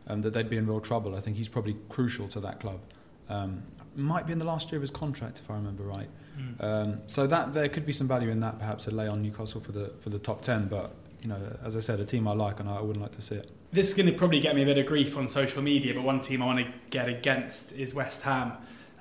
um, 0.06 0.22
that 0.22 0.32
they'd 0.32 0.50
be 0.50 0.56
in 0.56 0.66
real 0.66 0.80
trouble. 0.80 1.14
I 1.14 1.20
think 1.20 1.36
he's 1.36 1.48
probably 1.48 1.76
crucial 1.88 2.28
to 2.28 2.40
that 2.40 2.60
club. 2.60 2.80
Um, 3.28 3.62
might 3.96 4.26
be 4.26 4.32
in 4.32 4.38
the 4.38 4.44
last 4.44 4.70
year 4.70 4.78
of 4.78 4.82
his 4.82 4.90
contract, 4.90 5.38
if 5.38 5.50
I 5.50 5.54
remember 5.54 5.84
right. 5.84 6.08
Mm. 6.38 6.64
Um, 6.64 7.00
so 7.06 7.26
that 7.26 7.52
there 7.52 7.68
could 7.68 7.86
be 7.86 7.92
some 7.92 8.08
value 8.08 8.28
in 8.28 8.40
that, 8.40 8.58
perhaps 8.58 8.86
a 8.86 8.90
lay 8.90 9.06
on 9.06 9.22
Newcastle 9.22 9.60
for 9.60 9.72
the 9.72 9.92
for 10.00 10.10
the 10.10 10.18
top 10.18 10.42
ten. 10.42 10.66
But 10.68 10.94
you 11.24 11.30
know, 11.30 11.40
as 11.64 11.74
I 11.74 11.80
said, 11.80 12.00
a 12.00 12.04
team 12.04 12.28
I 12.28 12.32
like, 12.32 12.60
and 12.60 12.68
I 12.68 12.82
wouldn't 12.82 13.02
like 13.02 13.12
to 13.12 13.22
see 13.22 13.36
it. 13.36 13.50
This 13.72 13.88
is 13.88 13.94
going 13.94 14.06
to 14.06 14.12
probably 14.12 14.40
get 14.40 14.54
me 14.54 14.62
a 14.62 14.66
bit 14.66 14.76
of 14.76 14.84
grief 14.84 15.16
on 15.16 15.26
social 15.26 15.62
media, 15.62 15.94
but 15.94 16.02
one 16.02 16.20
team 16.20 16.42
I 16.42 16.46
want 16.46 16.58
to 16.58 16.72
get 16.90 17.08
against 17.08 17.72
is 17.72 17.94
West 17.94 18.22
Ham 18.24 18.52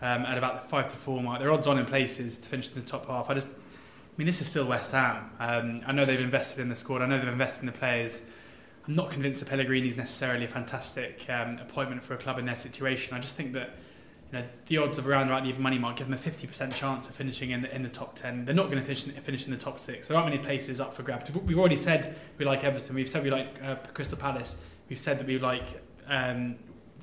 um, 0.01 0.25
at 0.25 0.37
about 0.37 0.63
the 0.63 0.69
five 0.69 0.87
to 0.87 0.95
four 0.95 1.21
mark. 1.21 1.41
They're 1.41 1.51
odds 1.51 1.67
on 1.67 1.77
in 1.77 1.85
places 1.85 2.37
to 2.37 2.47
finish 2.47 2.69
in 2.69 2.75
the 2.75 2.87
top 2.87 3.07
half. 3.07 3.29
I 3.29 3.33
just, 3.33 3.49
I 3.49 3.51
mean, 4.15 4.25
this 4.25 4.39
is 4.39 4.47
still 4.47 4.65
West 4.65 4.93
Ham. 4.93 5.31
Um, 5.37 5.81
I 5.85 5.91
know 5.91 6.05
they've 6.05 6.19
invested 6.19 6.61
in 6.61 6.69
the 6.69 6.75
squad. 6.75 7.01
I 7.01 7.07
know 7.07 7.19
they've 7.19 7.27
invested 7.27 7.63
in 7.63 7.65
the 7.67 7.77
players. 7.77 8.21
I'm 8.87 8.95
not 8.95 9.11
convinced 9.11 9.41
that 9.41 9.49
Pellegrini 9.49 9.89
is 9.89 9.97
necessarily 9.97 10.45
a 10.45 10.47
fantastic 10.47 11.25
um, 11.29 11.59
appointment 11.59 12.03
for 12.03 12.13
a 12.13 12.17
club 12.17 12.39
in 12.39 12.45
their 12.45 12.55
situation. 12.55 13.17
I 13.17 13.19
just 13.19 13.35
think 13.35 13.51
that 13.51 13.71
you 14.33 14.39
know, 14.39 14.45
the 14.65 14.77
odds 14.79 14.97
of 14.97 15.07
around 15.07 15.27
about 15.27 15.43
the 15.43 15.53
money 15.61 15.77
mark 15.77 15.97
give 15.97 16.07
them 16.07 16.15
a 16.15 16.21
50% 16.21 16.73
chance 16.73 17.07
of 17.07 17.13
finishing 17.13 17.51
in 17.51 17.61
the, 17.61 17.73
in 17.73 17.83
the 17.83 17.89
top 17.89 18.15
10. 18.15 18.45
They're 18.45 18.55
not 18.55 18.71
going 18.71 18.79
to 18.79 18.83
finish, 18.83 19.03
finish 19.03 19.45
in 19.45 19.51
the 19.51 19.57
top 19.57 19.77
six. 19.77 20.07
There 20.07 20.17
aren't 20.17 20.29
many 20.29 20.41
places 20.41 20.81
up 20.81 20.95
for 20.95 21.03
grabs. 21.03 21.31
We've 21.31 21.59
already 21.59 21.75
said 21.75 22.15
we 22.39 22.45
like 22.45 22.63
Everton. 22.63 22.95
We've 22.95 23.07
said 23.07 23.23
we 23.23 23.29
like 23.29 23.47
uh, 23.63 23.75
Crystal 23.93 24.17
Palace. 24.17 24.59
We've 24.89 24.97
said 24.97 25.19
that 25.19 25.27
we 25.27 25.37
like 25.37 25.83
um, 26.07 26.55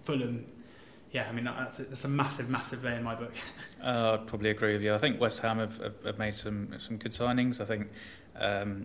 Fulham. 0.03 0.45
Yeah, 1.13 1.27
I 1.29 1.33
mean 1.33 1.45
that's 1.45 1.79
a, 1.79 1.85
that's 1.85 2.05
a 2.05 2.09
massive, 2.09 2.51
massive 2.51 2.83
lay 2.83 2.97
in 2.97 3.03
my 3.03 3.15
book. 3.15 3.33
Uh, 3.83 4.19
I'd 4.21 4.27
probably 4.27 4.51
agree 4.51 4.75
with 4.75 4.83
you. 4.83 4.93
I 4.93 4.99
think 4.99 5.19
West 5.19 5.39
Ham 5.39 5.59
have, 5.59 5.79
have, 5.79 5.95
have 6.05 6.19
made 6.19 6.37
some 6.37 6.75
some 6.79 6.99
good 6.99 7.13
signings. 7.13 7.63
I 7.63 7.65
think 7.65 7.89
um, 8.37 8.85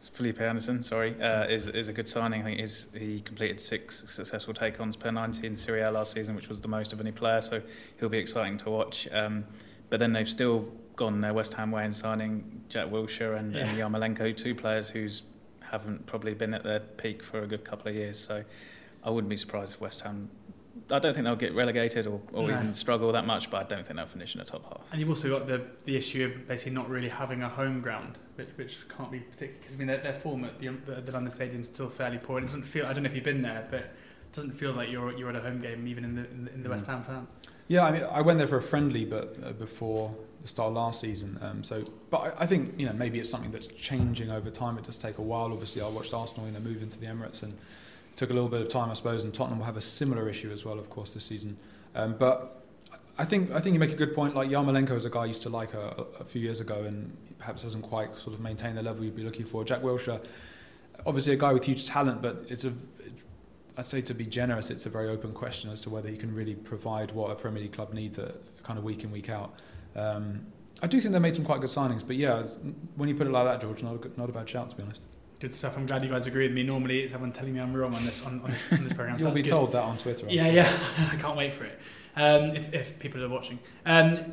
Felipe 0.00 0.40
Anderson, 0.40 0.82
sorry, 0.82 1.20
uh, 1.20 1.44
is 1.46 1.66
is 1.66 1.88
a 1.88 1.92
good 1.92 2.06
signing. 2.06 2.40
I 2.42 2.44
think 2.44 2.60
he's, 2.60 2.86
he 2.96 3.20
completed 3.20 3.60
six 3.60 4.04
successful 4.08 4.54
take-ons 4.54 4.96
per 4.96 5.10
90 5.10 5.46
in 5.46 5.56
Serie 5.56 5.82
A 5.82 5.90
last 5.90 6.12
season, 6.12 6.36
which 6.36 6.48
was 6.48 6.60
the 6.60 6.68
most 6.68 6.92
of 6.92 7.00
any 7.00 7.10
player. 7.12 7.40
So 7.40 7.60
he'll 7.98 8.08
be 8.08 8.18
exciting 8.18 8.58
to 8.58 8.70
watch. 8.70 9.08
Um, 9.12 9.44
but 9.90 9.98
then 9.98 10.12
they've 10.12 10.28
still 10.28 10.68
gone 10.96 11.20
their 11.20 11.34
West 11.34 11.54
Ham 11.54 11.70
way 11.70 11.84
in 11.84 11.92
signing 11.92 12.62
Jack 12.68 12.88
Wilshere 12.88 13.38
and, 13.38 13.54
Yeah. 13.54 13.66
and 13.66 13.78
Yarmolenko, 13.78 14.36
two 14.36 14.54
players 14.54 14.88
who 14.88 15.08
haven't 15.60 16.06
probably 16.06 16.34
been 16.34 16.54
at 16.54 16.62
their 16.64 16.80
peak 16.80 17.22
for 17.22 17.42
a 17.42 17.46
good 17.46 17.64
couple 17.64 17.88
of 17.88 17.94
years. 17.94 18.18
So 18.18 18.44
I 19.02 19.10
wouldn't 19.10 19.28
be 19.30 19.36
surprised 19.36 19.74
if 19.74 19.80
West 19.80 20.02
Ham. 20.02 20.28
I 20.90 20.98
don't 20.98 21.14
think 21.14 21.24
they'll 21.24 21.36
get 21.36 21.54
relegated 21.54 22.06
or, 22.06 22.20
or 22.32 22.48
No. 22.48 22.54
even 22.54 22.74
struggle 22.74 23.12
that 23.12 23.26
much, 23.26 23.50
but 23.50 23.58
I 23.58 23.62
don't 23.74 23.86
think 23.86 23.96
they'll 23.96 24.06
finish 24.06 24.34
in 24.34 24.38
the 24.40 24.44
top 24.44 24.64
half. 24.64 24.80
And 24.92 25.00
you've 25.00 25.10
also 25.10 25.28
got 25.28 25.46
the, 25.46 25.62
the 25.84 25.96
issue 25.96 26.24
of 26.24 26.48
basically 26.48 26.72
not 26.72 26.88
really 26.88 27.08
having 27.08 27.42
a 27.42 27.48
home 27.48 27.80
ground, 27.80 28.18
which, 28.36 28.48
which 28.56 28.88
can't 28.88 29.10
be 29.12 29.20
particular 29.20 29.54
because 29.60 29.74
I 29.74 29.78
mean 29.78 29.86
their, 29.88 29.98
their 29.98 30.14
form 30.14 30.44
at 30.44 30.58
the, 30.58 30.68
the 31.00 31.12
London 31.12 31.30
Stadium 31.30 31.60
is 31.62 31.68
still 31.68 31.88
fairly 31.90 32.18
poor. 32.18 32.38
It 32.38 32.42
doesn't 32.42 32.62
feel 32.62 32.86
I 32.86 32.92
don't 32.92 33.02
know 33.02 33.08
if 33.10 33.14
you've 33.14 33.24
been 33.24 33.42
there, 33.42 33.66
but 33.70 33.80
it 33.80 34.32
doesn't 34.32 34.52
feel 34.52 34.72
like 34.72 34.90
you're 34.90 35.12
you're 35.16 35.30
at 35.30 35.36
a 35.36 35.40
home 35.40 35.60
game 35.60 35.86
even 35.86 36.04
in 36.04 36.14
the 36.16 36.30
in 36.30 36.44
the, 36.44 36.54
in 36.54 36.62
the 36.62 36.68
West 36.70 36.84
Mm. 36.86 36.88
Ham 36.88 37.02
fans. 37.04 37.28
Yeah, 37.68 37.84
I 37.84 37.92
mean, 37.92 38.02
I 38.10 38.22
went 38.22 38.38
there 38.38 38.46
for 38.48 38.56
a 38.56 38.62
friendly, 38.62 39.04
but 39.04 39.36
uh, 39.44 39.52
before 39.52 40.14
the 40.40 40.48
start 40.48 40.68
of 40.68 40.74
last 40.74 41.00
season. 41.02 41.38
Um, 41.42 41.62
so, 41.62 41.84
but 42.08 42.18
I, 42.18 42.44
I 42.44 42.46
think 42.46 42.74
you 42.78 42.86
know 42.86 42.94
maybe 42.94 43.18
it's 43.20 43.28
something 43.28 43.50
that's 43.50 43.66
changing 43.66 44.30
over 44.30 44.48
time. 44.50 44.78
It 44.78 44.84
does 44.84 44.96
take 44.96 45.18
a 45.18 45.22
while. 45.22 45.52
Obviously, 45.52 45.82
I 45.82 45.88
watched 45.88 46.14
Arsenal 46.14 46.46
you 46.46 46.52
know 46.52 46.60
move 46.60 46.82
into 46.82 46.98
the 46.98 47.06
Emirates 47.06 47.42
and 47.42 47.52
it 47.52 47.58
took 48.18 48.30
a 48.30 48.32
little 48.32 48.48
bit 48.48 48.60
of 48.60 48.68
time, 48.68 48.90
I 48.90 48.94
suppose. 48.94 49.24
And 49.24 49.32
Tottenham 49.32 49.58
will 49.60 49.66
have 49.66 49.76
a 49.76 49.80
similar 49.80 50.28
issue 50.28 50.50
as 50.50 50.64
well, 50.64 50.78
of 50.78 50.90
course, 50.90 51.12
this 51.12 51.24
season. 51.24 51.56
Um, 51.94 52.16
but 52.18 52.64
I 53.16 53.24
think 53.24 53.50
I 53.52 53.60
think 53.60 53.74
you 53.74 53.80
make 53.80 53.92
a 53.92 53.96
good 53.96 54.14
point. 54.14 54.34
Like 54.34 54.50
Yarmolenko 54.50 54.92
is 54.92 55.04
a 55.04 55.10
guy 55.10 55.22
I 55.22 55.26
used 55.26 55.42
to 55.42 55.48
like 55.48 55.72
a, 55.74 56.06
a 56.20 56.24
few 56.24 56.42
years 56.42 56.60
ago, 56.60 56.84
and 56.84 57.16
perhaps 57.38 57.62
doesn't 57.62 57.82
quite 57.82 58.16
sort 58.18 58.34
of 58.34 58.40
maintain 58.40 58.74
the 58.74 58.82
level 58.82 59.04
you'd 59.04 59.16
be 59.16 59.22
looking 59.22 59.46
for. 59.46 59.64
Jack 59.64 59.82
Wilshere, 59.82 60.22
obviously 61.06 61.32
a 61.32 61.36
guy 61.36 61.52
with 61.52 61.64
huge 61.64 61.86
talent, 61.86 62.20
but 62.20 62.44
it's 62.48 62.64
a 62.64 62.72
I'd 63.76 63.86
say 63.86 64.00
to 64.02 64.14
be 64.14 64.26
generous, 64.26 64.70
it's 64.70 64.86
a 64.86 64.90
very 64.90 65.08
open 65.08 65.32
question 65.32 65.70
as 65.70 65.80
to 65.82 65.90
whether 65.90 66.08
he 66.08 66.16
can 66.16 66.34
really 66.34 66.56
provide 66.56 67.12
what 67.12 67.30
a 67.30 67.36
Premier 67.36 67.62
League 67.62 67.72
club 67.72 67.94
needs, 67.94 68.18
a, 68.18 68.34
kind 68.64 68.76
of 68.76 68.84
week 68.84 69.04
in 69.04 69.12
week 69.12 69.30
out. 69.30 69.54
Um, 69.94 70.46
I 70.82 70.88
do 70.88 71.00
think 71.00 71.12
they 71.12 71.20
made 71.20 71.36
some 71.36 71.44
quite 71.44 71.60
good 71.60 71.70
signings, 71.70 72.04
but 72.04 72.16
yeah, 72.16 72.42
when 72.96 73.08
you 73.08 73.14
put 73.14 73.28
it 73.28 73.30
like 73.30 73.44
that, 73.44 73.60
George, 73.60 73.84
not 73.84 74.04
a, 74.04 74.18
not 74.18 74.28
a 74.28 74.32
bad 74.32 74.48
shout 74.48 74.70
to 74.70 74.76
be 74.76 74.82
honest. 74.82 75.02
Good 75.40 75.54
stuff. 75.54 75.76
I'm 75.76 75.86
glad 75.86 76.02
you 76.02 76.08
guys 76.10 76.26
agree 76.26 76.46
with 76.48 76.54
me. 76.54 76.64
Normally, 76.64 77.00
it's 77.00 77.12
everyone 77.12 77.32
telling 77.32 77.54
me 77.54 77.60
I'm 77.60 77.72
wrong 77.72 77.94
on 77.94 78.04
this 78.04 78.24
on, 78.26 78.40
on 78.42 78.50
this, 78.50 78.62
on 78.72 78.82
this 78.82 78.92
program. 78.92 79.18
so 79.18 79.26
You'll 79.26 79.34
that's 79.34 79.42
be 79.42 79.48
good. 79.48 79.54
told 79.54 79.72
that 79.72 79.82
on 79.84 79.96
Twitter. 79.98 80.26
I'm 80.26 80.30
Yeah, 80.32 80.44
sure. 80.46 80.52
yeah. 80.54 80.78
I 81.12 81.16
can't 81.16 81.36
wait 81.36 81.52
for 81.52 81.64
it. 81.64 81.78
Um, 82.16 82.50
if, 82.56 82.74
if 82.74 82.98
people 82.98 83.22
are 83.22 83.28
watching. 83.28 83.60
Um, 83.86 84.32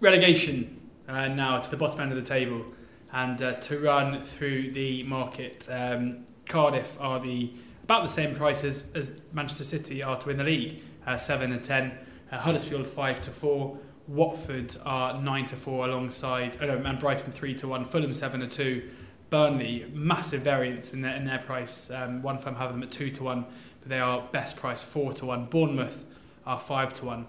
relegation 0.00 0.80
uh, 1.06 1.28
now 1.28 1.58
to 1.58 1.70
the 1.70 1.76
bottom 1.76 2.00
end 2.00 2.12
of 2.12 2.16
the 2.18 2.24
table 2.24 2.64
and 3.12 3.42
uh, 3.42 3.54
to 3.54 3.78
run 3.80 4.22
through 4.22 4.72
the 4.72 5.02
market. 5.02 5.66
Um, 5.70 6.24
Cardiff 6.46 6.96
are 7.00 7.20
the 7.20 7.52
about 7.84 8.02
the 8.02 8.08
same 8.08 8.34
price 8.34 8.64
as, 8.64 8.90
as 8.94 9.20
Manchester 9.32 9.64
City 9.64 10.02
are 10.02 10.16
to 10.18 10.26
win 10.28 10.36
the 10.38 10.44
league, 10.44 10.82
uh, 11.06 11.18
seven 11.18 11.52
and 11.52 11.62
ten. 11.62 11.92
Uh, 12.30 12.38
Huddersfield 12.38 12.86
five 12.86 13.20
to 13.22 13.30
four. 13.30 13.78
Watford 14.06 14.74
are 14.86 15.20
nine 15.20 15.44
to 15.46 15.56
four 15.56 15.86
alongside, 15.86 16.56
oh 16.62 16.66
no, 16.66 16.76
and 16.88 16.98
Brighton 16.98 17.32
three 17.32 17.54
to 17.56 17.68
one. 17.68 17.84
Fulham 17.84 18.14
seven 18.14 18.40
to 18.40 18.46
two. 18.48 18.88
Burnley 19.30 19.86
massive 19.92 20.42
variance 20.42 20.92
in 20.92 21.02
their 21.02 21.14
in 21.14 21.24
their 21.24 21.38
price. 21.38 21.90
Um, 21.90 22.22
one 22.22 22.38
firm 22.38 22.56
have 22.56 22.72
them 22.72 22.82
at 22.82 22.90
two 22.90 23.10
to 23.12 23.24
one, 23.24 23.44
but 23.80 23.88
they 23.88 24.00
are 24.00 24.26
best 24.32 24.56
price 24.56 24.82
four 24.82 25.12
to 25.14 25.26
one. 25.26 25.46
Bournemouth 25.46 26.04
are 26.46 26.58
five 26.58 26.94
to 26.94 27.04
one. 27.04 27.26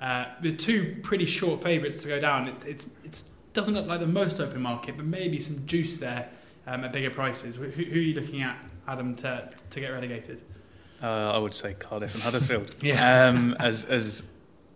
Uh, 0.00 0.26
the 0.40 0.52
two 0.52 0.96
pretty 1.02 1.26
short 1.26 1.62
favourites 1.62 2.02
to 2.02 2.08
go 2.08 2.20
down. 2.20 2.48
It 2.48 2.64
it's, 2.66 2.90
it's 3.04 3.30
doesn't 3.52 3.74
look 3.74 3.86
like 3.86 4.00
the 4.00 4.06
most 4.06 4.40
open 4.40 4.62
market, 4.62 4.96
but 4.96 5.04
maybe 5.04 5.40
some 5.40 5.66
juice 5.66 5.96
there 5.96 6.30
um, 6.66 6.84
at 6.84 6.92
bigger 6.92 7.10
prices. 7.10 7.56
Who, 7.56 7.66
who 7.66 7.82
are 7.82 8.02
you 8.02 8.14
looking 8.18 8.42
at, 8.42 8.56
Adam, 8.88 9.14
to 9.16 9.50
to 9.70 9.80
get 9.80 9.90
relegated? 9.90 10.42
Uh, 11.02 11.32
I 11.34 11.38
would 11.38 11.54
say 11.54 11.74
Cardiff 11.74 12.14
and 12.14 12.22
Huddersfield. 12.22 12.76
Yeah. 12.82 13.28
Um, 13.28 13.54
as 13.58 13.84
as 13.84 14.22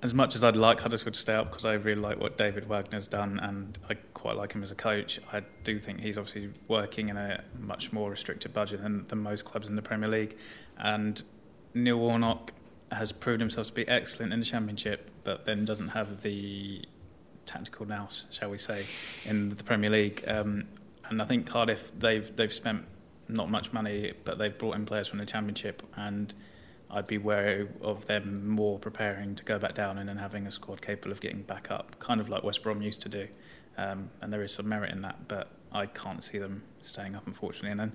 as 0.06 0.14
much 0.14 0.36
as 0.36 0.44
I'd 0.44 0.54
like 0.54 0.80
Huddersfield 0.80 1.14
to 1.14 1.20
stay 1.20 1.34
up 1.34 1.50
because 1.50 1.64
I 1.64 1.74
really 1.74 2.00
like 2.00 2.20
what 2.20 2.38
David 2.38 2.68
Wagner's 2.68 3.08
done 3.08 3.40
and 3.40 3.76
I 3.90 3.94
quite 4.14 4.36
like 4.36 4.52
him 4.52 4.62
as 4.62 4.70
a 4.70 4.76
coach, 4.76 5.20
I 5.32 5.42
do 5.64 5.80
think 5.80 6.00
he's 6.00 6.16
obviously 6.16 6.50
working 6.68 7.08
in 7.08 7.16
a 7.16 7.42
much 7.58 7.92
more 7.92 8.10
restricted 8.10 8.54
budget 8.54 8.82
than, 8.82 9.04
than 9.08 9.18
most 9.18 9.44
clubs 9.44 9.68
in 9.68 9.74
the 9.74 9.82
Premier 9.82 10.08
League. 10.08 10.36
And 10.78 11.20
Neil 11.74 11.98
Warnock 11.98 12.52
has 12.92 13.10
proved 13.10 13.40
himself 13.40 13.66
to 13.66 13.72
be 13.72 13.86
excellent 13.88 14.32
in 14.32 14.38
the 14.38 14.46
Championship, 14.46 15.10
but 15.24 15.44
then 15.44 15.64
doesn't 15.64 15.88
have 15.88 16.22
the 16.22 16.84
tactical 17.44 17.84
nous, 17.84 18.26
shall 18.30 18.50
we 18.50 18.58
say, 18.58 18.86
in 19.24 19.50
the 19.50 19.64
Premier 19.64 19.90
League. 19.90 20.22
Um, 20.28 20.68
and 21.08 21.20
I 21.20 21.24
think 21.24 21.46
Cardiff 21.46 21.90
they've 21.98 22.34
they've 22.36 22.54
spent 22.54 22.84
not 23.28 23.50
much 23.50 23.72
money, 23.72 24.12
but 24.24 24.38
they've 24.38 24.56
brought 24.56 24.76
in 24.76 24.86
players 24.86 25.08
from 25.08 25.18
the 25.18 25.26
Championship 25.26 25.82
and. 25.96 26.32
I'd 26.90 27.06
be 27.06 27.18
wary 27.18 27.68
of 27.80 28.06
them 28.06 28.48
more 28.48 28.78
preparing 28.78 29.34
to 29.34 29.44
go 29.44 29.58
back 29.58 29.74
down 29.74 29.98
and 29.98 30.08
then 30.08 30.18
having 30.18 30.46
a 30.46 30.50
squad 30.52 30.80
capable 30.80 31.12
of 31.12 31.20
getting 31.20 31.42
back 31.42 31.70
up, 31.70 31.98
kind 31.98 32.20
of 32.20 32.28
like 32.28 32.42
West 32.44 32.62
Brom 32.62 32.80
used 32.82 33.02
to 33.02 33.08
do. 33.08 33.28
Um, 33.76 34.10
and 34.20 34.32
there 34.32 34.42
is 34.42 34.52
some 34.52 34.68
merit 34.68 34.90
in 34.92 35.02
that, 35.02 35.28
but 35.28 35.50
I 35.72 35.86
can't 35.86 36.22
see 36.24 36.38
them 36.38 36.62
staying 36.82 37.14
up, 37.16 37.26
unfortunately. 37.26 37.70
And 37.72 37.80
then 37.80 37.92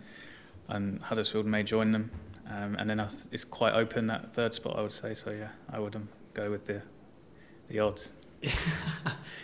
and 0.68 1.02
Huddersfield 1.02 1.46
may 1.46 1.64
join 1.64 1.92
them, 1.92 2.12
um, 2.50 2.76
and 2.76 2.90
then 2.90 3.00
I 3.00 3.08
th- 3.08 3.24
it's 3.32 3.44
quite 3.44 3.74
open 3.74 4.06
that 4.08 4.34
third 4.34 4.54
spot, 4.54 4.78
I 4.78 4.82
would 4.82 4.94
say. 4.94 5.14
So 5.14 5.32
yeah, 5.32 5.50
I 5.72 5.80
would 5.80 5.96
um, 5.96 6.08
go 6.34 6.50
with 6.52 6.66
the 6.66 6.82
the 7.70 7.80
odds. 7.80 8.14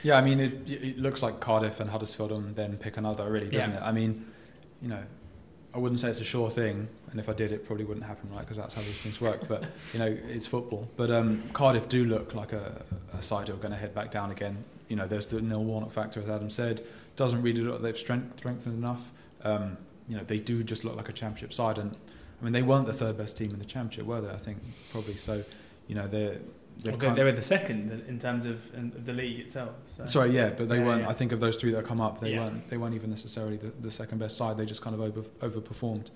Yeah, 0.04 0.16
I 0.18 0.22
mean, 0.22 0.40
it, 0.40 0.70
it 0.70 0.98
looks 1.00 1.24
like 1.24 1.40
Cardiff 1.40 1.80
and 1.80 1.90
Huddersfield 1.90 2.32
and 2.32 2.54
then 2.56 2.78
pick 2.78 2.98
another, 2.98 3.30
really, 3.30 3.50
doesn't 3.50 3.72
Yeah. 3.72 3.78
it? 3.78 3.82
I 3.84 3.92
mean, 3.92 4.26
you 4.82 4.88
know, 4.90 5.04
I 5.74 5.80
wouldn't 5.80 6.00
say 6.00 6.10
it's 6.10 6.22
a 6.22 6.26
sure 6.26 6.50
thing, 6.50 6.88
and 7.12 7.20
if 7.20 7.30
I 7.30 7.34
did, 7.34 7.52
it 7.52 7.66
probably 7.66 7.86
wouldn't 7.86 8.06
happen, 8.06 8.30
right? 8.32 8.40
Because 8.40 8.58
that's 8.58 8.74
how 8.74 8.82
these 8.82 9.02
things 9.02 9.22
work. 9.22 9.48
But 9.48 9.64
you 9.94 10.00
know, 10.00 10.18
it's 10.28 10.48
football. 10.48 10.90
But 10.96 11.12
um, 11.12 11.44
Cardiff 11.54 11.88
do 11.88 12.06
look 12.06 12.34
like 12.34 12.54
a, 12.54 12.84
a 13.14 13.22
side 13.22 13.48
who 13.48 13.54
are 13.54 13.58
going 13.58 13.72
to 13.72 13.78
head 13.78 13.94
back 13.94 14.10
down 14.10 14.32
again. 14.32 14.64
You 14.88 14.96
know, 14.96 15.08
there's 15.08 15.28
the 15.28 15.42
Neil 15.42 15.64
Warnock 15.64 15.92
factor, 15.92 16.22
as 16.22 16.30
Adam 16.30 16.50
said. 16.50 16.82
Doesn't 17.16 17.42
really 17.42 17.62
look 17.62 17.74
like 17.74 17.82
they've 17.82 17.98
strength, 17.98 18.38
strengthened 18.38 18.78
enough. 18.78 19.12
Um, 19.44 19.78
you 20.08 20.16
know, 20.16 20.24
they 20.24 20.40
do 20.40 20.64
just 20.64 20.84
look 20.86 20.96
like 20.96 21.10
a 21.10 21.14
championship 21.14 21.54
side, 21.54 21.78
and 21.78 21.96
I 22.42 22.44
mean, 22.44 22.54
they 22.54 22.64
weren't 22.64 22.86
the 22.86 22.94
third 22.94 23.18
best 23.18 23.38
team 23.38 23.52
in 23.52 23.60
the 23.60 23.66
championship, 23.66 24.06
were 24.06 24.22
they? 24.22 24.30
I 24.30 24.38
think 24.38 24.60
probably 24.92 25.18
so. 25.18 25.44
You 25.88 25.96
know, 25.96 26.08
they're 26.08 26.40
they, 26.84 27.24
were 27.24 27.32
the 27.32 27.42
second 27.42 28.04
in 28.08 28.20
terms 28.20 28.46
of 28.46 28.74
in, 28.74 28.92
the 29.06 29.14
league 29.14 29.40
itself. 29.40 29.72
So. 29.88 30.06
Sorry, 30.06 30.32
yeah, 30.32 30.50
but 30.50 30.70
they 30.70 30.78
Yeah, 30.78 30.86
weren't. 30.86 31.02
yeah. 31.04 31.10
I 31.10 31.14
think 31.14 31.32
of 31.32 31.40
those 31.40 31.58
three 31.58 31.72
that 31.72 31.86
come 31.86 32.00
up, 32.02 32.20
they 32.20 32.34
Yeah. 32.34 32.46
weren't. 32.46 32.68
They 32.70 32.78
weren't 32.78 32.96
even 32.96 33.10
necessarily 33.10 33.58
the, 33.58 33.72
the 33.80 33.92
second 33.92 34.20
best 34.20 34.38
side. 34.38 34.58
They 34.58 34.66
just 34.66 34.82
kind 34.82 34.94
of 34.94 35.02
over 35.02 35.22
overperformed. 35.42 36.12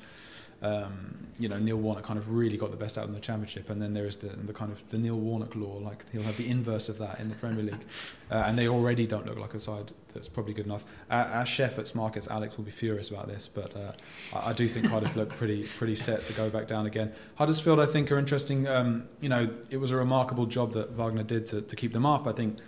Um, 0.61 1.27
you 1.39 1.49
know, 1.49 1.57
Neil 1.57 1.77
Warnock 1.77 2.03
kind 2.03 2.19
of 2.19 2.31
really 2.31 2.57
got 2.57 2.69
the 2.69 2.77
best 2.77 2.97
out 2.97 3.07
in 3.07 3.13
the 3.13 3.19
championship, 3.19 3.69
and 3.69 3.81
then 3.81 3.93
there 3.93 4.05
is 4.05 4.17
the, 4.17 4.27
the 4.27 4.53
kind 4.53 4.71
of 4.71 4.87
the 4.89 4.97
Neil 4.97 5.17
Warnock 5.17 5.55
law. 5.55 5.77
Like 5.77 6.05
he'll 6.11 6.21
have 6.23 6.37
the 6.37 6.47
inverse 6.47 6.87
of 6.87 6.97
that 6.99 7.19
in 7.19 7.29
the 7.29 7.35
Premier 7.35 7.63
League, 7.63 7.85
uh, 8.31 8.43
and 8.45 8.59
they 8.59 8.67
already 8.67 9.07
don't 9.07 9.25
look 9.25 9.39
like 9.39 9.53
a 9.53 9.59
side 9.59 9.91
that's 10.13 10.29
probably 10.29 10.53
good 10.53 10.65
enough. 10.65 10.85
Uh, 11.09 11.29
our 11.33 11.45
chef 11.45 11.79
at 11.79 11.85
Smarkets, 11.85 12.29
Alex, 12.29 12.57
will 12.57 12.65
be 12.65 12.71
furious 12.71 13.09
about 13.09 13.27
this, 13.27 13.47
but 13.47 13.75
uh, 13.75 13.93
I, 14.35 14.49
I 14.49 14.53
do 14.53 14.67
think 14.67 14.89
Cardiff 14.89 15.15
look 15.15 15.29
pretty 15.29 15.63
pretty 15.63 15.95
set 15.95 16.23
to 16.25 16.33
go 16.33 16.49
back 16.49 16.67
down 16.67 16.85
again. 16.85 17.11
Huddersfield, 17.35 17.79
I 17.79 17.85
think, 17.87 18.11
are 18.11 18.19
interesting. 18.19 18.67
Um, 18.67 19.07
you 19.19 19.29
know, 19.29 19.49
it 19.69 19.77
was 19.77 19.91
a 19.91 19.95
remarkable 19.95 20.45
job 20.45 20.73
that 20.73 20.91
Wagner 20.91 21.23
did 21.23 21.45
to, 21.47 21.61
to 21.61 21.75
keep 21.75 21.93
them 21.93 22.05
up. 22.05 22.27
I 22.27 22.33
think 22.33 22.59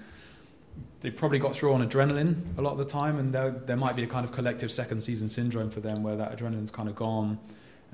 they 1.01 1.11
probably 1.11 1.37
got 1.37 1.53
through 1.53 1.73
on 1.73 1.87
adrenaline 1.87 2.57
a 2.57 2.61
lot 2.61 2.71
of 2.71 2.77
the 2.77 2.85
time, 2.85 3.19
and 3.19 3.33
there, 3.33 3.51
there 3.51 3.77
might 3.77 3.95
be 3.95 4.03
a 4.03 4.07
kind 4.07 4.23
of 4.23 4.31
collective 4.31 4.71
second 4.71 5.01
season 5.01 5.29
syndrome 5.29 5.69
for 5.69 5.81
them 5.81 6.01
where 6.01 6.15
that 6.15 6.35
adrenaline's 6.35 6.71
kind 6.71 6.89
of 6.89 6.95
gone. 6.95 7.39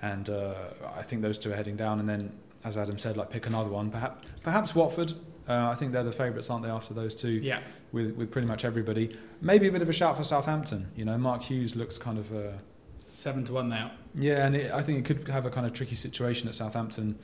And 0.01 0.29
uh, 0.29 0.53
I 0.97 1.01
think 1.03 1.21
those 1.21 1.37
two 1.37 1.51
are 1.51 1.55
heading 1.55 1.75
down. 1.75 1.99
And 1.99 2.07
then 2.07 2.31
as 2.63 2.77
Adam 2.77 2.97
said, 2.97 3.17
like 3.17 3.29
pick 3.29 3.47
another 3.47 3.69
one. 3.69 3.89
Perhaps, 3.89 4.27
perhaps 4.43 4.75
Watford. 4.75 5.13
Uh, 5.47 5.69
I 5.71 5.75
think 5.75 5.91
they're 5.93 6.03
the 6.03 6.11
favourites, 6.11 6.49
aren't 6.49 6.63
they? 6.63 6.69
After 6.69 6.93
those 6.93 7.15
two, 7.15 7.29
Yeah. 7.31 7.61
with 7.91 8.11
with 8.15 8.29
pretty 8.31 8.47
much 8.47 8.63
everybody. 8.63 9.15
Maybe 9.41 9.67
a 9.67 9.71
bit 9.71 9.81
of 9.81 9.89
a 9.89 9.93
shout 9.93 10.15
for 10.15 10.23
Southampton. 10.23 10.91
You 10.95 11.05
know, 11.05 11.17
Mark 11.17 11.41
Hughes 11.43 11.75
looks 11.75 11.97
kind 11.97 12.17
of. 12.19 12.31
Uh, 12.31 12.51
Seven 13.11 13.43
to 13.45 13.53
one 13.53 13.69
now. 13.69 13.91
yeah, 14.13 14.45
and 14.45 14.55
it, 14.55 14.71
I 14.71 14.83
think 14.83 14.99
it 14.99 15.05
could 15.05 15.27
have 15.29 15.47
a 15.47 15.49
kind 15.49 15.65
of 15.65 15.73
tricky 15.73 15.95
situation 15.95 16.47
at 16.47 16.53
Southampton. 16.53 17.17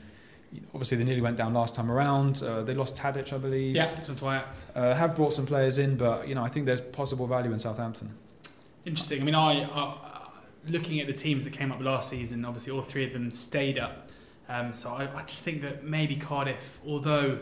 Obviously, 0.74 0.98
they 0.98 1.04
nearly 1.04 1.22
went 1.22 1.38
down 1.38 1.54
last 1.54 1.76
time 1.76 1.92
around. 1.92 2.42
Uh, 2.42 2.64
they 2.64 2.74
lost 2.74 2.96
Tadic, 2.98 3.32
I 3.32 3.38
believe. 3.38 3.76
Yeah, 3.76 4.00
some 4.02 4.16
Ajax. 4.16 4.66
Uh, 4.74 4.96
have 4.96 5.16
brought 5.16 5.34
some 5.34 5.46
players 5.46 5.78
in, 5.78 5.96
but 5.96 6.28
you 6.28 6.34
know, 6.34 6.44
I 6.44 6.48
think 6.50 6.66
there's 6.66 6.82
possible 6.82 7.28
value 7.28 7.52
in 7.54 7.60
Southampton. 7.60 8.16
Interesting. 8.86 9.22
I 9.22 9.26
mean, 9.26 9.36
I, 9.36 9.64
I 9.64 10.15
looking 10.68 11.00
at 11.00 11.08
the 11.08 11.14
teams 11.14 11.44
that 11.44 11.54
came 11.54 11.72
up 11.72 11.82
last 11.82 12.10
season. 12.10 12.46
Obviously, 12.46 12.72
all 12.72 12.82
three 12.82 13.06
of 13.06 13.14
them 13.14 13.32
stayed 13.32 13.78
up. 13.78 14.10
Um, 14.48 14.74
so 14.74 14.92
I, 14.92 15.10
I 15.16 15.24
just 15.24 15.44
think 15.44 15.62
that 15.62 15.84
maybe 15.84 16.16
Cardiff, 16.16 16.80
although 16.86 17.40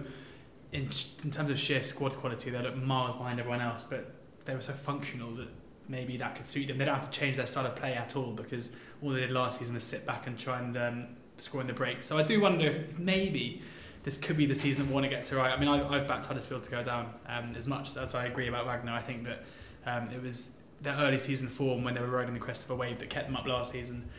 in, 0.72 0.90
in 1.24 1.32
terms 1.32 1.50
of 1.50 1.60
sheer 1.60 1.84
squad 1.84 2.16
quality, 2.16 2.50
they 2.50 2.62
look 2.62 2.76
miles 2.76 3.16
behind 3.16 3.40
everyone 3.40 3.62
else, 3.62 3.84
but 3.84 4.14
they 4.46 4.56
were 4.56 4.62
so 4.62 4.74
functional 4.74 5.34
that 5.36 5.50
maybe 5.88 6.18
that 6.18 6.36
could 6.36 6.46
suit 6.46 6.68
them. 6.68 6.78
They 6.78 6.86
don't 6.86 6.96
have 6.96 7.10
to 7.12 7.20
change 7.20 7.38
their 7.38 7.46
style 7.46 7.66
of 7.66 7.76
play 7.76 7.94
at 7.94 8.16
all 8.16 8.32
because 8.32 8.70
all 9.02 9.12
they 9.12 9.22
did 9.22 9.32
last 9.32 9.60
season 9.60 9.76
was 9.76 9.84
sit 9.84 10.06
back 10.06 10.28
and 10.28 10.38
try 10.38 10.60
and 10.60 10.78
um, 10.78 11.08
score 11.38 11.62
in 11.62 11.68
the 11.68 11.74
break. 11.74 12.04
So 12.04 12.18
I 12.18 12.24
do 12.24 12.40
wonder 12.40 12.66
if 12.68 12.98
maybe 12.98 13.62
this 14.04 14.18
could 14.18 14.38
be 14.38 14.46
the 14.46 14.56
season 14.56 14.86
that 14.86 14.92
Warner 14.92 15.10
gets 15.10 15.32
it 15.32 15.36
right. 15.36 15.52
I 15.52 15.60
mean, 15.60 15.70
I, 15.70 15.88
I've 15.88 16.08
backed 16.08 16.26
Huddersfield 16.26 16.64
to 16.64 16.72
go 16.72 16.84
down 16.84 17.14
um, 17.28 17.52
as 17.56 17.68
much 17.68 17.96
as 17.96 18.16
I 18.16 18.26
agree 18.26 18.48
about 18.48 18.66
Wagner. 18.66 18.92
I 18.92 19.02
think 19.02 19.26
that 19.26 19.44
um, 19.86 20.10
it 20.10 20.22
was 20.22 20.52
their 20.84 20.96
early 20.98 21.18
season 21.18 21.48
form 21.48 21.84
when 21.84 21.96
they 21.96 22.02
were 22.02 22.08
riding 22.08 22.34
the 22.34 22.40
crest 22.40 22.66
of 22.66 22.72
a 22.72 22.76
wave 22.76 23.00
that 23.00 23.10
kept 23.10 23.28
them 23.28 23.36
up 23.36 23.48
last 23.48 23.72
season. 23.72 24.10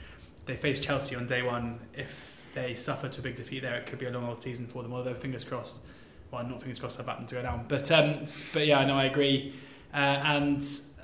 They 0.47 0.57
faced 0.57 0.83
Chelsea 0.83 1.15
on 1.15 1.27
day 1.27 1.43
one. 1.43 1.81
If 1.95 2.47
they 2.55 2.75
suffer 2.75 3.09
to 3.09 3.21
a 3.21 3.23
big 3.23 3.37
defeat 3.37 3.61
there, 3.63 3.75
it 3.77 3.87
could 3.87 3.99
be 3.99 4.07
a 4.07 4.11
long 4.11 4.27
old 4.27 4.41
season 4.41 4.67
for 4.67 4.83
them. 4.83 4.93
Although 4.93 5.15
fingers 5.15 5.45
crossed, 5.45 5.81
well, 6.31 6.45
not 6.45 6.61
fingers 6.61 6.79
crossed, 6.79 6.99
I 7.01 7.05
backed 7.05 7.19
them 7.21 7.27
to 7.29 7.35
go 7.37 7.43
down. 7.43 7.67
But 7.69 7.91
um, 7.91 8.27
but 8.53 8.67
yeah, 8.67 8.85
no, 8.85 8.97
I 8.97 9.05
agree. 9.05 9.55
Uh, 9.93 9.97
and 9.97 10.61
uh, 10.99 11.03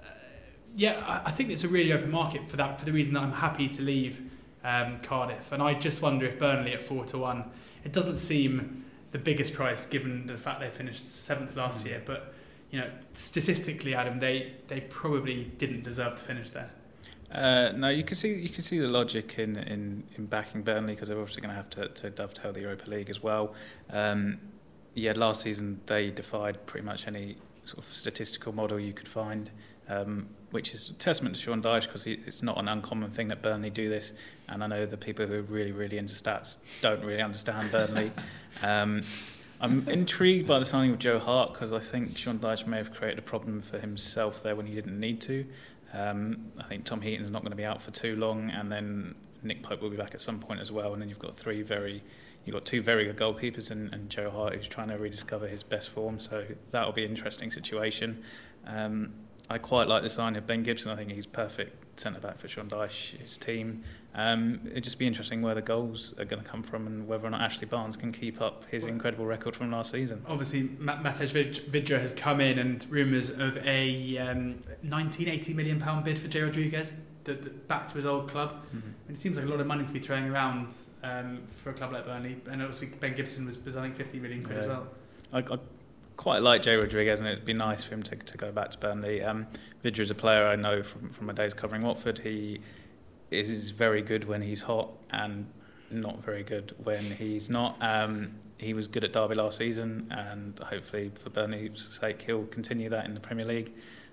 yeah, 0.74 1.02
I, 1.06 1.28
I 1.28 1.30
think 1.30 1.50
it's 1.50 1.64
a 1.64 1.68
really 1.68 1.92
open 1.92 2.11
market 2.11 2.48
for 2.48 2.56
that 2.56 2.78
for 2.78 2.84
the 2.84 2.92
reason 2.92 3.14
that 3.14 3.22
I'm 3.22 3.32
happy 3.32 3.68
to 3.68 3.82
leave 3.82 4.20
um, 4.64 4.98
Cardiff. 5.00 5.52
And 5.52 5.62
I 5.62 5.74
just 5.74 6.02
wonder 6.02 6.26
if 6.26 6.38
Burnley 6.38 6.72
at 6.72 6.82
four 6.82 7.04
to 7.06 7.18
one, 7.18 7.44
it 7.84 7.92
doesn't 7.92 8.16
seem 8.16 8.84
the 9.12 9.18
biggest 9.18 9.54
price 9.54 9.86
given 9.86 10.26
the 10.26 10.38
fact 10.38 10.61
they 10.61 10.70
finished 10.70 11.24
seventh 11.24 11.56
last 11.56 11.86
year, 11.86 12.02
but 12.04 12.32
you 12.70 12.80
know, 12.80 12.90
statistically, 13.14 13.94
Adam, 13.94 14.20
they 14.20 14.54
they 14.68 14.80
probably 14.80 15.44
didn't 15.58 15.82
deserve 15.82 16.16
to 16.16 16.22
finish 16.22 16.50
there. 16.50 16.70
Uh, 17.32 17.72
no, 17.76 17.88
you 17.88 18.02
can 18.02 18.16
see 18.16 18.34
you 18.34 18.48
can 18.48 18.62
see 18.62 18.78
the 18.78 18.88
logic 18.88 19.38
in, 19.38 19.56
in, 19.56 20.02
in 20.16 20.26
backing 20.26 20.62
Burnley 20.62 20.94
because 20.94 21.08
they're 21.08 21.18
obviously 21.18 21.42
going 21.42 21.54
to 21.54 21.56
have 21.56 21.70
to, 21.70 21.88
to 21.88 22.10
dovetail 22.10 22.52
the 22.52 22.60
Europa 22.60 22.90
League 22.90 23.08
as 23.08 23.22
well. 23.22 23.54
Um, 23.90 24.38
yeah, 24.94 25.12
last 25.14 25.42
season 25.42 25.80
they 25.86 26.10
defied 26.10 26.66
pretty 26.66 26.84
much 26.84 27.06
any 27.06 27.36
sort 27.62 27.78
of 27.78 27.92
statistical 27.92 28.52
model 28.52 28.80
you 28.80 28.92
could 28.92 29.06
find, 29.06 29.50
um, 29.88 30.28
which 30.50 30.74
is 30.74 30.90
a 30.90 30.94
testament 30.94 31.36
to 31.36 31.40
Sean 31.40 31.62
Dyche 31.62 31.86
because 31.86 32.04
it's 32.06 32.42
not 32.42 32.58
an 32.58 32.66
uncommon 32.66 33.12
thing 33.12 33.28
that 33.28 33.42
Burnley 33.42 33.70
do 33.70 33.88
this. 33.88 34.12
And 34.48 34.64
I 34.64 34.66
know 34.66 34.84
the 34.84 34.96
people 34.96 35.26
who 35.26 35.34
are 35.34 35.42
really 35.42 35.72
really 35.72 35.98
into 35.98 36.14
stats 36.14 36.56
don't 36.80 37.04
really 37.04 37.22
understand 37.22 37.70
Burnley. 37.70 38.10
um, 38.64 39.04
I'm 39.61 39.86
intrigued 39.88 40.46
by 40.46 40.58
the 40.58 40.64
signing 40.64 40.92
of 40.92 40.98
Joe 40.98 41.18
Hart 41.18 41.52
because 41.52 41.72
I 41.72 41.80
think 41.80 42.16
Sean 42.16 42.38
Dyche 42.38 42.66
may 42.66 42.78
have 42.78 42.94
created 42.94 43.18
a 43.18 43.22
problem 43.22 43.61
for 43.61 43.78
himself 43.78 44.42
there 44.42 44.56
when 44.56 44.66
he 44.66 44.74
didn't 44.74 44.98
need 44.98 45.20
to. 45.22 45.44
Um, 45.92 46.52
I 46.58 46.62
think 46.64 46.84
Tom 46.84 47.02
Heaton's 47.02 47.30
not 47.30 47.42
going 47.42 47.50
to 47.50 47.56
be 47.56 47.64
out 47.64 47.82
for 47.82 47.90
too 47.90 48.16
long, 48.16 48.48
and 48.50 48.72
then 48.72 49.14
Nick 49.42 49.62
Pope 49.62 49.82
will 49.82 49.90
be 49.90 49.98
back 49.98 50.14
at 50.14 50.22
some 50.22 50.38
point 50.38 50.61
as 50.61 50.72
well. 50.72 50.94
And 50.94 51.02
then 51.02 51.11
you've 51.11 51.18
got 51.18 51.36
three 51.36 51.61
very, 51.61 52.02
you've 52.44 52.54
got 52.54 52.64
two 52.64 52.80
very 52.80 53.04
good 53.04 53.18
goalkeepers, 53.18 53.70
and, 53.70 53.92
and 53.92 54.08
Joe 54.08 54.30
Hart 54.30 54.54
who's 54.54 54.66
trying 54.66 54.88
to 54.88 54.96
rediscover 54.96 55.46
his 55.46 55.62
best 55.62 55.90
form. 55.90 56.20
So 56.20 56.46
that'll 56.70 56.92
be 56.92 57.04
an 57.04 57.11
interesting 57.11 57.50
situation. 57.50 58.22
Um, 58.66 59.12
I 59.50 59.58
quite 59.58 59.88
like 59.88 60.02
the 60.02 60.11
sign 60.11 60.36
of 60.36 60.46
Ben 60.46 60.62
Gibson. 60.62 60.90
I 60.90 60.96
think 60.96 61.11
he's 61.11 61.26
perfect 61.26 62.00
centre 62.00 62.20
back 62.20 62.38
for 62.38 62.48
Sean 62.48 62.68
Dyche, 62.68 63.18
his 63.20 63.36
team. 63.36 63.82
Um, 64.14 64.61
it'd 64.70 64.84
just 64.84 64.98
be 64.98 65.06
interesting 65.06 65.40
where 65.40 65.54
the 65.54 65.62
goals 65.62 66.14
are 66.18 66.24
going 66.24 66.42
to 66.42 66.48
come 66.48 66.62
from 66.62 66.86
and 66.86 67.06
whether 67.06 67.26
or 67.26 67.30
not 67.30 67.42
Ashley 67.42 67.66
Barnes 67.66 67.96
can 67.96 68.11
keep 68.11 68.40
up 68.40 68.64
his 68.64 68.84
incredible 68.84 69.24
record 69.24 69.54
from 69.54 69.70
last 69.70 69.92
season. 69.92 70.24
Obviously, 70.26 70.64
Matej 70.64 71.61
Vydra 71.70 72.00
has 72.00 72.12
come 72.12 72.40
in, 72.40 72.58
and 72.58 72.84
rumours 72.90 73.30
of 73.30 73.56
a 73.58 74.18
um, 74.18 74.62
19, 74.82 75.28
18 75.28 75.54
million 75.54 75.80
pound 75.80 76.04
bid 76.04 76.18
for 76.18 76.26
Jay 76.26 76.42
Rodriguez, 76.42 76.92
the, 77.24 77.34
the, 77.34 77.50
back 77.50 77.86
to 77.88 77.96
his 77.96 78.06
old 78.06 78.28
club. 78.28 78.54
Mm-hmm. 78.74 78.88
And 79.08 79.16
it 79.16 79.20
seems 79.20 79.36
like 79.38 79.46
a 79.46 79.50
lot 79.50 79.61
of 79.61 79.66
money 79.66 79.84
to 79.84 79.92
be 79.92 80.00
throwing 80.00 80.28
around 80.28 80.74
um, 81.04 81.42
for 81.62 81.70
a 81.70 81.72
club 81.72 81.92
like 81.92 82.04
Burnley. 82.04 82.36
And 82.50 82.62
obviously, 82.62 82.88
Ben 82.88 83.14
Gibson 83.14 83.46
was, 83.46 83.64
was 83.64 83.76
I 83.76 83.82
think, 83.82 83.96
50 83.96 84.18
million 84.18 84.42
quid 84.42 84.56
Yeah. 84.56 84.62
as 84.62 84.68
well. 84.68 84.88
I, 85.32 85.38
I 85.38 85.58
quite 86.16 86.42
like 86.42 86.62
Jay 86.62 86.74
Rodriguez, 86.74 87.20
and 87.20 87.28
it'd 87.28 87.44
be 87.44 87.52
nice 87.52 87.84
for 87.84 87.94
him 87.94 88.02
to, 88.02 88.16
to 88.16 88.36
go 88.36 88.50
back 88.50 88.70
to 88.72 88.78
Burnley. 88.78 89.22
Um, 89.22 89.46
Vidra 89.84 90.00
is 90.00 90.11
a 90.11 90.14
player 90.16 90.46
I 90.46 90.56
know 90.56 90.82
from, 90.82 91.11
from 91.11 91.26
my 91.26 91.32
days 91.32 91.54
covering 91.54 91.82
Watford. 91.82 92.18
He 92.18 92.61
is 93.31 93.70
very 93.70 94.03
good 94.03 94.26
when 94.26 94.43
he's 94.43 94.62
hot 94.62 94.91
and 95.11 95.47
not 95.91 96.22
very 96.24 96.43
good 96.43 96.74
when 96.83 97.05
he's 97.05 97.51
not. 97.51 97.76
Um, 97.81 98.33
he 98.59 98.74
was 98.74 98.87
good 98.87 99.05
at 99.05 99.12
Derby 99.12 99.35
last 99.35 99.59
season, 99.59 100.09
and 100.11 100.59
hopefully 100.59 101.11
for 101.14 101.31
Burnley's 101.31 101.99
sake, 102.01 102.22
he'll 102.22 102.47
continue 102.47 102.89
that 102.91 103.07
in 103.07 103.14
the 103.14 103.20
Premier 103.20 103.45
League. 103.45 103.72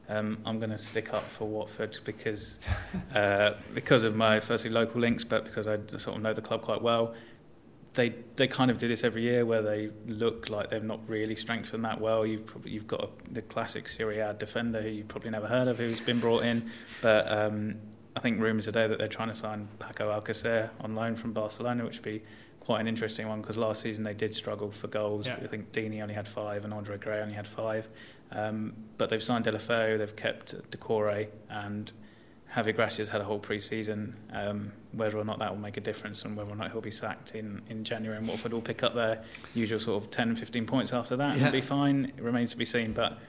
Um, 0.10 0.40
I'm 0.46 0.58
going 0.58 0.70
to 0.70 0.78
stick 0.78 1.14
up 1.14 1.30
for 1.30 1.46
Watford 1.46 2.00
because 2.06 2.60
uh, 3.16 3.54
because 3.74 4.04
of 4.04 4.16
my 4.16 4.40
firstly 4.40 4.70
local 4.72 5.02
links, 5.02 5.24
but 5.24 5.44
because 5.44 5.68
I 5.68 5.78
sort 5.86 6.16
of 6.16 6.22
know 6.22 6.34
the 6.34 6.42
club 6.42 6.62
quite 6.62 6.82
well. 6.82 7.14
They 7.94 8.14
they 8.36 8.48
kind 8.48 8.70
of 8.70 8.78
do 8.78 8.88
this 8.88 9.04
every 9.04 9.24
year 9.24 9.44
where 9.46 9.64
they 9.64 9.90
look 10.06 10.50
like 10.50 10.70
they've 10.70 10.84
not 10.84 11.00
really 11.10 11.36
strengthened 11.36 11.84
that 11.84 12.00
well. 12.00 12.26
You've 12.26 12.46
probably 12.46 12.72
you've 12.72 12.88
got 12.88 13.04
a, 13.04 13.34
the 13.34 13.42
classic 13.42 13.88
Serie 13.88 14.20
A 14.20 14.34
defender 14.34 14.82
who 14.82 14.90
you've 14.90 15.08
probably 15.08 15.32
never 15.32 15.48
heard 15.48 15.68
of 15.68 15.80
who's 15.80 16.00
been 16.00 16.20
brought 16.20 16.44
in, 16.44 16.70
but 17.02 17.30
um, 17.30 17.80
I 18.18 18.20
think 18.20 18.42
rumours 18.42 18.66
today 18.66 18.88
that 18.88 18.98
they're 18.98 19.08
trying 19.08 19.28
to 19.28 19.36
sign 19.36 19.68
Paco 19.78 20.10
Alcacer 20.10 20.72
on 20.82 20.96
loan 20.96 21.16
from 21.16 21.34
Barcelona, 21.34 21.86
which 21.86 21.98
would 21.98 22.04
be 22.04 22.24
quite 22.62 22.82
an 22.82 22.88
interesting 22.88 23.28
one 23.28 23.42
because 23.42 23.58
last 23.58 23.82
season 23.84 24.04
they 24.04 24.16
did 24.16 24.34
struggle 24.34 24.72
for 24.72 24.88
goals. 24.88 25.28
Yeah. 25.28 25.36
I 25.36 25.46
think 25.46 25.72
Deeney 25.72 26.02
only 26.02 26.16
had 26.16 26.28
five 26.28 26.66
and 26.66 26.74
Andre 26.74 26.98
Gray 26.98 27.22
only 27.22 27.36
had 27.36 27.48
five. 27.48 27.88
Um, 28.32 28.74
but 28.98 29.10
they've 29.12 29.22
signed 29.22 29.46
Deulofeu, 29.46 30.00
they've 30.00 30.16
kept 30.16 30.56
Doucouré, 30.72 31.28
and 31.48 31.92
Javier 32.56 32.76
Gracia's 32.76 33.10
had 33.10 33.22
a 33.22 33.24
whole 33.24 33.38
pre-season. 33.38 34.16
Um, 34.34 34.72
whether 34.94 35.20
or 35.20 35.24
not 35.24 35.38
that 35.38 35.52
will 35.52 35.62
make 35.62 35.78
a 35.78 35.82
difference 35.82 36.24
and 36.24 36.36
whether 36.36 36.50
or 36.52 36.56
not 36.56 36.72
he'll 36.72 36.82
be 36.82 36.90
sacked 36.90 37.36
in, 37.36 37.62
in 37.70 37.84
January 37.84 38.18
and 38.18 38.28
Watford 38.28 38.52
will 38.52 38.62
pick 38.62 38.82
up 38.82 38.96
their 38.96 39.22
usual 39.54 39.80
sort 39.80 40.04
of 40.04 40.10
10, 40.10 40.36
15 40.38 40.66
points 40.66 40.92
after 40.92 41.16
that 41.18 41.38
Yeah. 41.38 41.44
and 41.44 41.52
be 41.52 41.62
fine, 41.62 42.12
it 42.18 42.24
remains 42.24 42.50
to 42.50 42.58
be 42.58 42.66
seen. 42.66 42.94
But 42.94 43.20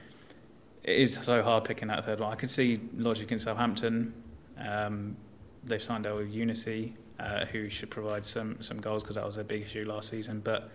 it 0.82 0.96
is 0.96 1.12
so 1.12 1.42
hard 1.42 1.64
picking 1.64 1.88
that 1.88 2.06
third 2.06 2.20
one. 2.20 2.32
I 2.32 2.36
could 2.36 2.48
see 2.50 2.80
logic 2.96 3.30
in 3.30 3.38
Southampton. 3.38 4.14
Um, 4.58 5.16
they've 5.64 5.82
signed 5.82 6.04
Elyounoussi, 6.04 6.92
uh, 7.18 7.46
who 7.46 7.68
should 7.68 7.90
provide 7.90 8.24
some 8.26 8.62
some 8.62 8.80
goals 8.80 9.02
because 9.02 9.16
that 9.16 9.26
was 9.26 9.34
their 9.34 9.44
big 9.44 9.62
issue 9.62 9.84
last 9.86 10.10
season. 10.10 10.40
But 10.40 10.70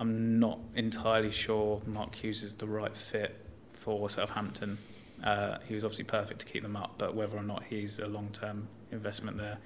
I'm 0.00 0.38
not 0.38 0.58
entirely 0.74 1.30
sure 1.30 1.82
Mark 1.86 2.14
Hughes 2.14 2.42
is 2.42 2.54
the 2.56 2.66
right 2.66 2.96
fit 2.96 3.36
for 3.72 4.08
Southampton. 4.08 4.78
Uh, 5.22 5.58
he 5.66 5.74
was 5.74 5.84
obviously 5.84 6.04
perfect 6.04 6.40
to 6.40 6.46
keep 6.46 6.62
them 6.62 6.76
up, 6.76 6.94
but 6.98 7.14
whether 7.14 7.36
or 7.36 7.42
not 7.42 7.64
he's 7.64 7.98
a 7.98 8.06
long-term 8.06 8.68
investment 8.92 9.36
there 9.36 9.58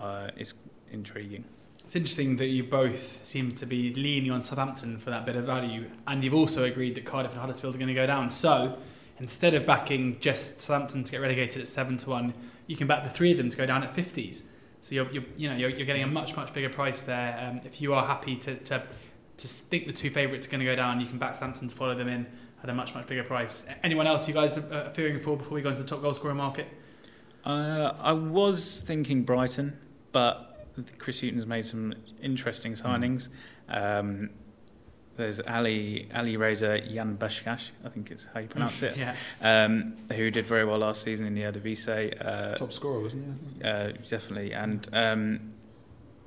uh, 0.00 0.30
is 0.36 0.54
intriguing. 0.90 1.44
It's 1.84 1.94
interesting 1.94 2.36
that 2.36 2.48
you 2.48 2.64
both 2.64 3.24
seem 3.24 3.54
to 3.54 3.66
be 3.66 3.94
leaning 3.94 4.32
on 4.32 4.42
Southampton 4.42 4.98
for 4.98 5.10
that 5.10 5.24
bit 5.24 5.36
of 5.36 5.44
value, 5.44 5.88
and 6.08 6.24
you've 6.24 6.34
also 6.34 6.64
agreed 6.64 6.96
that 6.96 7.04
Cardiff 7.04 7.30
and 7.30 7.40
Huddersfield 7.40 7.76
are 7.76 7.78
going 7.78 7.86
to 7.88 7.94
go 7.94 8.06
down. 8.06 8.32
So 8.32 8.78
instead 9.20 9.54
of 9.54 9.64
backing 9.64 10.18
just 10.18 10.60
Southampton 10.60 11.04
to 11.04 11.12
get 11.12 11.20
relegated 11.20 11.62
at 11.62 11.68
seven 11.68 11.96
to 11.98 12.10
one, 12.10 12.34
you 12.66 12.76
can 12.76 12.86
back 12.86 13.04
the 13.04 13.10
three 13.10 13.32
of 13.32 13.38
them 13.38 13.48
to 13.50 13.56
go 13.56 13.66
down 13.66 13.82
at 13.82 13.94
fifties. 13.94 14.44
So 14.80 14.94
you're, 14.94 15.10
you're 15.10 15.24
you 15.36 15.48
know 15.48 15.56
you're, 15.56 15.70
you're 15.70 15.86
getting 15.86 16.02
a 16.02 16.06
much 16.06 16.36
much 16.36 16.52
bigger 16.52 16.68
price 16.68 17.00
there. 17.00 17.38
Um, 17.40 17.60
if 17.64 17.80
you 17.80 17.94
are 17.94 18.06
happy 18.06 18.36
to, 18.36 18.56
to 18.56 18.82
to 19.36 19.48
think 19.48 19.86
the 19.86 19.92
two 19.92 20.10
favourites 20.10 20.46
are 20.46 20.50
going 20.50 20.60
to 20.60 20.66
go 20.66 20.76
down, 20.76 21.00
you 21.00 21.06
can 21.06 21.18
back 21.18 21.34
Southampton 21.34 21.68
to 21.68 21.76
follow 21.76 21.94
them 21.94 22.08
in 22.08 22.26
at 22.62 22.68
a 22.70 22.74
much 22.74 22.94
much 22.94 23.06
bigger 23.06 23.24
price. 23.24 23.66
Anyone 23.82 24.06
else 24.06 24.28
you 24.28 24.34
guys 24.34 24.56
are 24.58 24.72
uh, 24.72 24.90
fearing 24.90 25.20
for 25.20 25.36
before 25.36 25.54
we 25.54 25.62
go 25.62 25.70
into 25.70 25.82
the 25.82 25.88
top 25.88 26.02
goal 26.02 26.14
scorer 26.14 26.34
market? 26.34 26.66
Uh, 27.44 27.92
I 28.00 28.12
was 28.12 28.82
thinking 28.82 29.22
Brighton, 29.22 29.78
but 30.12 30.66
Chris 30.98 31.20
Hughton's 31.20 31.46
made 31.46 31.66
some 31.66 31.94
interesting 32.20 32.72
signings. 32.72 33.28
Um, 33.68 34.30
there's 35.16 35.40
Ali 35.40 36.08
Ali 36.14 36.36
Reza 36.36 36.80
Jahanbakhsh, 36.80 37.70
I 37.84 37.88
think 37.88 38.10
it's 38.10 38.26
how 38.32 38.40
you 38.40 38.48
pronounce 38.48 38.82
it, 38.82 38.96
Yeah. 38.98 39.14
um, 39.42 39.96
who 40.12 40.30
did 40.30 40.46
very 40.46 40.64
well 40.64 40.78
last 40.78 41.02
season 41.02 41.26
in 41.26 41.34
the 41.34 41.42
Eredivisie. 41.42 42.14
Uh, 42.24 42.54
Top 42.54 42.72
scorer, 42.72 43.00
wasn't 43.00 43.38
he? 43.58 43.64
uh, 43.64 43.92
definitely, 44.08 44.52
and 44.52 44.88
um, 44.92 45.40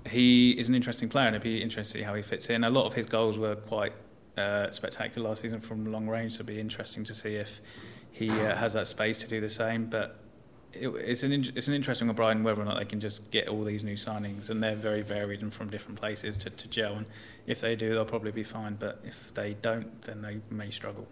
he 0.09 0.51
is 0.51 0.67
an 0.69 0.75
interesting 0.75 1.09
player, 1.09 1.27
and 1.27 1.35
it'd 1.35 1.43
be 1.43 1.61
interesting 1.61 1.93
to 1.93 1.99
see 1.99 2.03
how 2.03 2.13
he 2.15 2.21
fits 2.23 2.49
in. 2.49 2.63
A 2.63 2.69
lot 2.69 2.85
of 2.85 2.93
his 2.93 3.05
goals 3.05 3.37
were 3.37 3.55
quite 3.55 3.93
uh, 4.37 4.71
spectacular 4.71 5.29
last 5.29 5.41
season 5.41 5.59
from 5.59 5.91
long 5.91 6.07
range, 6.07 6.31
so 6.33 6.35
it'd 6.37 6.45
be 6.47 6.59
interesting 6.59 7.03
to 7.03 7.13
see 7.13 7.35
if 7.35 7.61
he 8.11 8.29
uh, 8.29 8.55
has 8.55 8.73
that 8.73 8.87
space 8.87 9.17
to 9.19 9.27
do 9.27 9.39
the 9.41 9.49
same. 9.49 9.85
But 9.85 10.17
it, 10.73 10.89
it's 10.89 11.23
an 11.23 11.31
it's 11.31 11.67
an 11.67 11.73
interesting 11.73 12.07
one, 12.07 12.15
Brighton, 12.15 12.43
whether 12.43 12.61
or 12.61 12.65
not 12.65 12.77
they 12.77 12.85
can 12.85 12.99
just 12.99 13.29
get 13.31 13.47
all 13.47 13.63
these 13.63 13.83
new 13.83 13.95
signings, 13.95 14.49
and 14.49 14.63
they're 14.63 14.75
very 14.75 15.01
varied 15.01 15.41
and 15.41 15.53
from 15.53 15.69
different 15.69 15.99
places 15.99 16.37
to, 16.37 16.49
to 16.49 16.67
gel. 16.67 16.95
And 16.95 17.05
if 17.47 17.61
they 17.61 17.75
do, 17.75 17.93
they'll 17.93 18.05
probably 18.05 18.31
be 18.31 18.43
fine. 18.43 18.75
But 18.75 19.01
if 19.03 19.33
they 19.33 19.55
don't, 19.61 20.01
then 20.03 20.21
they 20.21 20.41
may 20.49 20.71
struggle. 20.71 21.07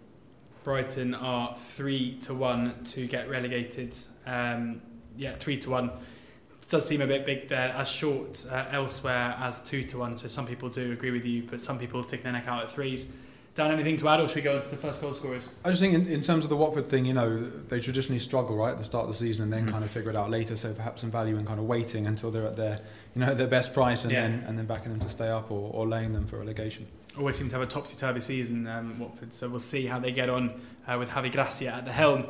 Brighton 0.64 1.14
are 1.14 1.56
three 1.56 2.18
to 2.20 2.34
one 2.34 2.82
to 2.84 3.06
get 3.06 3.28
relegated. 3.28 3.96
Um, 4.26 4.82
yeah, 5.16 5.34
three 5.36 5.56
to 5.58 5.70
one. 5.70 5.86
It 5.88 6.68
does 6.68 6.86
seem 6.86 7.00
a 7.00 7.06
bit 7.06 7.24
big 7.24 7.48
there, 7.48 7.72
as 7.76 7.88
short 7.88 8.46
uh, 8.50 8.66
elsewhere 8.70 9.34
as 9.38 9.62
two 9.62 9.82
to 9.84 9.98
one. 9.98 10.16
So 10.16 10.28
some 10.28 10.46
people 10.46 10.68
do 10.68 10.92
agree 10.92 11.10
with 11.10 11.24
you, 11.24 11.44
but 11.50 11.60
some 11.60 11.78
people 11.78 12.04
take 12.04 12.22
their 12.22 12.32
neck 12.32 12.46
out 12.46 12.62
at 12.62 12.70
threes. 12.70 13.10
Dan, 13.58 13.72
anything 13.72 13.96
to 13.96 14.08
add, 14.08 14.20
or 14.20 14.28
should 14.28 14.36
we 14.36 14.42
go 14.42 14.54
into 14.56 14.68
the 14.68 14.76
first 14.76 15.00
goal 15.00 15.12
scorers? 15.12 15.52
I 15.64 15.70
just 15.70 15.82
think 15.82 15.92
in, 15.92 16.06
in 16.06 16.20
terms 16.20 16.44
of 16.44 16.48
the 16.48 16.56
Watford 16.56 16.86
thing, 16.86 17.04
you 17.04 17.12
know, 17.12 17.50
they 17.68 17.80
traditionally 17.80 18.20
struggle 18.20 18.54
right 18.56 18.70
at 18.70 18.78
the 18.78 18.84
start 18.84 19.06
of 19.06 19.10
the 19.10 19.16
season 19.16 19.44
and 19.44 19.52
then. 19.52 19.66
Mhm. 19.66 19.72
kind 19.72 19.84
of 19.84 19.90
figure 19.90 20.10
it 20.10 20.16
out 20.16 20.30
later. 20.30 20.54
So 20.54 20.72
perhaps 20.72 21.00
some 21.00 21.10
value 21.10 21.36
in 21.36 21.44
kind 21.44 21.58
of 21.58 21.66
waiting 21.66 22.06
until 22.06 22.30
they're 22.30 22.46
at 22.46 22.54
their, 22.54 22.78
you 23.16 23.20
know, 23.20 23.34
their 23.34 23.48
best 23.48 23.74
price 23.74 24.04
and 24.04 24.12
Yeah. 24.12 24.22
then 24.22 24.44
and 24.46 24.56
then 24.56 24.66
backing 24.66 24.92
them 24.92 25.00
to 25.00 25.08
stay 25.08 25.28
up 25.28 25.50
or, 25.50 25.72
or 25.74 25.88
laying 25.88 26.12
them 26.12 26.24
for 26.24 26.38
relegation. 26.38 26.86
Always 27.18 27.36
seem 27.36 27.48
to 27.48 27.56
have 27.56 27.62
a 27.62 27.66
topsy 27.66 27.98
turvy 27.98 28.20
season, 28.20 28.68
um, 28.68 28.96
Watford. 29.00 29.34
So 29.34 29.48
we'll 29.48 29.58
see 29.58 29.86
how 29.86 29.98
they 29.98 30.12
get 30.12 30.30
on 30.30 30.60
uh, 30.86 30.96
with 30.96 31.08
Javi 31.08 31.32
Gracia 31.32 31.74
at 31.74 31.84
the 31.84 31.92
helm. 31.92 32.26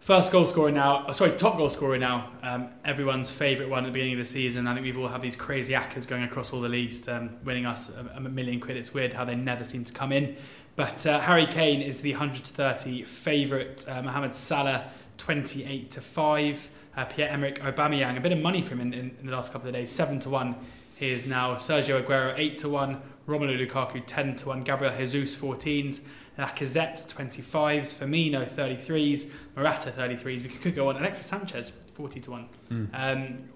First 0.00 0.32
goal 0.32 0.46
scorer 0.46 0.72
now, 0.72 1.04
oh, 1.06 1.12
sorry, 1.12 1.30
top 1.36 1.56
goal 1.58 1.68
scorer 1.68 1.96
now. 1.96 2.30
Um, 2.42 2.70
everyone's 2.84 3.30
favourite 3.30 3.70
one 3.70 3.84
at 3.84 3.86
the 3.86 3.92
beginning 3.92 4.14
of 4.14 4.18
the 4.18 4.24
season. 4.24 4.66
I 4.66 4.74
think 4.74 4.84
we've 4.84 4.98
all 4.98 5.06
had 5.06 5.22
these 5.22 5.36
crazy 5.36 5.74
accas 5.74 6.08
going 6.08 6.24
across 6.24 6.52
all 6.52 6.60
the 6.60 6.68
leagues, 6.68 7.06
um, 7.08 7.36
winning 7.44 7.66
us 7.66 7.88
a, 7.90 8.16
a 8.16 8.20
million 8.20 8.58
quid. 8.58 8.76
It's 8.76 8.92
weird 8.92 9.12
how 9.14 9.24
they 9.24 9.36
never 9.36 9.62
seem 9.62 9.84
to 9.84 9.92
come 9.92 10.10
in. 10.10 10.34
But 10.74 11.06
uh, 11.06 11.20
Harry 11.20 11.46
Kane 11.46 11.82
is 11.82 12.00
the 12.00 12.12
100 12.12 12.44
to 12.44 12.52
30 12.52 13.02
favourite. 13.02 13.86
Uh, 13.88 14.02
Mohamed 14.02 14.34
Salah 14.34 14.90
28 15.18 15.90
to 15.90 16.00
5. 16.00 16.68
Uh, 16.94 17.04
Pierre-Emerick 17.06 17.58
Aubameyang, 17.60 18.18
a 18.18 18.20
bit 18.20 18.32
of 18.32 18.38
money 18.40 18.60
for 18.60 18.74
him 18.74 18.80
in, 18.82 18.92
in, 18.92 19.16
in 19.18 19.26
the 19.26 19.32
last 19.32 19.50
couple 19.50 19.66
of 19.66 19.74
days, 19.74 19.90
7 19.90 20.18
to 20.20 20.28
1. 20.28 20.54
He 20.96 21.10
is 21.10 21.26
now 21.26 21.54
Sergio 21.54 22.04
Aguero 22.04 22.34
8 22.36 22.58
to 22.58 22.68
1, 22.68 23.02
Romelu 23.26 23.66
Lukaku 23.66 24.02
10 24.04 24.36
to 24.36 24.48
1, 24.48 24.62
Gabriel 24.64 24.94
Jesus 24.94 25.34
14s, 25.36 26.02
Lacazette 26.38 27.06
25s, 27.06 27.94
Firmino 27.94 28.46
33s, 28.46 29.30
Morata 29.56 29.90
33s. 29.90 30.42
We 30.42 30.48
could 30.48 30.74
go 30.74 30.88
on. 30.88 30.96
Alexis 30.96 31.26
Sanchez 31.26 31.72
40 31.94 32.20
to 32.20 32.30
1. 32.30 32.48
Mm. 32.70 32.88
Um, 32.92 33.48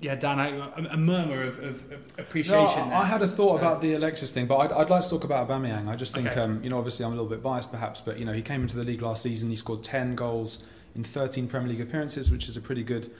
yeah, 0.00 0.14
Dan, 0.14 0.38
I, 0.38 0.48
a, 0.92 0.96
murmur 0.96 1.42
of, 1.42 1.58
of, 1.58 1.92
of 1.92 2.06
appreciation. 2.18 2.88
No, 2.88 2.94
I. 2.94 3.00
I 3.02 3.04
had 3.06 3.20
a 3.22 3.26
thought 3.28 3.54
So- 3.54 3.58
about 3.58 3.80
the 3.80 3.94
Alexis 3.94 4.30
thing, 4.30 4.46
but 4.46 4.56
I'd, 4.58 4.72
I'd 4.72 4.90
like 4.90 5.02
to 5.04 5.10
talk 5.10 5.24
about 5.24 5.48
Aubameyang. 5.48 5.88
I 5.88 5.96
just 5.96 6.14
think, 6.14 6.28
Okay. 6.28 6.40
um, 6.40 6.62
you 6.62 6.70
know, 6.70 6.78
obviously 6.78 7.04
I'm 7.04 7.12
a 7.12 7.14
little 7.16 7.28
bit 7.30 7.42
biased 7.42 7.70
perhaps, 7.72 8.00
but 8.00 8.18
you 8.18 8.24
know, 8.24 8.32
he 8.32 8.42
came 8.42 8.62
into 8.62 8.76
the 8.76 8.84
league 8.84 9.02
last 9.02 9.22
season. 9.22 9.50
He 9.50 9.56
scored 9.56 9.82
10 9.82 10.14
goals 10.14 10.60
in 10.94 11.02
13 11.04 11.48
Premier 11.48 11.68
League 11.70 11.80
appearances, 11.80 12.30
which 12.30 12.48
is 12.48 12.56
a 12.56 12.60
pretty 12.60 12.82
good, 12.84 13.10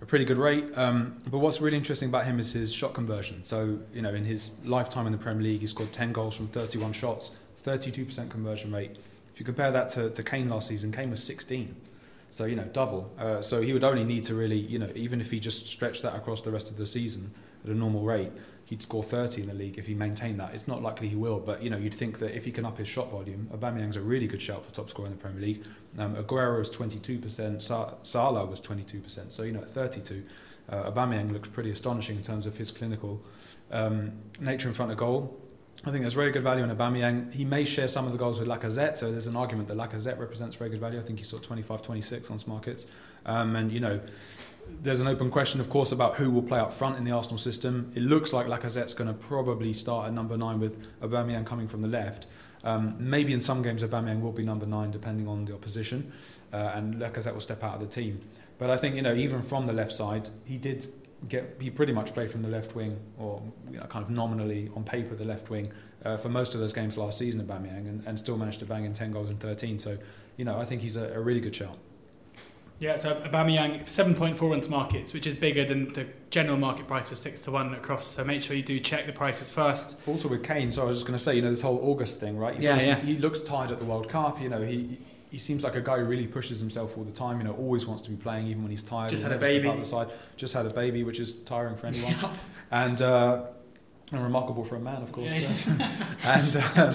a 0.00 0.06
pretty 0.06 0.24
good 0.24 0.38
rate. 0.38 0.66
Um, 0.76 1.18
but 1.28 1.38
what's 1.38 1.60
really 1.60 1.76
interesting 1.76 2.08
about 2.08 2.24
him 2.24 2.38
is 2.38 2.52
his 2.52 2.72
shot 2.72 2.94
conversion. 2.94 3.42
So, 3.42 3.80
you 3.92 4.02
know, 4.02 4.14
in 4.14 4.24
his 4.24 4.52
lifetime 4.64 5.06
in 5.06 5.12
the 5.12 5.18
Premier 5.18 5.42
League, 5.42 5.60
he 5.60 5.66
scored 5.66 5.92
10 5.92 6.12
goals 6.12 6.36
from 6.36 6.46
31 6.48 6.92
shots, 6.92 7.32
32% 7.64 8.30
conversion 8.30 8.72
rate. 8.72 8.96
If 9.32 9.40
you 9.40 9.44
compare 9.44 9.70
that 9.72 9.88
to, 9.90 10.10
to 10.10 10.22
Kane 10.22 10.48
last 10.48 10.68
season, 10.68 10.90
Kane 10.92 11.10
was 11.10 11.22
16. 11.22 11.74
So, 12.30 12.44
you 12.44 12.56
know, 12.56 12.64
double. 12.64 13.12
Uh, 13.18 13.40
so 13.40 13.62
he 13.62 13.72
would 13.72 13.84
only 13.84 14.04
need 14.04 14.24
to 14.24 14.34
really, 14.34 14.58
you 14.58 14.78
know, 14.78 14.90
even 14.94 15.20
if 15.20 15.30
he 15.30 15.40
just 15.40 15.66
stretched 15.66 16.02
that 16.02 16.14
across 16.14 16.42
the 16.42 16.50
rest 16.50 16.70
of 16.70 16.76
the 16.76 16.86
season 16.86 17.32
at 17.64 17.70
a 17.70 17.74
normal 17.74 18.02
rate, 18.02 18.32
he'd 18.66 18.82
score 18.82 19.02
30 19.02 19.42
in 19.42 19.48
the 19.48 19.54
league 19.54 19.78
if 19.78 19.86
he 19.86 19.94
maintained 19.94 20.38
that. 20.38 20.52
It's 20.52 20.68
not 20.68 20.82
likely 20.82 21.08
he 21.08 21.16
will, 21.16 21.40
but, 21.40 21.62
you 21.62 21.70
know, 21.70 21.78
you'd 21.78 21.94
think 21.94 22.18
that 22.18 22.36
if 22.36 22.44
he 22.44 22.52
can 22.52 22.66
up 22.66 22.76
his 22.76 22.86
shot 22.86 23.10
volume, 23.10 23.48
Aubameyang's 23.52 23.96
a 23.96 24.02
really 24.02 24.26
good 24.26 24.42
shout 24.42 24.64
for 24.64 24.70
top 24.72 24.90
scorer 24.90 25.06
in 25.06 25.12
the 25.12 25.18
Premier 25.18 25.40
League. 25.40 25.64
Um, 25.98 26.16
Aguero 26.16 26.58
was 26.58 26.70
22%, 26.70 27.62
Sa 27.62 27.94
Salah 28.02 28.44
was 28.44 28.60
22%. 28.60 29.32
So, 29.32 29.42
you 29.42 29.52
know, 29.52 29.62
at 29.62 29.70
32, 29.70 30.22
uh, 30.68 30.90
Aubameyang 30.90 31.32
looks 31.32 31.48
pretty 31.48 31.70
astonishing 31.70 32.16
in 32.16 32.22
terms 32.22 32.44
of 32.44 32.58
his 32.58 32.70
clinical 32.70 33.22
um, 33.70 34.12
nature 34.38 34.68
in 34.68 34.74
front 34.74 34.92
of 34.92 34.98
goal. 34.98 35.40
I 35.84 35.90
think 35.90 36.02
there's 36.02 36.14
very 36.14 36.32
good 36.32 36.42
value 36.42 36.64
in 36.64 36.70
Aubameyang. 36.76 37.32
He 37.32 37.44
may 37.44 37.64
share 37.64 37.86
some 37.86 38.04
of 38.04 38.12
the 38.12 38.18
goals 38.18 38.40
with 38.40 38.48
Lacazette, 38.48 38.96
so 38.96 39.12
there's 39.12 39.28
an 39.28 39.36
argument 39.36 39.68
that 39.68 39.76
Lacazette 39.76 40.18
represents 40.18 40.56
very 40.56 40.70
good 40.70 40.80
value. 40.80 40.98
I 40.98 41.02
think 41.02 41.20
he 41.20 41.24
saw 41.24 41.36
of 41.36 41.42
25, 41.42 41.82
26 41.82 42.30
on 42.30 42.38
Smarkets. 42.38 42.86
Um, 43.24 43.54
and, 43.54 43.70
you 43.70 43.78
know, 43.78 44.00
there's 44.82 45.00
an 45.00 45.06
open 45.06 45.30
question, 45.30 45.60
of 45.60 45.70
course, 45.70 45.92
about 45.92 46.16
who 46.16 46.30
will 46.30 46.42
play 46.42 46.58
up 46.58 46.72
front 46.72 46.98
in 46.98 47.04
the 47.04 47.12
Arsenal 47.12 47.38
system. 47.38 47.92
It 47.94 48.02
looks 48.02 48.32
like 48.32 48.46
Lacazette's 48.46 48.92
going 48.92 49.08
to 49.08 49.14
probably 49.14 49.72
start 49.72 50.08
at 50.08 50.12
number 50.12 50.36
nine 50.36 50.58
with 50.58 50.84
Aubameyang 51.00 51.46
coming 51.46 51.68
from 51.68 51.82
the 51.82 51.88
left. 51.88 52.26
Um, 52.64 52.96
maybe 52.98 53.32
in 53.32 53.40
some 53.40 53.62
games 53.62 53.82
Aubameyang 53.82 54.20
will 54.20 54.32
be 54.32 54.42
number 54.42 54.66
nine, 54.66 54.90
depending 54.90 55.28
on 55.28 55.44
the 55.44 55.54
opposition, 55.54 56.12
uh, 56.52 56.72
and 56.74 56.96
Lacazette 56.96 57.32
will 57.32 57.40
step 57.40 57.62
out 57.62 57.74
of 57.74 57.80
the 57.80 57.86
team. 57.86 58.20
But 58.58 58.70
I 58.70 58.76
think 58.76 58.96
you 58.96 59.02
know, 59.02 59.14
even 59.14 59.42
from 59.42 59.66
the 59.66 59.72
left 59.72 59.92
side, 59.92 60.28
he 60.44 60.58
did 60.58 60.86
get. 61.28 61.56
He 61.60 61.70
pretty 61.70 61.92
much 61.92 62.14
played 62.14 62.30
from 62.30 62.42
the 62.42 62.48
left 62.48 62.74
wing, 62.74 62.98
or 63.18 63.42
you 63.70 63.78
know, 63.78 63.86
kind 63.86 64.04
of 64.04 64.10
nominally 64.10 64.70
on 64.76 64.84
paper 64.84 65.14
the 65.14 65.24
left 65.24 65.50
wing 65.50 65.72
uh, 66.04 66.16
for 66.16 66.28
most 66.28 66.54
of 66.54 66.60
those 66.60 66.72
games 66.72 66.96
last 66.96 67.18
season. 67.18 67.40
Aubameyang, 67.44 67.88
and, 67.88 68.02
and 68.06 68.18
still 68.18 68.36
managed 68.36 68.60
to 68.60 68.66
bang 68.66 68.84
in 68.84 68.92
ten 68.92 69.10
goals 69.10 69.30
in 69.30 69.36
thirteen. 69.36 69.78
So 69.78 69.98
you 70.36 70.44
know, 70.44 70.58
I 70.58 70.64
think 70.64 70.82
he's 70.82 70.96
a, 70.96 71.12
a 71.14 71.20
really 71.20 71.40
good 71.40 71.54
shot 71.54 71.76
Yeah, 72.78 72.94
so 72.94 73.20
Aubameyang, 73.22 73.86
7.4 73.86 74.40
on 74.52 74.60
Smarkets, 74.60 75.12
which 75.12 75.26
is 75.26 75.36
bigger 75.36 75.64
than 75.64 75.92
the 75.94 76.06
general 76.30 76.56
market 76.56 76.86
price 76.86 77.10
of 77.10 77.18
6 77.18 77.40
to 77.42 77.50
1 77.50 77.74
across. 77.74 78.06
So 78.06 78.24
make 78.24 78.40
sure 78.40 78.54
you 78.54 78.62
do 78.62 78.78
check 78.78 79.06
the 79.06 79.12
prices 79.12 79.50
first. 79.50 80.00
Also 80.06 80.28
with 80.28 80.44
Kane, 80.44 80.70
so 80.70 80.82
I 80.82 80.84
was 80.84 80.98
just 80.98 81.06
going 81.06 81.18
to 81.18 81.22
say, 81.22 81.34
you 81.34 81.42
know, 81.42 81.50
this 81.50 81.62
whole 81.62 81.80
August 81.82 82.20
thing, 82.20 82.38
right? 82.38 82.54
He's 82.54 82.62
Yeah, 82.62 82.80
yeah. 82.80 82.94
He 83.00 83.16
looks 83.16 83.42
tired 83.42 83.72
at 83.72 83.80
the 83.80 83.84
World 83.84 84.08
Cup. 84.08 84.40
You 84.40 84.48
know, 84.48 84.62
he 84.62 84.98
he 85.30 85.38
seems 85.38 85.62
like 85.64 85.74
a 85.76 85.80
guy 85.80 85.98
who 85.98 86.04
really 86.04 86.26
pushes 86.26 86.58
himself 86.58 86.96
all 86.96 87.04
the 87.04 87.12
time. 87.12 87.38
You 87.38 87.44
know, 87.44 87.54
always 87.54 87.86
wants 87.86 88.02
to 88.02 88.10
be 88.10 88.16
playing 88.16 88.46
even 88.46 88.62
when 88.62 88.70
he's 88.70 88.82
tired. 88.82 89.10
Just 89.10 89.22
had 89.22 89.32
a 89.32 89.38
baby. 89.38 89.68
out 89.68 89.78
the 89.78 89.84
side. 89.84 90.08
Just 90.36 90.54
had 90.54 90.66
a 90.66 90.70
baby, 90.70 91.04
which 91.04 91.20
is 91.20 91.34
tiring 91.34 91.76
for 91.76 91.86
anyone. 91.86 92.14
and 92.70 93.02
uh, 93.02 93.44
and 94.12 94.22
remarkable 94.22 94.64
for 94.64 94.76
a 94.76 94.80
man, 94.80 95.02
of 95.02 95.12
course. 95.12 95.34
Yeah, 95.34 95.54
and 96.24 96.56
um, 96.78 96.94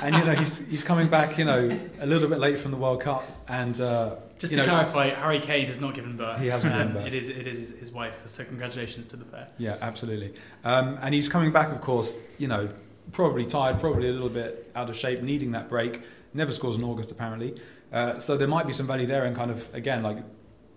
and 0.00 0.14
you 0.14 0.24
know 0.24 0.34
he's 0.34 0.66
he's 0.68 0.84
coming 0.84 1.08
back, 1.08 1.38
you 1.38 1.44
know, 1.44 1.78
a 2.00 2.06
little 2.06 2.28
bit 2.28 2.38
late 2.38 2.58
from 2.58 2.70
the 2.70 2.76
World 2.76 3.00
Cup, 3.00 3.24
and 3.48 3.80
uh, 3.80 4.16
Just 4.38 4.52
to 4.52 4.58
know, 4.58 4.64
clarify, 4.64 5.08
Harry 5.08 5.40
Kane 5.40 5.66
has 5.66 5.80
not 5.80 5.94
given 5.94 6.16
birth. 6.16 6.40
He 6.40 6.46
hasn't 6.46 6.72
given 6.72 6.92
birth. 6.92 7.06
It 7.06 7.14
is, 7.14 7.28
it 7.28 7.46
is 7.46 7.58
his, 7.58 7.78
his 7.78 7.92
wife, 7.92 8.22
so 8.26 8.44
congratulations 8.44 9.06
to 9.08 9.16
the 9.16 9.24
pair. 9.24 9.48
Yeah, 9.58 9.76
absolutely. 9.80 10.34
Um, 10.62 10.98
and 11.02 11.14
he's 11.14 11.28
coming 11.28 11.50
back, 11.50 11.72
of 11.72 11.80
course, 11.80 12.18
you 12.38 12.46
know, 12.48 12.68
probably 13.14 13.46
tired, 13.46 13.80
probably 13.80 14.08
a 14.08 14.12
little 14.12 14.28
bit 14.28 14.70
out 14.74 14.90
of 14.90 14.96
shape, 14.96 15.22
needing 15.22 15.52
that 15.52 15.68
break. 15.68 16.02
Never 16.34 16.52
scores 16.52 16.76
in 16.76 16.84
August, 16.84 17.10
apparently. 17.10 17.54
Uh, 17.92 18.18
so 18.18 18.36
there 18.36 18.48
might 18.48 18.66
be 18.66 18.72
some 18.72 18.86
value 18.86 19.06
there 19.06 19.24
and 19.24 19.34
kind 19.34 19.50
of, 19.50 19.72
again, 19.72 20.02
like, 20.02 20.18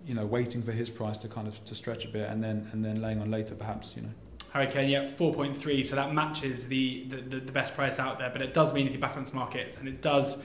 you 0.06 0.14
know, 0.14 0.24
waiting 0.24 0.62
for 0.62 0.72
his 0.72 0.88
price 0.88 1.18
to 1.18 1.28
kind 1.28 1.46
of 1.46 1.62
to 1.64 1.74
stretch 1.74 2.04
a 2.04 2.08
bit 2.08 2.30
and 2.30 2.42
then 2.42 2.70
and 2.72 2.82
then 2.84 3.02
laying 3.02 3.20
on 3.20 3.30
later, 3.30 3.54
perhaps, 3.54 3.94
you 3.96 4.02
know. 4.02 4.10
Harry 4.52 4.68
Kane, 4.68 4.88
yeah, 4.88 5.06
4.3, 5.06 5.84
so 5.84 5.94
that 5.96 6.14
matches 6.14 6.68
the, 6.68 7.04
the, 7.08 7.16
the, 7.16 7.40
the 7.40 7.52
best 7.52 7.74
price 7.74 7.98
out 7.98 8.18
there. 8.18 8.30
But 8.30 8.40
it 8.40 8.54
does 8.54 8.72
mean 8.72 8.86
if 8.86 8.92
you're 8.92 9.00
back 9.00 9.16
on 9.16 9.24
this 9.24 9.34
market, 9.34 9.76
and 9.78 9.86
it 9.86 10.00
does 10.00 10.42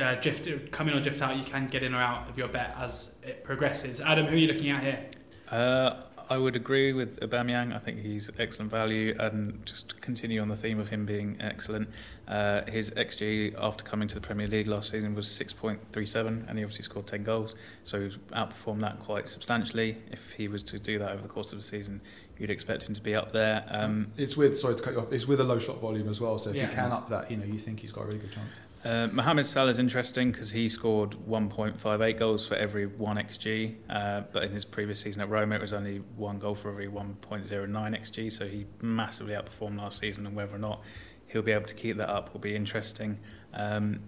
uh, 0.00 0.14
drift, 0.16 0.70
come 0.70 0.88
in 0.88 0.94
or 0.94 1.00
drift 1.00 1.20
out, 1.22 1.36
you 1.36 1.44
can 1.44 1.66
get 1.66 1.82
in 1.82 1.94
or 1.94 2.00
out 2.00 2.28
of 2.28 2.38
your 2.38 2.48
bet 2.48 2.76
as 2.78 3.16
it 3.22 3.42
progresses. 3.42 4.00
Adam, 4.00 4.26
who 4.26 4.34
are 4.34 4.38
you 4.38 4.46
looking 4.46 4.70
at 4.70 4.82
here? 4.82 5.06
Uh, 5.50 6.02
I 6.32 6.38
would 6.38 6.56
agree 6.56 6.94
with 6.94 7.20
Aubameyang. 7.20 7.74
I 7.74 7.78
think 7.78 8.00
he's 8.00 8.30
excellent 8.38 8.70
value, 8.70 9.14
and 9.18 9.60
just 9.66 10.00
continue 10.00 10.40
on 10.40 10.48
the 10.48 10.56
theme 10.56 10.80
of 10.80 10.88
him 10.88 11.04
being 11.04 11.36
excellent. 11.40 11.90
Uh, 12.26 12.62
his 12.70 12.90
xG 12.92 13.54
after 13.60 13.84
coming 13.84 14.08
to 14.08 14.14
the 14.14 14.20
Premier 14.22 14.48
League 14.48 14.66
last 14.66 14.90
season 14.90 15.14
was 15.14 15.26
6.37, 15.26 16.48
and 16.48 16.56
he 16.58 16.64
obviously 16.64 16.84
scored 16.84 17.06
10 17.06 17.22
goals, 17.22 17.54
so 17.84 18.00
he's 18.00 18.16
outperformed 18.32 18.80
that 18.80 18.98
quite 19.00 19.28
substantially. 19.28 19.98
If 20.10 20.32
he 20.32 20.48
was 20.48 20.62
to 20.64 20.78
do 20.78 20.98
that 21.00 21.12
over 21.12 21.20
the 21.22 21.28
course 21.28 21.52
of 21.52 21.58
the 21.58 21.64
season, 21.64 22.00
you'd 22.38 22.48
expect 22.48 22.88
him 22.88 22.94
to 22.94 23.02
be 23.02 23.14
up 23.14 23.32
there. 23.32 23.66
Um, 23.68 24.10
It's 24.16 24.34
with, 24.34 24.56
sorry 24.56 24.76
to 24.76 24.82
cut 24.82 24.94
you 24.94 25.00
off, 25.00 25.12
it's 25.12 25.28
with 25.28 25.38
a 25.40 25.44
low 25.44 25.58
shot 25.58 25.80
volume 25.82 26.08
as 26.08 26.18
well. 26.18 26.38
So 26.38 26.48
if 26.48 26.56
Yeah. 26.56 26.68
you 26.70 26.74
can 26.74 26.92
up 26.92 27.10
that, 27.10 27.30
you 27.30 27.36
know, 27.36 27.44
you 27.44 27.58
think 27.58 27.80
he's 27.80 27.92
got 27.92 28.04
a 28.04 28.06
really 28.06 28.20
good 28.20 28.32
chance. 28.32 28.56
Uh, 28.84 29.06
Mohamed 29.12 29.46
Salah 29.46 29.70
is 29.70 29.78
interesting 29.78 30.32
because 30.32 30.50
he 30.50 30.68
scored 30.68 31.12
1.58 31.28 32.18
goals 32.18 32.46
for 32.46 32.56
every 32.56 32.86
one 32.86 33.16
xg, 33.16 33.76
uh, 33.88 34.22
but 34.32 34.42
in 34.42 34.50
his 34.50 34.64
previous 34.64 34.98
season 35.00 35.22
at 35.22 35.28
Roma, 35.28 35.54
it 35.54 35.60
was 35.60 35.72
only 35.72 35.98
one 36.16 36.40
goal 36.40 36.56
for 36.56 36.68
every 36.68 36.88
1.09 36.88 37.46
xg. 37.46 38.32
So 38.32 38.48
he 38.48 38.66
massively 38.80 39.34
outperformed 39.34 39.78
last 39.78 40.00
season, 40.00 40.26
and 40.26 40.34
whether 40.34 40.54
or 40.54 40.58
not 40.58 40.82
he'll 41.28 41.42
be 41.42 41.52
able 41.52 41.66
to 41.66 41.74
keep 41.76 41.96
that 41.98 42.08
up 42.08 42.32
will 42.32 42.40
be 42.40 42.56
interesting. 42.56 43.20
Um, 43.54 44.00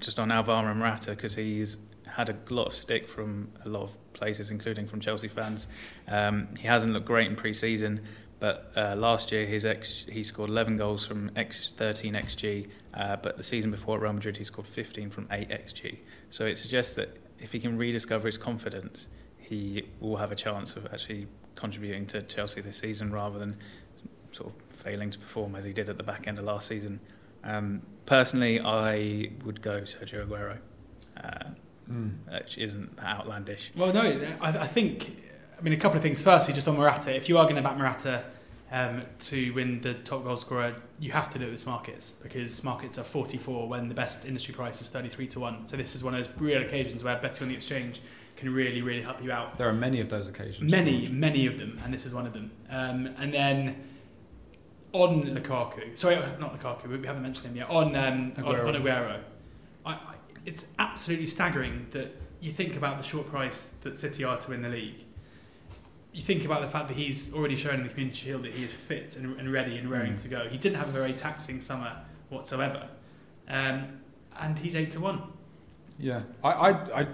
just 0.00 0.18
on 0.18 0.32
Alvaro 0.32 0.74
Morata 0.74 1.10
because 1.10 1.34
he's 1.34 1.76
had 2.06 2.30
a 2.30 2.36
lot 2.52 2.66
of 2.66 2.74
stick 2.74 3.06
from 3.06 3.50
a 3.64 3.68
lot 3.68 3.82
of 3.82 4.12
places, 4.14 4.50
including 4.50 4.86
from 4.86 5.00
Chelsea 5.00 5.28
fans. 5.28 5.68
Um, 6.08 6.48
he 6.58 6.66
hasn't 6.66 6.92
looked 6.92 7.06
great 7.06 7.28
in 7.28 7.36
pre-season, 7.36 8.00
but 8.38 8.72
uh, 8.74 8.96
last 8.96 9.30
year 9.30 9.46
his 9.46 9.64
ex 9.64 10.06
he 10.10 10.24
scored 10.24 10.50
11 10.50 10.76
goals 10.76 11.06
from 11.06 11.30
X 11.36 11.72
13 11.76 12.14
xg, 12.14 12.68
uh, 12.94 13.16
but 13.16 13.36
the 13.36 13.42
season 13.42 13.70
before 13.70 13.96
at 13.96 14.02
Real 14.02 14.12
Madrid 14.12 14.36
he 14.36 14.44
scored 14.44 14.66
15 14.66 15.10
from 15.10 15.28
8 15.30 15.48
xg. 15.48 15.98
So 16.30 16.44
it 16.46 16.56
suggests 16.58 16.94
that 16.94 17.16
if 17.38 17.52
he 17.52 17.58
can 17.60 17.76
rediscover 17.78 18.26
his 18.26 18.36
confidence, 18.38 19.08
he 19.38 19.84
will 20.00 20.16
have 20.16 20.32
a 20.32 20.36
chance 20.36 20.76
of 20.76 20.86
actually 20.92 21.26
contributing 21.54 22.06
to 22.06 22.22
Chelsea 22.22 22.60
this 22.60 22.76
season 22.76 23.12
rather 23.12 23.38
than 23.38 23.56
sort 24.32 24.50
of 24.52 24.76
failing 24.76 25.10
to 25.10 25.18
perform 25.18 25.54
as 25.56 25.64
he 25.64 25.72
did 25.72 25.88
at 25.88 25.96
the 25.96 26.02
back 26.02 26.26
end 26.26 26.38
of 26.38 26.44
last 26.44 26.68
season. 26.68 27.00
Um, 27.44 27.82
personally, 28.06 28.60
I 28.60 29.30
would 29.44 29.60
go 29.62 29.82
Sergio 29.82 30.26
Aguero. 30.26 30.58
Uh, 31.16 31.50
Mm. 31.90 32.12
which 32.32 32.56
isn't 32.56 32.96
outlandish. 33.02 33.72
Well, 33.76 33.92
no, 33.92 34.20
I, 34.40 34.48
I 34.58 34.66
think. 34.68 35.24
I 35.58 35.60
mean, 35.60 35.72
a 35.72 35.76
couple 35.76 35.96
of 35.96 36.04
things. 36.04 36.22
Firstly, 36.22 36.54
just 36.54 36.68
on 36.68 36.76
Morata, 36.76 37.12
if 37.12 37.28
you 37.28 37.36
are 37.36 37.42
going 37.44 37.56
to 37.56 37.62
back 37.62 37.76
Morata 37.76 38.22
um, 38.72 39.02
to 39.18 39.52
win 39.52 39.80
the 39.80 39.94
top 39.94 40.24
goal 40.24 40.36
scorer, 40.36 40.76
you 40.98 41.12
have 41.12 41.30
to 41.30 41.38
do 41.38 41.46
it 41.46 41.50
with 41.50 41.64
Smarkets 41.64 42.20
because 42.22 42.60
Smarkets 42.60 42.98
are 42.98 43.04
44 43.04 43.68
when 43.68 43.88
the 43.88 43.94
best 43.94 44.24
industry 44.24 44.54
price 44.54 44.80
is 44.80 44.88
33 44.88 45.26
to 45.28 45.40
one. 45.40 45.66
So 45.66 45.76
this 45.76 45.94
is 45.94 46.04
one 46.04 46.14
of 46.14 46.24
those 46.24 46.32
real 46.40 46.62
occasions 46.62 47.02
where 47.02 47.16
betting 47.16 47.44
on 47.44 47.48
the 47.48 47.56
exchange 47.56 48.00
can 48.36 48.54
really, 48.54 48.80
really 48.80 49.02
help 49.02 49.22
you 49.22 49.32
out. 49.32 49.58
There 49.58 49.68
are 49.68 49.72
many 49.72 50.00
of 50.00 50.08
those 50.08 50.28
occasions. 50.28 50.70
Many, 50.70 51.08
many 51.08 51.46
of 51.46 51.58
them, 51.58 51.76
and 51.84 51.92
this 51.92 52.06
is 52.06 52.14
one 52.14 52.26
of 52.26 52.32
them. 52.32 52.50
Um, 52.70 53.14
and 53.18 53.34
then 53.34 53.84
on 54.92 55.22
Lukaku, 55.24 55.96
sorry, 55.98 56.16
not 56.38 56.58
Lukaku, 56.58 56.88
we 56.88 57.06
haven't 57.06 57.22
mentioned 57.22 57.48
him 57.48 57.56
yet. 57.56 57.68
On 57.68 57.94
um, 57.96 58.32
on, 58.38 58.44
Aguero. 58.44 58.68
on 58.68 58.74
Aguero, 58.74 59.20
I, 59.84 59.92
I, 59.92 60.14
it's 60.46 60.66
absolutely 60.78 61.26
staggering 61.26 61.86
that 61.90 62.16
you 62.40 62.52
think 62.52 62.76
about 62.76 62.98
the 62.98 63.04
short 63.04 63.26
price 63.26 63.74
that 63.82 63.98
City 63.98 64.24
are 64.24 64.38
to 64.38 64.50
win 64.50 64.62
the 64.62 64.68
league. 64.68 65.04
You 66.12 66.20
think 66.20 66.44
about 66.44 66.60
the 66.62 66.68
fact 66.68 66.88
that 66.88 66.96
he's 66.96 67.32
already 67.34 67.54
shown 67.56 67.74
in 67.74 67.82
the 67.84 67.88
Community 67.88 68.16
Shield 68.16 68.42
that 68.44 68.52
he 68.52 68.64
is 68.64 68.72
fit 68.72 69.16
and, 69.16 69.38
and 69.38 69.52
ready 69.52 69.76
and 69.78 69.88
raring 69.90 70.14
Mm. 70.14 70.22
to 70.22 70.28
go. 70.28 70.48
He 70.48 70.58
didn't 70.58 70.78
have 70.78 70.88
a 70.88 70.92
very 70.92 71.12
taxing 71.12 71.60
summer 71.60 71.92
whatsoever, 72.30 72.88
um, 73.48 74.00
and 74.40 74.58
he's 74.58 74.74
eight 74.74 74.90
to 74.92 75.00
one. 75.00 75.22
Yeah, 75.98 76.22
I, 76.42 76.50
I, 76.50 77.00
I 77.02 77.06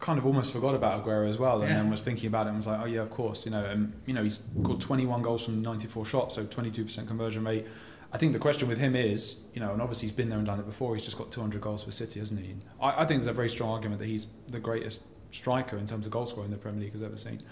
kind 0.00 0.18
of 0.18 0.26
almost 0.26 0.52
forgot 0.52 0.74
about 0.74 1.04
Aguero 1.04 1.28
as 1.28 1.38
well, 1.38 1.60
and 1.62 1.70
Yeah. 1.70 1.76
then 1.76 1.90
was 1.90 2.02
thinking 2.02 2.26
about 2.26 2.46
it 2.46 2.50
and 2.50 2.58
was 2.58 2.66
like, 2.66 2.80
oh 2.80 2.84
yeah, 2.86 3.00
of 3.00 3.10
course, 3.10 3.44
you 3.46 3.50
know, 3.52 3.64
and 3.64 3.92
you 4.04 4.12
know, 4.12 4.22
he's 4.22 4.38
got 4.62 4.80
21 4.80 5.22
goals 5.22 5.44
from 5.44 5.62
94 5.62 6.04
shots, 6.04 6.34
so 6.34 6.44
22% 6.44 7.06
conversion 7.08 7.44
rate. 7.44 7.66
I 8.12 8.18
think 8.18 8.32
the 8.34 8.38
question 8.38 8.68
with 8.68 8.78
him 8.78 8.94
is, 8.94 9.36
you 9.54 9.60
know, 9.60 9.72
and 9.72 9.80
obviously 9.80 10.08
he's 10.08 10.16
been 10.16 10.28
there 10.28 10.38
and 10.38 10.46
done 10.46 10.60
it 10.60 10.66
before. 10.66 10.94
He's 10.94 11.04
just 11.04 11.18
got 11.18 11.30
200 11.32 11.60
goals 11.60 11.84
for 11.84 11.90
City, 11.90 12.20
hasn't 12.20 12.40
he? 12.40 12.54
I, 12.80 13.02
I 13.02 13.04
think 13.06 13.20
there's 13.20 13.26
a 13.26 13.32
very 13.32 13.48
strong 13.48 13.70
argument 13.70 14.00
that 14.00 14.06
he's 14.06 14.26
the 14.48 14.60
greatest 14.60 15.02
striker 15.30 15.76
in 15.76 15.86
terms 15.86 16.06
of 16.06 16.12
goal 16.12 16.24
scoring 16.26 16.50
the 16.50 16.56
Premier 16.56 16.82
League 16.82 16.92
has 16.92 17.02
ever 17.02 17.16
seen. 17.16 17.42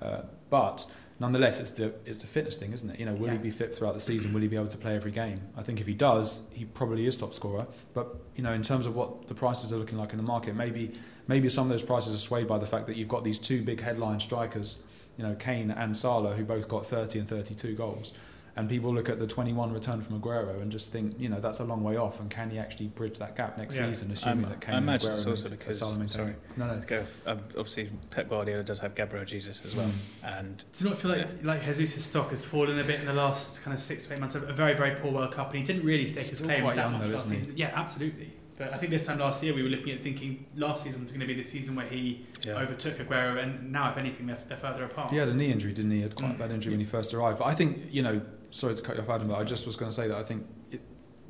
Uh, 0.00 0.22
but 0.48 0.86
nonetheless, 1.18 1.60
it's 1.60 1.72
the 1.72 1.94
it's 2.04 2.18
the 2.18 2.26
fitness 2.26 2.56
thing, 2.56 2.72
isn't 2.72 2.90
it? 2.90 2.98
You 2.98 3.06
know, 3.06 3.14
will 3.14 3.30
he 3.30 3.38
be 3.38 3.50
fit 3.50 3.72
throughout 3.74 3.94
the 3.94 4.00
season? 4.00 4.32
Will 4.32 4.40
he 4.40 4.48
be 4.48 4.56
able 4.56 4.68
to 4.68 4.78
play 4.78 4.96
every 4.96 5.10
game? 5.10 5.40
I 5.56 5.62
think 5.62 5.80
if 5.80 5.86
he 5.86 5.94
does, 5.94 6.40
he 6.52 6.64
probably 6.64 7.06
is 7.06 7.16
top 7.16 7.34
scorer. 7.34 7.66
But 7.94 8.16
you 8.34 8.42
know, 8.42 8.52
in 8.52 8.62
terms 8.62 8.86
of 8.86 8.94
what 8.94 9.28
the 9.28 9.34
prices 9.34 9.72
are 9.72 9.76
looking 9.76 9.98
like 9.98 10.10
in 10.12 10.16
the 10.16 10.24
market, 10.24 10.54
maybe 10.54 10.92
maybe 11.28 11.48
some 11.48 11.66
of 11.66 11.70
those 11.70 11.84
prices 11.84 12.14
are 12.14 12.18
swayed 12.18 12.48
by 12.48 12.58
the 12.58 12.66
fact 12.66 12.86
that 12.86 12.96
you've 12.96 13.08
got 13.08 13.24
these 13.24 13.38
two 13.38 13.62
big 13.62 13.80
headline 13.80 14.18
strikers, 14.20 14.82
you 15.16 15.24
know, 15.24 15.34
Kane 15.34 15.70
and 15.70 15.96
Salah, 15.96 16.34
who 16.34 16.44
both 16.44 16.66
got 16.68 16.86
30 16.86 17.20
and 17.20 17.28
32 17.28 17.74
goals. 17.74 18.12
And 18.56 18.68
people 18.68 18.92
look 18.92 19.08
at 19.08 19.18
the 19.18 19.26
21 19.26 19.72
return 19.72 20.00
from 20.00 20.20
Aguero 20.20 20.60
and 20.60 20.70
just 20.72 20.90
think, 20.92 21.14
you 21.18 21.28
know, 21.28 21.38
that's 21.40 21.60
a 21.60 21.64
long 21.64 21.82
way 21.84 21.96
off. 21.96 22.20
And 22.20 22.28
can 22.28 22.50
he 22.50 22.58
actually 22.58 22.88
bridge 22.88 23.18
that 23.18 23.36
gap 23.36 23.56
next 23.56 23.76
Yeah. 23.76 23.88
season, 23.88 24.10
assuming 24.10 24.44
Um, 24.44 24.50
that 24.50 24.60
Kane 24.60 24.74
I 24.74 24.78
imagine 24.78 25.10
Aguero 25.10 25.14
it's 25.14 25.26
also 25.26 25.42
maintain- 25.42 25.58
because- 25.58 25.78
Salah 25.78 26.08
sorry. 26.10 26.34
No, 26.56 26.66
no. 26.66 26.80
Go, 26.86 27.04
um, 27.26 27.38
obviously, 27.56 27.90
Pep 28.10 28.28
Guardiola 28.28 28.64
does 28.64 28.80
have 28.80 28.94
Gabriel 28.94 29.24
Jesus 29.24 29.62
as 29.64 29.74
well, 29.76 29.86
Mm. 29.88 30.38
and 30.38 30.64
Does 30.72 30.82
it 30.82 30.88
not 30.88 30.98
feel 30.98 31.10
like 31.12 31.44
like 31.44 31.64
Jesus' 31.74 32.04
stock 32.04 32.30
has 32.30 32.44
fallen 32.44 32.78
a 32.78 32.84
bit 32.84 33.00
in 33.00 33.06
the 33.06 33.12
last 33.12 33.62
kind 33.62 33.72
of 33.74 33.80
six 33.80 34.06
to 34.06 34.14
eight 34.14 34.20
months? 34.20 34.34
A 34.34 34.40
a 34.42 34.52
very 34.52 34.74
very 34.74 34.96
poor 34.96 35.12
World 35.12 35.32
Cup, 35.32 35.50
and 35.50 35.58
he 35.58 35.64
didn't 35.64 35.84
really 35.86 36.08
stake 36.08 36.26
his 36.26 36.40
claim 36.40 36.62
quite 36.62 36.76
that 36.76 36.82
young 36.82 36.92
much 36.94 37.02
though, 37.02 37.08
last 37.12 37.24
isn't 37.26 37.36
he? 37.36 37.40
season. 37.42 37.56
Yeah, 37.56 37.70
absolutely. 37.74 38.32
But 38.58 38.74
I 38.74 38.76
think 38.76 38.90
this 38.92 39.06
time 39.06 39.18
last 39.20 39.42
year 39.42 39.54
we 39.54 39.62
were 39.62 39.70
looking 39.70 39.94
at 39.94 40.02
thinking 40.02 40.44
last 40.54 40.84
season 40.84 41.02
was 41.02 41.12
going 41.12 41.22
to 41.22 41.26
be 41.26 41.32
the 41.34 41.42
season 41.42 41.74
where 41.76 41.86
he 41.86 42.26
yeah. 42.44 42.60
overtook 42.60 42.98
Aguero, 42.98 43.42
and 43.42 43.72
now 43.72 43.90
if 43.90 43.96
anything 43.96 44.26
they're, 44.26 44.36
they're 44.48 44.58
further 44.58 44.84
apart. 44.84 45.10
He 45.12 45.16
had 45.16 45.28
a 45.30 45.34
knee 45.34 45.50
injury, 45.50 45.72
didn't 45.72 45.92
he? 45.92 45.98
He 45.98 46.02
had 46.02 46.14
quite 46.14 46.32
a 46.32 46.34
Mm. 46.34 46.38
bad 46.38 46.50
injury 46.50 46.72
when 46.72 46.80
he 46.80 46.84
first 46.86 47.14
arrived. 47.14 47.38
But 47.38 47.46
I 47.46 47.54
think, 47.54 47.86
you 47.90 48.02
know, 48.02 48.20
sorry 48.50 48.74
to 48.74 48.82
cut 48.82 48.96
you 48.96 49.02
off, 49.02 49.08
Adam, 49.08 49.28
but 49.28 49.34
I 49.38 49.44
just 49.44 49.66
was 49.66 49.76
going 49.76 49.90
to 49.90 49.94
say 49.94 50.08
that 50.08 50.16
I 50.16 50.22
think 50.22 50.46
it, 50.70 50.80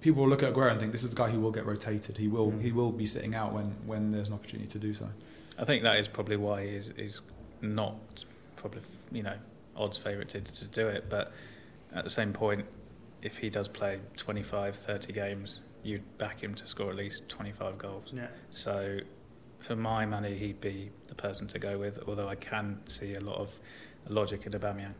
people 0.01 0.23
will 0.23 0.31
look 0.31 0.43
at 0.43 0.53
Aguero 0.55 0.71
and 0.71 0.81
think 0.81 0.93
this 0.93 1.03
is 1.05 1.12
a 1.12 1.16
guy 1.16 1.31
who 1.31 1.41
will 1.41 1.51
get 1.51 1.66
rotated. 1.66 2.16
He 2.18 2.29
will 2.29 2.51
Mm. 2.53 2.62
he 2.62 2.73
will 2.73 2.93
be 2.93 3.07
sitting 3.07 3.35
out 3.35 3.53
when, 3.53 3.75
when 3.87 4.11
there's 4.12 4.29
an 4.29 4.35
opportunity 4.35 4.68
to 4.71 4.79
do 4.79 4.95
so. 4.95 5.09
I 5.59 5.64
think 5.64 5.83
that 5.83 5.99
is 5.99 6.09
probably 6.09 6.37
why 6.37 6.66
he's, 6.66 6.91
he's 6.97 7.21
not 7.61 8.25
probably 8.57 8.81
you 9.12 9.23
know 9.23 9.37
odds 9.77 9.97
favourite 9.97 10.29
to, 10.31 10.41
to 10.41 10.64
do 10.66 10.89
it. 10.89 11.07
But 11.11 11.33
at 11.95 12.05
the 12.05 12.11
same 12.11 12.33
point, 12.33 12.64
if 13.23 13.37
he 13.37 13.51
does 13.51 13.68
play 13.68 14.01
25, 14.16 14.77
30 14.77 15.12
games, 15.12 15.66
you'd 15.83 16.03
back 16.18 16.41
him 16.43 16.55
to 16.55 16.66
score 16.66 16.91
at 16.91 16.97
least 16.97 17.29
25 17.29 17.77
goals. 17.79 18.11
Yeah. 18.12 18.29
So 18.51 19.01
for 19.59 19.77
my 19.77 20.07
money, 20.07 20.35
he'd 20.35 20.61
be 20.61 20.91
the 21.09 21.14
person 21.14 21.47
to 21.49 21.59
go 21.59 21.79
with. 21.79 22.03
Although 22.09 22.29
I 22.29 22.35
can 22.37 22.81
see 22.87 23.14
a 23.14 23.21
lot 23.21 23.37
of 23.37 23.59
logic 24.09 24.47
in 24.47 24.53
Aubameyang. 24.53 24.95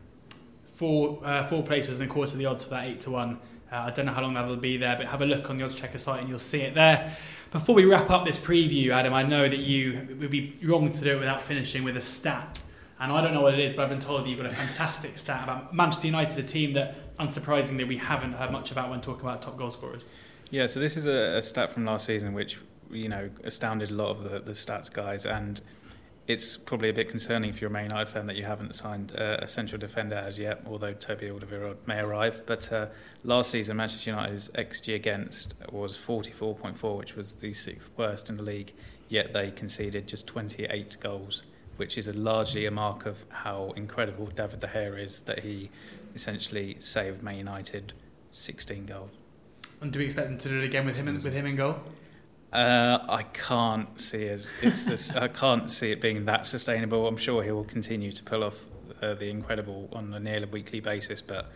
Four 0.81 1.19
uh, 1.23 1.43
four 1.43 1.61
places 1.61 1.99
and 1.99 2.09
a 2.09 2.11
quarter 2.11 2.31
of 2.31 2.39
the 2.39 2.47
odds 2.47 2.63
for 2.63 2.71
that 2.71 2.85
eight 2.85 3.01
to 3.01 3.11
one. 3.11 3.37
Uh, 3.71 3.75
I 3.75 3.91
don't 3.91 4.07
know 4.07 4.13
how 4.13 4.23
long 4.23 4.33
that'll 4.33 4.55
be 4.55 4.77
there, 4.77 4.95
but 4.97 5.05
have 5.05 5.21
a 5.21 5.27
look 5.27 5.47
on 5.47 5.57
the 5.57 5.63
odds 5.63 5.75
checker 5.75 5.99
site 5.99 6.21
and 6.21 6.27
you'll 6.27 6.39
see 6.39 6.61
it 6.61 6.73
there. 6.73 7.15
Before 7.51 7.75
we 7.75 7.85
wrap 7.85 8.09
up 8.09 8.25
this 8.25 8.39
preview, 8.39 8.89
Adam, 8.89 9.13
I 9.13 9.21
know 9.21 9.47
that 9.47 9.59
you 9.59 9.93
it 10.09 10.17
would 10.17 10.31
be 10.31 10.57
wrong 10.63 10.91
to 10.91 10.99
do 10.99 11.11
it 11.11 11.19
without 11.19 11.43
finishing 11.43 11.83
with 11.83 11.97
a 11.97 12.01
stat. 12.01 12.63
And 12.99 13.11
I 13.11 13.21
don't 13.21 13.31
know 13.31 13.41
what 13.41 13.53
it 13.53 13.59
is, 13.59 13.73
but 13.73 13.83
I've 13.83 13.89
been 13.89 13.99
told 13.99 14.23
that 14.23 14.29
you've 14.29 14.39
got 14.39 14.47
a 14.47 14.55
fantastic 14.55 15.19
stat 15.19 15.43
about 15.43 15.71
Manchester 15.71 16.07
United, 16.07 16.39
a 16.39 16.43
team 16.43 16.73
that, 16.73 17.15
unsurprisingly, 17.19 17.87
we 17.87 17.97
haven't 17.97 18.33
heard 18.33 18.51
much 18.51 18.71
about 18.71 18.89
when 18.89 19.01
talking 19.01 19.21
about 19.21 19.43
top 19.43 19.57
goal 19.57 19.69
scorers. 19.69 20.05
Yeah, 20.49 20.65
so 20.65 20.79
this 20.79 20.97
is 20.97 21.05
a, 21.05 21.37
a 21.37 21.43
stat 21.43 21.71
from 21.71 21.85
last 21.85 22.07
season 22.07 22.33
which 22.33 22.57
you 22.89 23.07
know 23.07 23.29
astounded 23.43 23.91
a 23.91 23.93
lot 23.93 24.09
of 24.09 24.23
the, 24.23 24.39
the 24.39 24.53
stats 24.53 24.91
guys, 24.91 25.27
and 25.27 25.61
it's 26.27 26.55
probably 26.55 26.89
a 26.89 26.93
bit 26.93 27.09
concerning 27.09 27.51
for 27.51 27.59
you're 27.61 27.69
a 27.69 27.73
Man 27.73 27.85
United 27.85 28.07
fan 28.07 28.27
that 28.27 28.35
you 28.35 28.45
haven't 28.45 28.75
signed 28.75 29.13
uh, 29.17 29.37
a 29.39 29.47
central 29.47 29.79
defender 29.79 30.15
as 30.15 30.37
yet, 30.37 30.61
although 30.65 30.93
Toby 30.93 31.27
Alderweireld 31.27 31.77
may 31.87 31.99
arrive. 31.99 32.43
But 32.45 32.71
uh, 32.71 32.87
last 33.23 33.51
season, 33.51 33.77
Manchester 33.77 34.11
United's 34.11 34.49
xG 34.49 34.95
against 34.95 35.55
was 35.71 35.97
44.4, 35.97 36.97
which 36.97 37.15
was 37.15 37.33
the 37.33 37.53
sixth 37.53 37.89
worst 37.97 38.29
in 38.29 38.37
the 38.37 38.43
league. 38.43 38.73
Yet 39.09 39.33
they 39.33 39.51
conceded 39.51 40.07
just 40.07 40.27
28 40.27 40.97
goals, 41.01 41.43
which 41.77 41.97
is 41.97 42.07
a 42.07 42.13
largely 42.13 42.65
a 42.65 42.71
mark 42.71 43.05
of 43.05 43.25
how 43.29 43.73
incredible 43.75 44.27
David 44.27 44.61
De 44.61 44.67
Gea 44.67 45.03
is 45.03 45.21
that 45.21 45.39
he 45.39 45.69
essentially 46.15 46.77
saved 46.79 47.23
Man 47.23 47.37
United 47.37 47.93
16 48.31 48.85
goals. 48.85 49.11
And 49.81 49.91
do 49.91 49.99
we 49.99 50.05
expect 50.05 50.29
them 50.29 50.37
to 50.37 50.49
do 50.49 50.61
it 50.61 50.65
again 50.65 50.85
with 50.85 50.95
him 50.95 51.07
with 51.07 51.33
him 51.33 51.45
in 51.45 51.55
goal? 51.55 51.79
Uh, 52.53 52.99
I 53.07 53.23
can't 53.23 53.99
see 53.99 54.27
as 54.27 54.51
it's 54.61 54.83
this, 54.85 55.11
I 55.11 55.27
can't 55.29 55.71
see 55.71 55.91
it 55.91 56.01
being 56.01 56.25
that 56.25 56.45
sustainable. 56.45 57.07
I'm 57.07 57.17
sure 57.17 57.43
he 57.43 57.51
will 57.51 57.63
continue 57.63 58.11
to 58.11 58.23
pull 58.23 58.43
off 58.43 58.59
uh, 59.01 59.13
the 59.13 59.29
incredible 59.29 59.87
on 59.93 60.13
a 60.13 60.19
nearly 60.19 60.45
weekly 60.45 60.81
basis, 60.81 61.21
but 61.21 61.49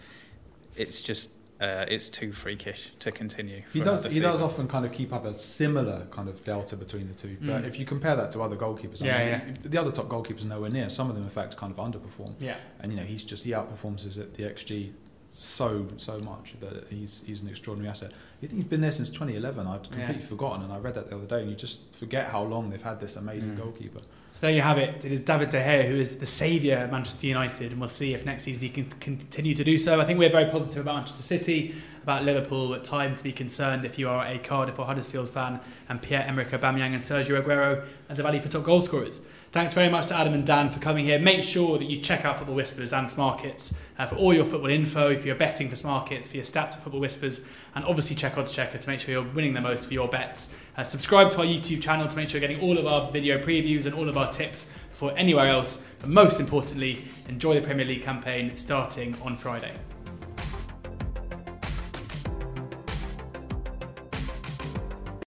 it's 0.77 1.01
just 1.01 1.31
uh, 1.61 1.85
it's 1.87 2.09
too 2.09 2.31
freakish 2.33 2.91
to 2.99 3.11
continue. 3.11 3.61
He 3.73 3.79
does 3.81 4.01
another 4.05 4.13
he 4.13 4.19
does 4.21 4.41
often 4.41 4.67
kind 4.67 4.85
of 4.85 4.91
keep 4.91 5.13
up 5.13 5.25
a 5.25 5.33
similar 5.33 6.05
kind 6.11 6.27
of 6.29 6.43
delta 6.43 6.75
between 6.77 7.07
the 7.07 7.13
two. 7.13 7.37
But 7.41 7.63
Mm. 7.63 7.67
if 7.67 7.79
you 7.79 7.85
compare 7.85 8.15
that 8.15 8.31
to 8.31 8.41
other 8.41 8.55
goalkeepers, 8.57 9.01
I 9.01 9.05
Yeah, 9.05 9.41
the 9.63 9.77
other 9.79 9.91
top 9.91 10.07
goalkeepers 10.07 10.43
are 10.45 10.47
nowhere 10.49 10.69
near. 10.69 10.89
Some 10.89 11.09
of 11.09 11.15
them, 11.15 11.23
in 11.23 11.29
fact, 11.29 11.55
kind 11.57 11.71
of 11.71 11.77
underperform. 11.77 12.35
Yeah. 12.39 12.55
And 12.79 12.91
you 12.91 12.97
know, 12.97 13.05
he's 13.05 13.23
just 13.23 13.43
he 13.43 13.51
outperforms 13.51 14.05
us 14.07 14.17
at 14.17 14.33
the 14.33 14.43
XG 14.43 14.91
so 15.37 15.85
so 15.97 16.17
much 16.19 16.55
that 16.61 16.87
he's 16.89 17.21
he's 17.25 17.41
an 17.41 17.49
extraordinary 17.49 17.89
asset. 17.89 18.11
You 18.41 18.47
think 18.47 18.61
he's 18.61 18.69
been 18.69 18.79
there 18.81 18.91
since 18.91 19.09
2011? 19.09 19.67
I'd 19.67 19.83
completely 19.83 20.15
Yeah. 20.15 20.21
forgotten, 20.21 20.63
and 20.63 20.71
I 20.71 20.77
read 20.77 20.93
that 20.93 21.09
the 21.09 21.15
other 21.17 21.25
day, 21.25 21.41
and 21.41 21.49
you 21.49 21.55
just 21.57 21.93
forget 21.93 22.29
how 22.29 22.43
long 22.43 22.69
they've 22.69 22.81
had 22.81 22.99
this 23.01 23.17
amazing 23.17 23.53
Mm. 23.53 23.57
goalkeeper. 23.57 23.99
So 24.31 24.39
there 24.41 24.51
you 24.51 24.61
have 24.61 24.77
it. 24.77 25.03
It 25.03 25.11
is 25.11 25.19
David 25.19 25.49
De 25.49 25.57
Gea 25.61 25.87
who 25.89 25.95
is 25.95 26.17
the 26.17 26.25
saviour 26.25 26.77
at 26.77 26.91
Manchester 26.91 27.27
United, 27.27 27.71
and 27.71 27.79
we'll 27.81 27.89
see 27.89 28.13
if 28.13 28.25
next 28.25 28.43
season 28.43 28.61
he 28.61 28.69
can 28.69 28.85
continue 29.01 29.55
to 29.55 29.63
do 29.63 29.77
so. 29.77 29.99
I 29.99 30.05
think 30.05 30.19
we're 30.19 30.29
very 30.29 30.49
positive 30.49 30.83
about 30.83 30.95
Manchester 30.95 31.23
City, 31.23 31.75
about 32.03 32.23
Liverpool. 32.23 32.73
At 32.73 32.83
time 32.85 33.15
to 33.17 33.23
be 33.23 33.31
concerned 33.33 33.83
if 33.85 33.99
you 33.99 34.07
are 34.09 34.25
a 34.25 34.37
Cardiff 34.37 34.79
or 34.79 34.85
Huddersfield 34.85 35.29
fan, 35.29 35.59
and 35.89 36.01
Pierre-Emerick 36.01 36.49
Aubameyang 36.51 36.93
and 36.93 37.01
Sergio 37.01 37.41
Aguero 37.41 37.85
at 38.09 38.15
the 38.15 38.23
value 38.23 38.41
for 38.41 38.47
top 38.49 38.63
goal 38.63 38.79
scorers. 38.81 39.21
Thanks 39.55 39.73
very 39.73 39.87
much 39.87 40.07
to 40.07 40.17
Adam 40.17 40.33
and 40.33 40.45
Dan 40.45 40.69
for 40.69 40.81
coming 40.81 41.05
here. 41.05 41.17
Make 41.17 41.41
sure 41.41 41.77
that 41.77 41.85
you 41.85 42.01
check 42.01 42.25
out 42.25 42.39
Football 42.39 42.55
Whispers 42.55 42.91
and 42.91 43.07
Smarkets 43.07 43.73
uh, 43.97 44.05
for 44.05 44.17
all 44.17 44.33
your 44.33 44.43
football 44.43 44.69
info, 44.69 45.09
if 45.09 45.23
you're 45.23 45.33
betting 45.33 45.69
for 45.69 45.77
Smarkets, 45.77 46.27
for 46.27 46.35
your 46.35 46.45
stats 46.45 46.73
for 46.73 46.81
Football 46.81 46.99
Whispers, 46.99 47.39
and 47.73 47.85
obviously 47.85 48.17
check 48.17 48.37
Odds 48.37 48.51
Checker 48.51 48.77
to 48.77 48.89
make 48.89 48.99
sure 48.99 49.13
you're 49.13 49.23
winning 49.23 49.53
the 49.53 49.61
most 49.61 49.87
for 49.87 49.93
your 49.93 50.09
bets. 50.09 50.53
Uh, 50.75 50.83
subscribe 50.83 51.31
to 51.31 51.37
our 51.37 51.45
YouTube 51.45 51.81
channel 51.81 52.05
to 52.05 52.17
make 52.17 52.27
sure 52.27 52.41
you're 52.41 52.49
getting 52.49 52.61
all 52.61 52.77
of 52.77 52.85
our 52.85 53.09
video 53.11 53.41
previews 53.41 53.85
and 53.85 53.95
all 53.95 54.09
of 54.09 54.17
our 54.17 54.29
tips 54.29 54.65
before 54.91 55.13
anywhere 55.15 55.47
else. 55.47 55.81
But 56.01 56.09
most 56.09 56.41
importantly, 56.41 57.03
enjoy 57.29 57.53
the 57.53 57.61
Premier 57.61 57.85
League 57.85 58.03
campaign 58.03 58.57
starting 58.57 59.15
on 59.23 59.37
Friday. 59.37 59.71